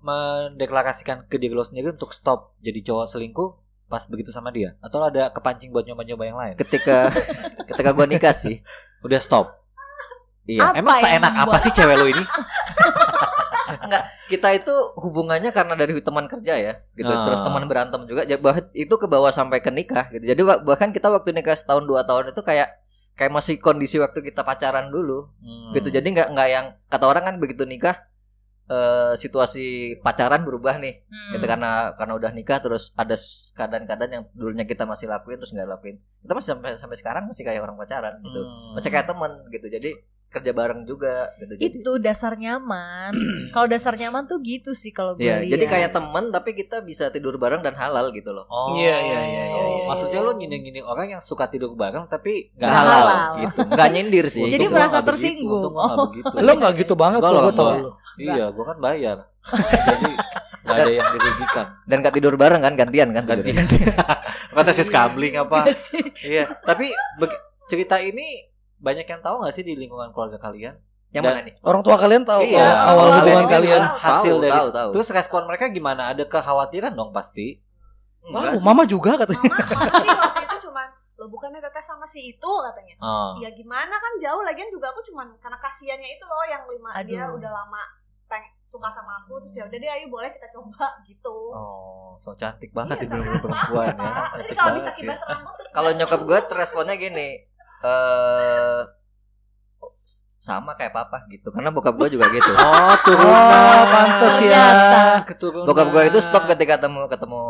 mendeklarasikan 0.00 1.26
ke 1.26 1.36
diri 1.36 1.50
lo 1.50 1.62
sendiri 1.62 1.90
untuk 1.90 2.10
stop 2.10 2.54
jadi 2.58 2.78
cowok 2.84 3.06
selingkuh 3.08 3.50
pas 3.86 4.06
begitu 4.06 4.30
sama 4.30 4.48
dia 4.48 4.78
atau 4.78 5.02
ada 5.02 5.28
kepancing 5.28 5.68
buat 5.68 5.82
nyoba-nyoba 5.82 6.24
yang 6.24 6.38
lain? 6.38 6.54
ketika 6.56 7.10
ketika 7.68 7.90
gue 7.90 8.06
nikah 8.08 8.32
sih 8.32 8.62
Udah 9.00 9.18
stop. 9.18 9.61
Iya 10.44 10.62
Apa 10.66 10.78
Emang 10.78 10.96
seenak 10.98 11.32
apa 11.34 11.56
sih 11.60 11.70
cewek 11.70 11.96
lo 11.96 12.06
ini? 12.06 12.22
kita 14.24 14.48
itu 14.54 14.72
hubungannya 14.96 15.50
karena 15.50 15.74
dari 15.74 15.92
teman 16.00 16.24
kerja 16.24 16.54
ya 16.56 16.72
gitu 16.94 17.08
Ah. 17.08 17.24
terus 17.26 17.40
teman 17.40 17.64
berantem 17.66 18.00
juga 18.06 18.24
itu 18.72 18.94
ke 18.94 19.06
bawah 19.06 19.28
sampai 19.28 19.60
ke 19.60 19.68
nikah 19.68 20.08
gitu 20.08 20.24
jadi 20.24 20.40
bah- 20.40 20.62
bahkan 20.62 20.88
kita 20.88 21.08
waktu 21.08 21.32
nikah 21.32 21.52
setahun 21.52 21.84
dua 21.84 22.00
tahun 22.02 22.32
itu 22.32 22.40
kayak 22.40 22.80
kayak 23.12 23.28
masih 23.30 23.60
kondisi 23.60 24.00
waktu 24.00 24.22
kita 24.22 24.40
pacaran 24.42 24.88
dulu 24.88 25.28
Hmm. 25.38 25.72
gitu 25.72 25.88
jadi 25.90 26.04
nggak 26.04 26.28
nggak 26.32 26.48
yang 26.48 26.66
kata 26.86 27.04
orang 27.04 27.24
kan 27.26 27.36
begitu 27.36 27.64
nikah 27.64 28.08
eh, 28.64 29.12
situasi 29.14 29.64
pacaran 30.00 30.40
berubah 30.42 30.80
nih 30.80 31.04
Hmm. 31.04 31.36
gitu 31.36 31.44
karena 31.44 31.70
karena 31.92 32.12
udah 32.14 32.30
nikah 32.30 32.56
terus 32.56 32.94
ada 32.94 33.12
keadaan-keadaan 33.52 34.10
yang 34.10 34.24
dulunya 34.32 34.64
kita 34.64 34.86
masih 34.86 35.04
lakuin 35.06 35.36
terus 35.36 35.52
nggak 35.52 35.68
lakuin 35.68 36.00
kita 36.18 36.32
masih 36.32 36.48
sampai 36.50 36.70
sampai 36.78 36.96
sekarang 36.96 37.24
masih 37.26 37.44
kayak 37.44 37.60
orang 37.60 37.76
pacaran 37.76 38.16
gitu 38.22 38.40
Hmm. 38.40 38.72
masih 38.72 38.88
kayak 38.88 39.04
teman 39.06 39.44
gitu 39.50 39.68
jadi 39.68 39.90
kerja 40.32 40.50
bareng 40.50 40.82
juga 40.82 41.30
gitu 41.36 41.52
jadi 41.54 41.68
Itu 41.76 41.92
dasar 41.96 42.34
nyaman. 42.34 43.12
kalau 43.54 43.66
dasar 43.66 43.92
nyaman 43.92 44.24
tuh 44.24 44.40
gitu 44.40 44.72
sih 44.72 44.88
kalau 44.88 45.12
gue 45.12 45.22
Iya, 45.22 45.38
lihat. 45.38 45.52
jadi 45.52 45.64
kayak 45.68 45.90
temen 45.92 46.24
tapi 46.28 46.50
kita 46.52 46.80
bisa 46.80 47.08
tidur 47.08 47.36
bareng 47.36 47.60
dan 47.60 47.72
halal 47.72 48.08
gitu 48.10 48.30
loh. 48.30 48.44
Oh. 48.46 48.72
Iya, 48.72 48.96
iya, 48.98 49.20
iya, 49.22 49.42
iya, 49.44 49.64
iya. 49.68 49.84
Maksudnya 49.84 50.20
lo 50.20 50.32
nyindir-nyindir 50.32 50.82
orang 50.82 51.06
yang 51.10 51.20
suka 51.20 51.46
tidur 51.46 51.72
bareng 51.72 52.08
tapi 52.08 52.48
nggak 52.52 52.64
Nggak 52.64 52.72
halal, 52.74 52.98
halal. 52.98 53.32
gitu. 53.38 53.58
Nggak 53.68 53.88
nyindir 53.90 54.26
sih. 54.26 54.42
Jadi 54.42 54.64
Untung 54.64 54.74
merasa 54.74 54.96
begitu, 54.96 55.08
tersinggung. 55.08 55.72
Oh. 55.72 55.96
begitu. 56.08 56.34
Lo 56.34 56.52
nggak 56.54 56.72
gitu 56.78 56.94
banget 56.94 57.20
kalau 57.20 57.40
gue 57.42 57.54
tau. 57.54 57.72
Iya, 58.14 58.44
gua 58.50 58.64
kan 58.66 58.78
bayar. 58.78 59.18
Jadi 59.42 60.10
nggak 60.62 60.76
ada 60.78 60.90
yang 60.90 61.08
dirugikan. 61.10 61.66
dan 61.82 61.96
gak 62.00 62.14
tidur 62.14 62.34
bareng 62.36 62.62
kan 62.62 62.72
gantian 62.72 63.10
kan 63.10 63.24
Gantian. 63.26 63.66
Kata 64.54 64.70
sis 64.70 64.86
gambling 64.86 65.34
apa? 65.34 65.66
Iya. 65.66 65.74
Iya, 66.22 66.44
tapi 66.62 66.94
cerita 67.64 67.98
ini 67.98 68.51
banyak 68.82 69.06
yang 69.06 69.20
tahu 69.20 69.34
nggak 69.38 69.54
sih 69.54 69.62
di 69.62 69.74
lingkungan 69.74 70.10
keluarga 70.10 70.36
kalian? 70.36 70.74
Yang 71.08 71.22
Dan- 71.22 71.30
mana 71.30 71.40
nih? 71.44 71.54
Orang 71.60 71.82
tua 71.82 71.96
kalian 71.96 72.24
tahu 72.24 72.40
Iya, 72.42 72.56
kalau 72.58 72.82
awal 72.90 73.04
orang 73.06 73.16
hubungan 73.20 73.46
kalian. 73.46 73.80
tahu. 73.80 73.96
Hasil 73.96 74.32
Tahu, 74.32 74.42
dari 74.42 74.52
tahu, 74.54 74.68
tahu. 74.72 74.90
terus 74.92 75.08
respon 75.12 75.42
mereka 75.44 75.64
gimana? 75.68 76.02
Ada 76.08 76.24
kekhawatiran 76.26 76.92
dong 76.92 77.10
pasti. 77.10 77.60
Enggak 78.22 78.42
Wow, 78.44 78.56
sih. 78.56 78.64
mama 78.64 78.82
juga 78.84 79.10
katanya. 79.16 79.44
Mama, 79.44 79.58
waktu 80.24 80.42
itu 80.42 80.58
cuman 80.64 80.86
lo 81.14 81.26
bukannya 81.28 81.60
teteh 81.60 81.80
sama 81.80 82.02
si 82.04 82.20
itu 82.28 82.50
katanya. 82.62 82.94
Oh. 82.98 83.36
Ya 83.38 83.50
gimana 83.50 83.92
kan 83.92 84.12
jauh 84.18 84.42
lagian 84.42 84.66
juga 84.68 84.88
aku 84.88 85.04
cuman 85.04 85.30
karena 85.36 85.54
kasihannya 85.56 86.08
itu 86.12 86.24
loh 86.24 86.42
yang 86.44 86.62
lima 86.64 86.90
dia 87.02 87.22
Aduh. 87.24 87.36
udah 87.36 87.50
lama 87.52 87.82
peng 88.24 88.42
suka 88.64 88.88
sama 88.88 89.20
aku 89.20 89.36
terus 89.36 89.52
ya 89.52 89.62
udah 89.62 89.76
deh 89.76 89.90
ayo 89.92 90.06
boleh 90.08 90.30
kita 90.30 90.48
coba 90.50 90.96
gitu. 91.04 91.36
Oh, 91.52 92.16
so 92.16 92.32
cantik 92.32 92.72
banget 92.72 93.04
Iya, 93.04 93.12
ibu 93.12 93.36
perempuan 93.38 93.92
ya. 93.92 94.12
Kalau 94.56 94.72
bisa 94.74 94.90
kibas 94.92 95.20
rambut 95.20 95.54
Kalau 95.68 95.90
nyokap 95.92 96.20
gue 96.22 96.38
responnya 96.52 96.96
gini. 96.96 97.28
Eh 97.82 98.80
sama 100.42 100.74
kayak 100.74 100.90
papa 100.90 101.22
gitu. 101.30 101.54
Karena 101.54 101.70
bokap 101.70 101.94
gue 101.94 102.18
juga 102.18 102.26
gitu. 102.34 102.50
Oh, 102.58 102.94
turunan. 103.06 103.46
Oh, 103.46 103.84
pantes 103.86 104.36
ya. 104.42 104.66
Keturunan. 105.22 105.66
Bokap 105.70 105.88
gue 105.94 106.02
itu 106.10 106.18
stop 106.18 106.50
ketika 106.50 106.82
ketemu 106.82 107.06
ketemu 107.06 107.42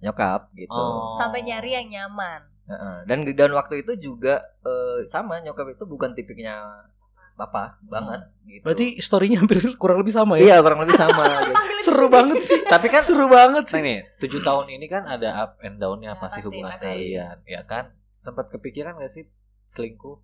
nyokap 0.00 0.40
gitu. 0.56 0.72
Oh. 0.72 1.12
Sampai 1.20 1.44
nyari 1.44 1.76
yang 1.76 1.88
nyaman. 1.92 2.40
Heeh. 2.72 2.96
Dan 3.04 3.28
dan 3.36 3.50
waktu 3.52 3.84
itu 3.84 3.92
juga 4.00 4.40
eh, 4.64 5.04
sama 5.04 5.44
nyokap 5.44 5.76
itu 5.76 5.84
bukan 5.84 6.16
tipiknya 6.16 6.88
papa 7.32 7.76
banget 7.84 8.28
gitu. 8.44 8.64
Berarti 8.64 8.86
storynya 9.00 9.40
hampir 9.44 9.60
kurang 9.80 10.00
lebih 10.04 10.12
sama 10.12 10.36
ya? 10.36 10.52
iya 10.52 10.56
kurang 10.60 10.84
lebih 10.84 10.96
sama 10.96 11.24
gitu. 11.48 11.52
Seru 11.84 12.06
banget 12.08 12.40
sih. 12.44 12.60
Tapi 12.64 12.86
kan 12.88 13.02
Seru 13.04 13.26
banget 13.28 13.64
Nah 13.68 13.72
sih. 13.72 13.80
nih, 13.84 13.98
tujuh 14.20 14.40
tahun 14.40 14.66
ini 14.72 14.86
kan 14.88 15.04
ada 15.04 15.28
up 15.36 15.52
and 15.64 15.76
down-nya 15.80 16.12
Ya, 16.12 16.20
pasti 16.20 16.40
pasti, 16.40 16.46
hubungan 16.48 16.72
kalian, 16.76 17.36
ya 17.44 17.60
kan? 17.64 17.92
Sempat 18.20 18.48
kepikiran 18.52 18.96
gak 19.00 19.10
sih 19.12 19.24
selingkuh 19.72 20.16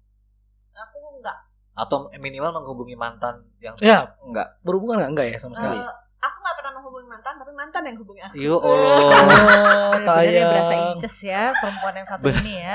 Aku 0.71 0.97
enggak. 1.13 1.39
atau 1.75 1.99
minimal 2.13 2.53
menghubungi 2.55 2.95
mantan 2.95 3.43
yang 3.59 3.75
Ya, 3.79 4.15
Enggak. 4.21 4.59
berhubungan 4.61 4.99
nggak? 4.99 5.11
Enggak 5.11 5.27
ya 5.27 5.37
sama 5.37 5.55
sekali. 5.55 5.75
Eh, 5.75 5.91
aku 6.19 6.37
enggak 6.39 6.55
pernah 6.55 6.73
menghubungi 6.75 7.07
mantan 7.07 7.33
tapi 7.35 7.53
mantan 7.53 7.83
yang 7.83 7.97
hubungi 7.97 8.21
aku. 8.21 8.35
Yo 8.35 8.55
Oh, 8.59 8.75
Allah, 9.11 9.99
Bener-bener 9.99 10.31
ya 10.31 10.45
berasa 10.45 10.71
tayang. 10.71 10.91
inces 10.93 11.17
ya 11.21 11.43
perempuan 11.55 11.95
yang 11.95 12.07
satu 12.07 12.27
ini 12.33 12.53
ya. 12.57 12.75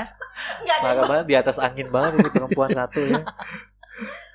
Enggak 0.60 0.76
ada. 0.82 1.02
banget 1.06 1.26
di 1.26 1.34
atas 1.34 1.56
angin 1.58 1.88
banget 1.88 2.10
ini 2.14 2.28
perempuan 2.28 2.70
satu 2.70 3.00
ya. 3.00 3.20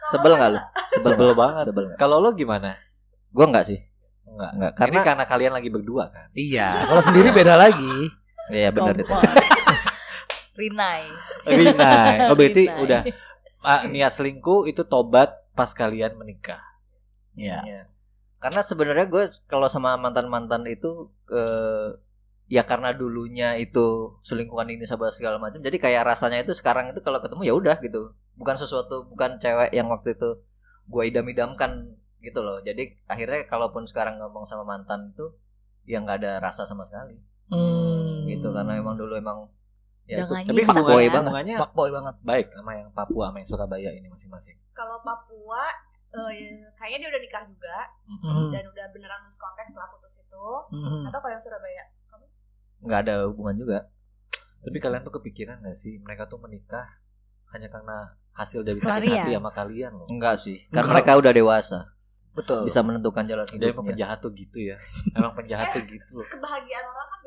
Sebel 0.08 0.32
nggak 0.34 0.50
lu? 0.50 0.60
Sebel, 0.90 1.12
Sebel 1.14 1.30
banget. 1.36 1.64
Sebel? 1.66 1.84
Kalau 1.96 2.18
lo 2.18 2.30
gimana? 2.32 2.74
Gue 3.30 3.46
enggak 3.46 3.66
sih. 3.66 3.78
Enggak. 4.26 4.52
Enggak. 4.54 4.72
Karena 4.74 4.86
ini 4.88 4.98
Karena 4.98 5.06
karena 5.06 5.24
kalian 5.28 5.54
lagi 5.54 5.70
berdua 5.70 6.04
kan. 6.10 6.28
Iya, 6.32 6.70
kalau 6.86 7.02
sendiri 7.04 7.30
beda 7.32 7.54
lagi. 7.56 7.96
Iya 8.50 8.70
benar 8.72 8.94
itu. 8.96 9.14
Rinai. 10.60 11.08
Rina. 11.48 12.28
Oh 12.28 12.36
berarti 12.36 12.68
Rinai. 12.68 12.84
udah 12.84 13.02
ah, 13.64 13.88
niat 13.88 14.12
selingkuh 14.12 14.68
itu 14.68 14.84
tobat 14.84 15.32
pas 15.56 15.72
kalian 15.72 16.20
menikah. 16.20 16.60
Iya. 17.40 17.64
Iya. 17.64 17.82
Karena 18.40 18.62
sebenarnya 18.64 19.08
gue 19.08 19.24
kalau 19.48 19.72
sama 19.72 19.96
mantan-mantan 19.96 20.68
itu 20.68 21.08
eh, 21.32 21.96
ya 22.52 22.68
karena 22.68 22.92
dulunya 22.92 23.56
itu 23.56 24.20
selingkuhan 24.24 24.68
ini 24.68 24.84
sama 24.84 25.08
segala 25.16 25.40
macam. 25.40 25.64
Jadi 25.64 25.80
kayak 25.80 26.04
rasanya 26.04 26.44
itu 26.44 26.52
sekarang 26.52 26.92
itu 26.92 27.00
kalau 27.00 27.24
ketemu 27.24 27.42
ya 27.48 27.54
udah 27.56 27.78
gitu. 27.80 28.12
Bukan 28.36 28.56
sesuatu 28.60 29.08
bukan 29.08 29.40
cewek 29.40 29.72
yang 29.72 29.88
waktu 29.88 30.16
itu 30.16 30.44
gue 30.90 31.04
idam-idamkan 31.08 31.96
gitu 32.20 32.40
loh. 32.44 32.60
Jadi 32.60 33.00
akhirnya 33.08 33.48
kalaupun 33.48 33.88
sekarang 33.88 34.20
ngomong 34.20 34.44
sama 34.44 34.64
mantan 34.68 35.16
itu 35.16 35.32
ya 35.88 36.04
nggak 36.04 36.18
ada 36.24 36.32
rasa 36.44 36.68
sama 36.68 36.84
sekali 36.86 37.18
Hmm. 37.50 38.30
gitu 38.30 38.54
karena 38.54 38.78
emang 38.78 38.94
dulu 38.94 39.18
emang 39.18 39.50
ya 40.10 40.18
Tapi 40.20 40.26
hubungannya, 40.26 40.50
ya. 41.00 41.08
banget. 41.08 41.22
hubungannya 41.22 41.56
Fuckboy 41.56 41.90
banget. 41.92 42.16
baik 42.24 42.48
sama 42.52 42.72
yang 42.74 42.90
Papua 42.92 43.24
sama 43.28 43.38
yang 43.38 43.48
Surabaya 43.48 43.90
ini 43.92 44.08
masing-masing. 44.08 44.58
Kalau 44.72 44.98
Papua 45.00 45.64
eh, 46.10 46.50
kayaknya 46.76 46.98
dia 47.00 47.10
udah 47.12 47.22
nikah 47.22 47.44
juga 47.46 47.78
Hmm. 48.20 48.50
dan 48.50 48.64
udah 48.66 48.86
beneran 48.90 49.22
lose 49.22 49.38
kontak 49.38 49.64
setelah 49.64 49.88
putus 49.88 50.18
itu. 50.18 50.46
Hmm. 50.74 51.06
Atau 51.06 51.20
kalau 51.20 51.32
yang 51.32 51.40
Surabaya 51.40 51.84
nggak 52.80 53.00
ada 53.02 53.16
hubungan 53.28 53.56
juga. 53.56 53.80
Tapi 54.60 54.78
kalian 54.78 55.02
tuh 55.02 55.14
kepikiran 55.14 55.60
gak 55.62 55.74
sih 55.74 56.00
mereka 56.00 56.26
tuh 56.26 56.36
menikah 56.38 56.84
hanya 57.50 57.68
karena 57.68 58.08
hasil 58.34 58.62
dari 58.62 58.76
sakit 58.78 58.88
Pelarian. 59.04 59.20
hati 59.22 59.32
sama 59.34 59.52
kalian 59.52 59.92
loh. 59.94 60.08
Enggak 60.08 60.36
sih. 60.38 60.64
Kan 60.66 60.84
Enggak. 60.84 60.92
mereka 60.96 61.12
udah 61.16 61.32
dewasa, 61.34 61.80
Betul. 62.32 62.64
bisa 62.64 62.80
menentukan 62.80 63.24
jalan 63.26 63.44
Dia 63.46 63.52
emang 63.52 63.60
hidupnya. 63.60 63.90
penjahat 63.90 64.18
tuh 64.20 64.32
gitu 64.32 64.58
ya. 64.62 64.78
Emang 65.12 65.34
penjahat 65.34 65.68
tuh 65.72 65.84
gitu 65.84 66.12
loh. 66.14 66.28
kebahagiaan 66.30 66.86
orang 66.86 67.08
kan. 67.10 67.19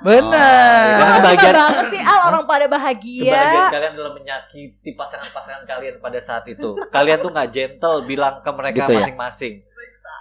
Benar. 0.00 0.96
Oh, 0.96 1.08
kebahagiaan- 1.14 1.56
banget 1.60 1.86
sih 1.90 2.00
ah 2.00 2.18
orang 2.24 2.44
pada 2.44 2.66
bahagia. 2.66 3.28
Kebahagiaan 3.28 3.68
kalian 3.70 3.92
adalah 3.92 4.12
menyakiti 4.14 4.90
pasangan-pasangan 4.92 5.62
kalian 5.62 5.94
pada 5.98 6.18
saat 6.18 6.44
itu. 6.46 6.72
Kalian 6.88 7.18
tuh 7.18 7.28
nggak 7.28 7.48
gentle 7.48 7.96
bilang 8.04 8.40
ke 8.40 8.50
mereka 8.50 8.76
Gitu 8.78 8.90
ya? 8.90 8.98
masing-masing. 8.98 9.54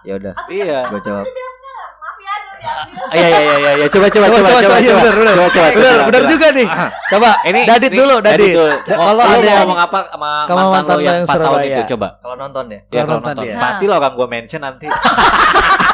Ya 0.02 0.14
udah, 0.16 0.34
Iya. 0.48 0.80
gue 0.90 1.02
jawab. 1.02 1.24
Maaf 1.24 2.16
ya 2.18 2.36
dulu 2.36 2.56
diambil. 2.56 3.04
Iya 3.10 3.28
iya 3.28 3.40
iya 3.40 3.56
iya 3.56 3.72
iya. 3.74 3.86
coba 3.90 4.08
coba 4.08 4.26
Coba, 4.26 4.38
coba 4.38 4.50
coba, 4.50 4.60
coba 4.60 4.78
iya, 4.78 4.92
coba. 4.92 5.00
Coba 5.00 5.48
coba. 5.50 5.68
Coba, 5.70 6.04
bener 6.06 6.22
coba. 6.22 6.30
juga 6.30 6.48
nih. 6.50 6.68
Coba, 7.10 7.30
Ini 7.42 7.62
Dadit 7.66 7.92
dulu, 7.94 8.16
Dadit. 8.20 8.54
kalau 8.86 9.24
ada 9.26 9.52
ngomong 9.60 9.80
apa 9.82 10.00
sama 10.08 10.30
mantan, 10.48 10.86
lo 10.90 11.00
yang 11.00 11.16
yang 11.16 11.24
4 11.24 11.36
tahun 11.38 11.60
itu 11.66 11.82
coba. 11.90 12.08
Kalau 12.18 12.36
nonton 12.38 12.64
ya. 12.68 12.80
Ya 12.86 13.02
Kalau 13.02 13.12
nonton 13.18 13.36
dia. 13.42 13.56
Pasti 13.58 13.84
lo 13.86 13.96
akan 13.98 14.12
gue 14.14 14.28
mention 14.30 14.62
nanti. 14.62 14.88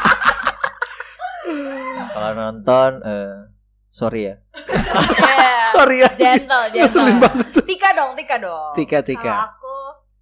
Kalau 2.15 2.31
nonton 2.31 2.89
eh 3.03 3.35
sorry 3.91 4.21
ya. 4.25 4.35
Sorry 5.75 5.99
ya. 5.99 6.09
Gentle, 6.09 6.71
Ngeselin 6.71 7.19
gentle. 7.19 7.19
banget. 7.19 7.47
Tika 7.67 7.89
dong, 7.91 8.11
Tika 8.15 8.35
dong. 8.39 8.71
Tika, 8.73 8.97
Kalau 8.97 9.09
Tika. 9.11 9.33
aku 9.51 9.73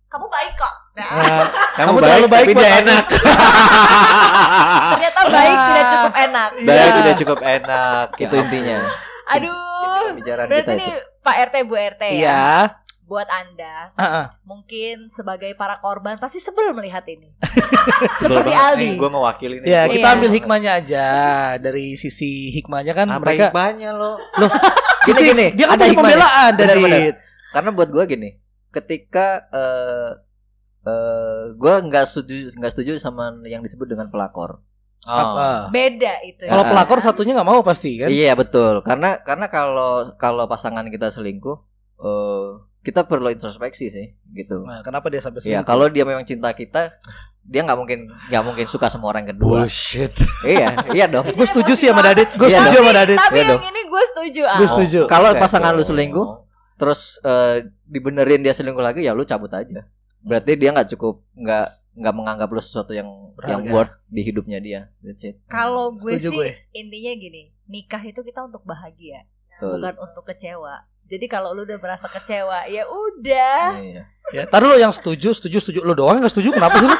kamu 0.09 0.25
baik 0.25 0.53
kok. 0.55 0.73
Nah, 0.93 1.09
Nah, 1.13 1.45
Kamu, 1.75 1.97
terlalu 1.99 2.25
baik 2.27 2.45
tapi 2.45 2.53
buat 2.53 2.63
dia 2.63 2.71
aku. 2.71 2.81
enak. 2.81 3.03
Ternyata 4.93 5.21
baik 5.27 5.57
tidak 5.59 5.85
cukup 5.87 6.13
enak. 6.15 6.49
Baik 6.55 6.65
Iya. 6.81 6.93
tidak 6.95 7.15
cukup 7.17 7.39
enak. 7.43 8.05
Itu 8.15 8.33
intinya. 8.35 8.79
Aduh. 9.29 10.03
Berarti 10.17 10.53
kita 10.57 10.73
nih 10.73 10.89
itu. 10.89 11.21
Pak 11.21 11.35
RT 11.39 11.55
Bu 11.63 11.75
RT 11.77 12.01
ya. 12.03 12.13
Iya. 12.13 12.43
Buat 13.03 13.27
Anda 13.27 13.91
Heeh. 13.93 14.25
mungkin 14.41 15.07
sebagai 15.07 15.53
para 15.53 15.77
korban 15.77 16.15
pasti 16.15 16.39
sebel 16.39 16.71
melihat 16.71 17.03
ini. 17.05 17.35
Seperti. 18.21 18.49
Aldi. 18.49 18.79
Nih, 18.79 18.91
gue 18.95 19.09
mewakili 19.09 19.55
nih. 19.59 19.67
Ya, 19.67 19.81
Gua 19.83 19.93
kita 19.93 20.07
Iya. 20.07 20.15
ambil 20.15 20.29
hikmahnya 20.31 20.71
aja. 20.73 21.07
Dari 21.57 21.93
sisi 21.93 22.47
hikmahnya 22.49 22.93
kan 22.93 23.07
Apa 23.07 23.19
mereka 23.21 23.51
hikmahnya 23.51 23.89
lo? 23.91 24.15
Gini 25.05 25.19
Sisi- 25.19 25.29
gini, 25.29 25.45
dia 25.51 25.67
kan 25.67 25.75
ada 25.75 25.91
pembelaan 25.91 26.51
Benar, 26.55 26.67
dari 26.69 26.81
benar. 26.81 27.15
Karena 27.51 27.69
buat 27.69 27.89
gue 27.91 28.03
gini, 28.07 28.29
ketika 28.71 29.27
eh, 29.51 30.09
eh 30.83 31.43
gue 31.53 31.73
nggak 31.83 32.05
setuju 32.05 32.55
nggak 32.55 32.71
setuju 32.71 32.91
sama 32.97 33.35
yang 33.43 33.59
disebut 33.59 33.83
dengan 33.85 34.07
pelakor. 34.07 34.63
Oh. 35.03 35.11
Apa? 35.11 35.67
Beda 35.69 36.23
itu. 36.23 36.47
Kalau 36.47 36.63
Ah. 36.63 36.71
pelakor 36.71 37.03
satunya 37.03 37.35
nggak 37.35 37.45
mau 37.45 37.59
pasti 37.61 37.99
kan? 37.99 38.07
Iya 38.07 38.31
betul. 38.33 38.79
Karena 38.79 39.19
karena 39.19 39.47
kalau 39.47 40.15
kalau 40.15 40.47
pasangan 40.47 40.87
kita 40.87 41.11
selingkuh, 41.11 41.57
eh 41.99 42.47
kita 42.83 43.01
perlu 43.01 43.27
introspeksi 43.27 43.87
sih, 43.87 44.05
gitu. 44.29 44.61
Nah, 44.61 44.83
kenapa 44.83 45.07
dia 45.07 45.17
sampai 45.17 45.39
Iya, 45.39 45.63
selingkuh? 45.63 45.65
kalau 45.65 45.87
dia 45.87 46.03
memang 46.03 46.21
cinta 46.21 46.51
kita, 46.51 46.99
dia 47.41 47.61
nggak 47.61 47.75
mungkin 47.75 47.99
nggak 48.27 48.43
mungkin 48.43 48.65
suka 48.65 48.87
sama 48.87 49.07
orang 49.07 49.23
kedua. 49.25 49.63
Bullshit. 49.63 50.11
iya, 50.45 50.75
iya 50.91 51.07
dong. 51.07 51.27
Gue 51.29 51.43
setuju 51.43 51.73
sih 51.73 51.87
sama 51.87 51.99
Dadit. 52.01 52.27
Gue 52.33 52.47
Iya 52.47 52.59
setuju 52.59 52.77
sama 52.79 52.91
Dadit. 52.93 53.17
Tapi 53.17 53.33
Iya 53.33 53.43
yang 53.45 53.51
dong. 53.55 53.63
ini 53.65 53.81
gue 53.83 54.03
setuju 54.05 54.41
ah. 54.43 54.57
Gue 54.57 54.67
setuju. 54.69 54.99
Kalau 55.07 55.29
Enggak 55.31 55.43
pasangan 55.43 55.71
lu 55.71 55.81
selingkuh, 55.81 56.27
terus 56.75 57.01
eh, 57.19 57.55
dibenerin 57.83 58.39
dia 58.39 58.51
selingkuh 58.51 58.79
lagi, 58.79 59.01
ya 59.01 59.11
lu 59.11 59.23
cabut 59.23 59.49
aja. 59.49 59.87
Berarti 60.19 60.51
dia 60.55 60.71
nggak 60.71 60.91
cukup 60.91 61.23
nggak 61.33 61.67
nggak 61.93 62.13
menganggap 62.13 62.47
lu 62.47 62.59
sesuatu 62.59 62.91
yang 62.91 63.07
yang 63.43 63.59
Berharga. 63.61 63.71
worth 63.71 63.93
di 64.07 64.21
hidupnya 64.21 64.59
dia. 64.59 64.81
That's 64.99 65.23
it. 65.23 65.39
Kalau 65.45 65.91
gue 65.93 66.15
Setuju 66.15 66.29
sih 66.29 66.37
gue. 66.37 66.49
intinya 66.71 67.11
gini, 67.13 67.41
nikah 67.65 68.01
itu 68.01 68.19
kita 68.19 68.39
untuk 68.41 68.63
bahagia, 68.63 69.25
Betul. 69.51 69.79
bukan 69.79 69.95
untuk 69.99 70.23
kecewa. 70.25 70.83
Jadi 71.05 71.25
kalau 71.27 71.51
lu 71.51 71.63
udah 71.63 71.77
merasa 71.77 72.07
kecewa, 72.07 72.65
ya 72.65 72.83
udah. 72.85 73.63
Iya. 73.75 74.03
Ya, 74.31 74.43
taruh 74.47 74.73
lo 74.73 74.77
yang 74.77 74.89
setuju, 74.89 75.31
setuju, 75.31 75.57
setuju. 75.59 75.79
Lo 75.81 75.93
doang 75.93 76.17
nggak 76.17 76.31
setuju, 76.31 76.49
kenapa 76.51 76.79
sih 76.79 76.87
lu? 76.87 76.97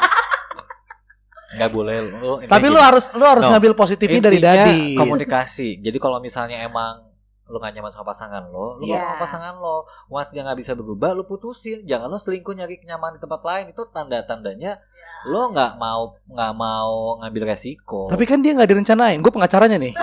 Nggak 1.54 1.70
boleh 1.70 1.96
lu. 2.20 2.32
Tapi 2.44 2.66
lu 2.68 2.78
harus 2.78 3.14
lu 3.14 3.24
harus 3.24 3.46
No. 3.46 3.54
ngambil 3.54 3.74
positifnya 3.74 4.22
dari 4.22 4.38
Dadit. 4.38 4.98
komunikasi. 4.98 5.78
Jadi 5.80 5.98
kalau 5.98 6.18
misalnya 6.18 6.62
emang 6.62 7.10
lu 7.44 7.60
gak 7.60 7.76
nyaman 7.76 7.92
sama 7.92 8.08
pasangan 8.08 8.44
lo, 8.50 8.80
lu 8.80 8.88
Iya. 8.88 8.98
ngomong 8.98 9.06
sama 9.06 9.22
pasangan 9.22 9.54
lo, 9.58 9.78
once 10.10 10.32
dia 10.32 10.42
nggak 10.42 10.58
bisa 10.58 10.74
berubah, 10.74 11.14
lu 11.14 11.22
putusin. 11.24 11.86
Jangan 11.86 12.08
lo 12.08 12.18
selingkuh 12.18 12.56
nyari 12.56 12.82
kenyamanan 12.82 13.18
di 13.18 13.22
tempat 13.22 13.42
lain. 13.44 13.66
Itu 13.70 13.86
tanda-tandanya 13.88 14.82
lo 15.26 15.52
nggak 15.52 15.78
mau 15.78 16.18
nggak 16.26 16.52
mau 16.54 16.94
ngambil 17.22 17.44
resiko. 17.48 18.10
Tapi 18.10 18.24
kan 18.26 18.42
dia 18.42 18.58
nggak 18.58 18.70
direncanain. 18.70 19.22
Gue 19.22 19.30
pengacaranya 19.30 19.78
nih. 19.78 19.94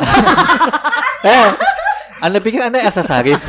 eh, 1.26 1.48
anda 2.20 2.38
pikir 2.38 2.60
anda 2.60 2.78
Elsa 2.78 3.00
Sarif? 3.00 3.40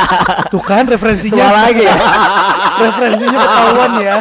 Tuh 0.52 0.62
kan 0.62 0.82
Tua 0.82 0.94
referensinya 0.94 1.46
lagi 1.50 1.82
ya. 1.82 1.96
referensinya 2.86 3.38
ketahuan 3.38 3.92
ya. 3.98 4.16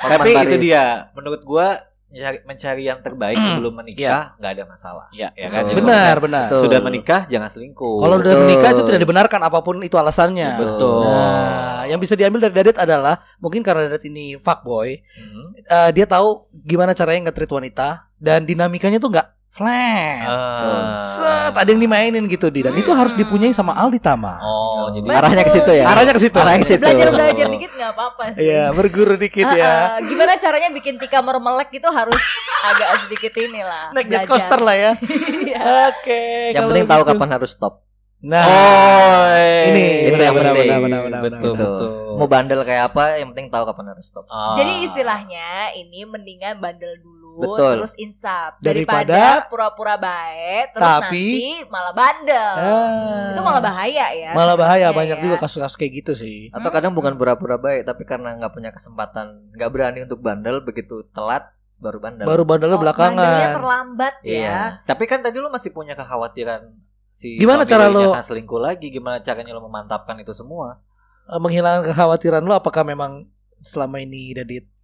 Tapi 0.00 0.30
Paris. 0.32 0.48
itu 0.48 0.56
dia. 0.60 0.84
Menurut 1.12 1.44
gua 1.44 1.84
mencari, 2.10 2.38
mencari 2.42 2.82
yang 2.88 2.98
terbaik 2.98 3.38
sebelum 3.38 3.72
menikah 3.76 4.34
nggak 4.36 4.52
ada 4.56 4.64
masalah. 4.66 5.06
Iya. 5.12 5.28
Ya 5.36 5.48
kan? 5.48 5.62
Jadi 5.68 5.78
Benar, 5.78 6.14
benar. 6.18 6.46
Betul. 6.50 6.62
Sudah 6.66 6.80
menikah 6.82 7.20
jangan 7.28 7.48
selingkuh. 7.48 7.96
Kalau 8.02 8.16
udah 8.18 8.32
Betul. 8.34 8.42
menikah 8.44 8.70
itu 8.74 8.82
tidak 8.88 9.00
dibenarkan 9.00 9.40
apa 9.44 9.58
pun 9.60 9.76
itu 9.80 9.94
alasannya. 9.94 10.50
Betul. 10.58 11.04
Nah, 11.06 11.82
yang 11.86 12.00
bisa 12.00 12.18
diambil 12.18 12.48
dari 12.48 12.54
Dadit 12.58 12.76
adalah 12.80 13.22
mungkin 13.38 13.62
karena 13.62 13.86
Dadit 13.86 14.08
ini 14.08 14.34
fuckboy, 14.34 14.98
Hmm. 15.14 15.54
eh, 15.54 15.90
dia 15.94 16.08
tahu 16.08 16.48
gimana 16.50 16.96
caranya 16.96 17.30
nge-treat 17.30 17.52
wanita 17.52 17.88
dan 18.18 18.42
dinamikanya 18.42 18.98
tuh 18.98 19.12
nggak 19.12 19.28
flat. 19.50 20.26
Ah. 20.30 21.02
Set, 21.18 21.52
ada 21.58 21.68
yang 21.68 21.82
dimainin 21.82 22.24
gitu 22.30 22.46
di 22.48 22.62
dan 22.62 22.74
itu 22.78 22.94
harus 22.94 23.18
dipunyai 23.18 23.50
sama 23.50 23.74
Aldi 23.74 23.98
Tama. 23.98 24.38
Oh, 24.38 24.94
jadi 24.94 25.02
Betul. 25.02 25.18
Arahnya 25.18 25.42
ke 25.42 25.52
situ 25.52 25.70
ya. 25.74 25.84
Arahnya 25.90 26.12
ke 26.14 26.22
situ. 26.22 26.36
Arahnya 26.38 26.60
ke 26.62 26.68
situ. 26.70 26.84
Belajar-belajar 26.86 27.46
dikit 27.50 27.70
nggak 27.74 27.90
apa-apa 27.92 28.24
sih. 28.38 28.40
Iya, 28.46 28.64
berguru 28.70 29.14
dikit 29.18 29.46
ya. 29.50 29.66
Ah, 29.66 29.86
ah. 29.98 30.06
Gimana 30.06 30.38
caranya 30.38 30.68
bikin 30.70 30.94
Tika 31.02 31.18
mermelek 31.18 31.70
itu 31.74 31.88
harus 31.90 32.20
agak 32.62 32.88
sedikit 33.06 33.32
inilah. 33.36 33.90
Naik 33.90 34.06
jet 34.06 34.24
coaster 34.30 34.60
lah 34.62 34.76
ya. 34.78 34.92
Iya. 35.50 35.60
Oke. 35.90 36.54
Yang 36.54 36.62
kalau 36.62 36.70
penting 36.70 36.86
tahu 36.86 37.02
gitu. 37.02 37.10
kapan 37.10 37.28
harus 37.34 37.50
stop. 37.50 37.74
Nah, 38.20 38.44
Oh, 38.44 39.24
ini 39.72 40.12
itu 40.12 40.20
yang 40.20 40.36
benar, 40.36 40.52
penting. 40.52 40.68
benar, 40.68 40.80
benar, 40.84 41.00
benar, 41.08 41.20
betul, 41.24 41.52
benar. 41.56 41.70
betul. 41.72 41.88
Mau 42.20 42.28
bandel 42.28 42.60
kayak 42.68 42.84
apa, 42.92 43.04
yang 43.16 43.28
penting 43.32 43.48
tahu 43.48 43.64
kapan 43.64 43.86
harus 43.96 44.04
stop. 44.12 44.24
Ah. 44.28 44.60
Jadi 44.60 44.72
istilahnya 44.84 45.48
ini 45.72 46.04
mendingan 46.04 46.60
bandel 46.60 47.00
dulu 47.00 47.19
Betul. 47.36 47.72
terus 47.78 47.94
insaf 47.94 48.58
Daripada- 48.58 49.46
pura-pura 49.46 49.94
baik 49.94 50.72
terus 50.72 50.82
Tapi- 50.82 51.30
nanti 51.30 51.68
malah 51.68 51.92
bandel. 51.92 52.54
Ah. 52.56 53.30
Itu 53.30 53.40
malah 53.40 53.62
bahaya 53.62 54.06
ya. 54.10 54.30
Malah 54.32 54.56
bahaya 54.56 54.88
sebenarnya 54.88 54.98
banyak 54.98 55.18
ya. 55.18 55.22
juga 55.22 55.36
kasus-kasus 55.38 55.76
kayak 55.76 55.92
gitu 56.00 56.12
sih. 56.14 56.38
Atau 56.50 56.70
kadang 56.70 56.90
bukan 56.90 57.14
pura-pura 57.14 57.54
baik, 57.54 57.84
tapi 57.84 58.02
karena 58.02 58.34
nggak 58.34 58.50
punya 58.50 58.70
kesempatan, 58.70 59.52
nggak 59.52 59.70
berani 59.70 59.98
untuk 60.02 60.18
bandel, 60.18 60.60
begitu 60.60 61.06
telat 61.10 61.48
baru 61.76 61.96
bandel. 61.96 62.24
Baru 62.24 62.42
bandelnya 62.42 62.76
Oh, 62.76 62.82
bandelnya 62.82 63.16
belakangan. 63.16 63.56
terlambat 63.56 64.14
ya. 64.20 64.32
Iya. 64.34 64.58
Tapi 64.84 65.04
kan 65.04 65.20
tadi 65.20 65.36
lu 65.36 65.48
masih 65.48 65.70
punya 65.70 65.92
kekhawatiran 65.94 66.68
si 67.10 67.36
Gimana 67.36 67.64
cara 67.64 67.88
lu 67.88 68.00
lu- 68.02 68.14
selingkuh 68.14 68.58
lagi? 68.58 68.88
Gimana 68.88 69.18
caranya 69.18 69.50
lu 69.50 69.62
memantapkan 69.62 70.14
itu 70.16 70.30
semua? 70.30 70.78
Eh, 71.24 71.38
menghilangkan 71.38 71.88
kekhawatiran 71.88 72.42
lo 72.42 72.52
apakah 72.52 72.82
memang 72.82 73.26
selama 73.60 73.96
ini 73.98 74.32
Dadit 74.32 74.64
eh, 74.64 74.79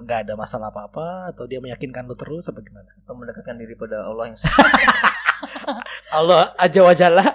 nggak 0.00 0.18
ada 0.24 0.34
masalah 0.34 0.68
apa-apa 0.68 1.30
atau 1.30 1.44
dia 1.44 1.60
meyakinkan 1.60 2.04
lo 2.04 2.14
terus 2.14 2.48
apa 2.48 2.60
gimana? 2.60 2.88
Atau 2.96 3.12
mendekatkan 3.12 3.54
diri 3.54 3.74
pada 3.74 4.04
Allah 4.04 4.32
yang 4.32 4.36
Allah 6.16 6.52
aja 6.56 6.80
wajalah 6.80 7.28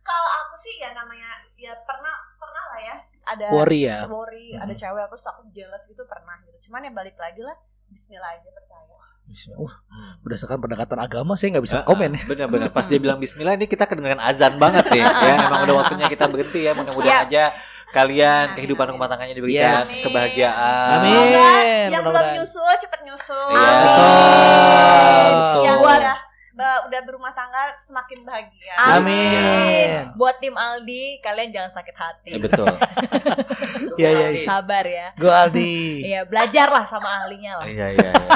Kalau 0.00 0.28
aku 0.40 0.54
sih 0.60 0.80
ya 0.80 0.92
namanya 0.92 1.28
ya 1.54 1.72
pernah 1.82 2.14
pernah 2.36 2.64
lah 2.66 2.80
ya 2.80 2.96
ada 3.28 3.46
worry 3.52 3.80
ya. 3.84 4.08
worry, 4.08 4.56
Hmm. 4.56 4.64
ada 4.64 4.72
cewek 4.72 5.02
aku 5.04 5.16
suka 5.16 5.36
aku 5.36 5.42
jealous 5.52 5.84
gitu 5.84 6.00
pernah 6.04 6.40
gitu. 6.42 6.68
Cuman 6.68 6.80
ya 6.80 6.92
balik 6.92 7.16
lagi 7.16 7.40
lah 7.40 7.56
Bismillah 7.88 8.36
aja 8.36 8.48
percaya. 8.48 8.96
Bismillah. 9.24 9.74
Uh, 9.88 10.12
berdasarkan 10.20 10.56
pendekatan 10.58 10.96
agama 10.98 11.36
saya 11.36 11.52
nggak 11.52 11.64
bisa 11.64 11.78
Ah, 11.80 11.84
komen. 11.84 12.16
Benar-benar 12.24 12.68
pas 12.68 12.84
dia 12.84 12.96
bilang 12.96 13.16
Bismillah 13.16 13.56
ini 13.56 13.64
kita 13.64 13.84
kedengeran 13.84 14.16
azan 14.18 14.56
banget 14.56 14.88
nih 14.88 15.04
ya. 15.04 15.08
Emang 15.44 15.64
udah 15.64 15.76
waktunya 15.84 16.08
kita 16.08 16.24
berhenti 16.24 16.64
ya. 16.64 16.72
Mudah-mudahan 16.72 17.28
aja 17.28 17.44
kalian 17.88 18.44
Amin, 18.46 18.56
kehidupan 18.56 18.84
amin. 18.84 18.94
rumah 18.94 19.06
tangganya 19.06 19.34
diberikan 19.34 19.80
Yes. 19.80 20.02
kebahagiaan. 20.02 20.88
Amin. 20.94 21.12
Semoga 21.14 21.48
yang 21.88 22.02
belum 22.04 22.26
nyusul 22.36 22.68
cepet 22.76 23.00
nyusul. 23.02 23.48
Iya. 23.50 23.70
Betul. 23.78 24.12
Betul. 25.28 25.62
Yang 25.64 25.78
Buat- 25.78 26.04
udah 26.58 26.74
udah 26.90 27.00
berumah 27.06 27.30
tangga 27.30 27.70
semakin 27.80 28.18
bahagia. 28.26 28.74
Amin. 28.90 29.88
Buat 30.14 30.42
tim 30.42 30.50
Aldi, 30.52 31.22
kalian 31.22 31.54
jangan 31.54 31.70
sakit 31.70 31.94
hati. 31.94 32.30
Eh, 32.34 32.40
betul. 32.40 32.66
Iya 33.94 34.10
iya. 34.10 34.26
iya. 34.30 34.42
Sabar 34.44 34.82
ya. 34.82 35.10
Gue 35.14 35.30
Aldi. 35.30 35.78
Iya, 36.10 36.26
belajarlah 36.26 36.82
sama 36.86 37.22
ahlinya 37.22 37.62
lah. 37.62 37.66
Iya 37.66 37.86
iya. 37.94 38.10
iya. 38.10 38.26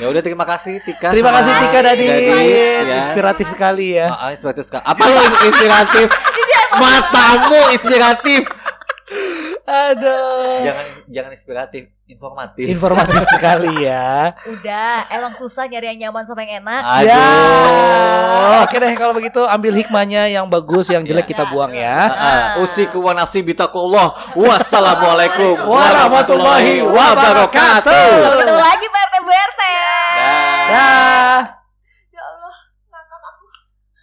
Ya 0.00 0.06
udah 0.08 0.20
terima 0.20 0.44
kasih 0.44 0.80
Tika. 0.80 1.12
Terima 1.12 1.32
kasih 1.32 1.52
Tika. 1.60 1.78
Dadit, 1.80 2.08
ya. 2.08 2.96
Inspiratif 3.04 3.46
sekali 3.48 3.86
ya. 3.94 4.08
Ah, 4.10 4.28
inspiratif 4.28 4.64
sekali. 4.64 4.84
Apa 4.84 5.02
lu 5.04 5.20
inspiratif? 5.48 6.08
Matamu 6.78 7.60
inspiratif. 7.72 8.42
Aduh. 9.64 10.60
Jangan 10.60 10.86
jangan 11.08 11.30
inspiratif, 11.32 11.82
informatif. 12.04 12.64
Informatif 12.68 13.24
sekali 13.36 13.72
ya. 13.88 14.36
Udah, 14.44 15.08
emang 15.08 15.32
susah 15.32 15.64
nyari 15.64 15.96
yang 15.96 16.08
nyaman 16.08 16.28
sama 16.28 16.44
yang 16.44 16.60
enak. 16.60 16.82
Aduh. 16.84 17.08
Ya. 17.08 18.60
Oke 18.64 18.76
deh 18.76 18.92
kalau 18.92 19.16
begitu 19.16 19.40
ambil 19.40 19.72
hikmahnya 19.72 20.28
yang 20.28 20.46
bagus, 20.52 20.92
yang 20.92 21.00
jelek 21.00 21.32
kita 21.32 21.48
buang 21.48 21.72
ya. 21.72 21.96
Ah, 22.12 22.44
Usiku 22.60 23.00
wa 23.00 23.16
nafsi 23.16 23.40
bitakullah. 23.40 24.36
Wassalamualaikum 24.36 25.56
Warahmatullahi 25.72 26.84
wabarakatuh. 26.84 28.08
Ketemu 28.20 28.56
lagi 28.60 28.86
Pak 28.88 29.00
RT 29.00 29.14
Bu 29.24 29.30
RT. 29.32 29.62
Dah. 29.64 30.64
Dah. 30.68 31.53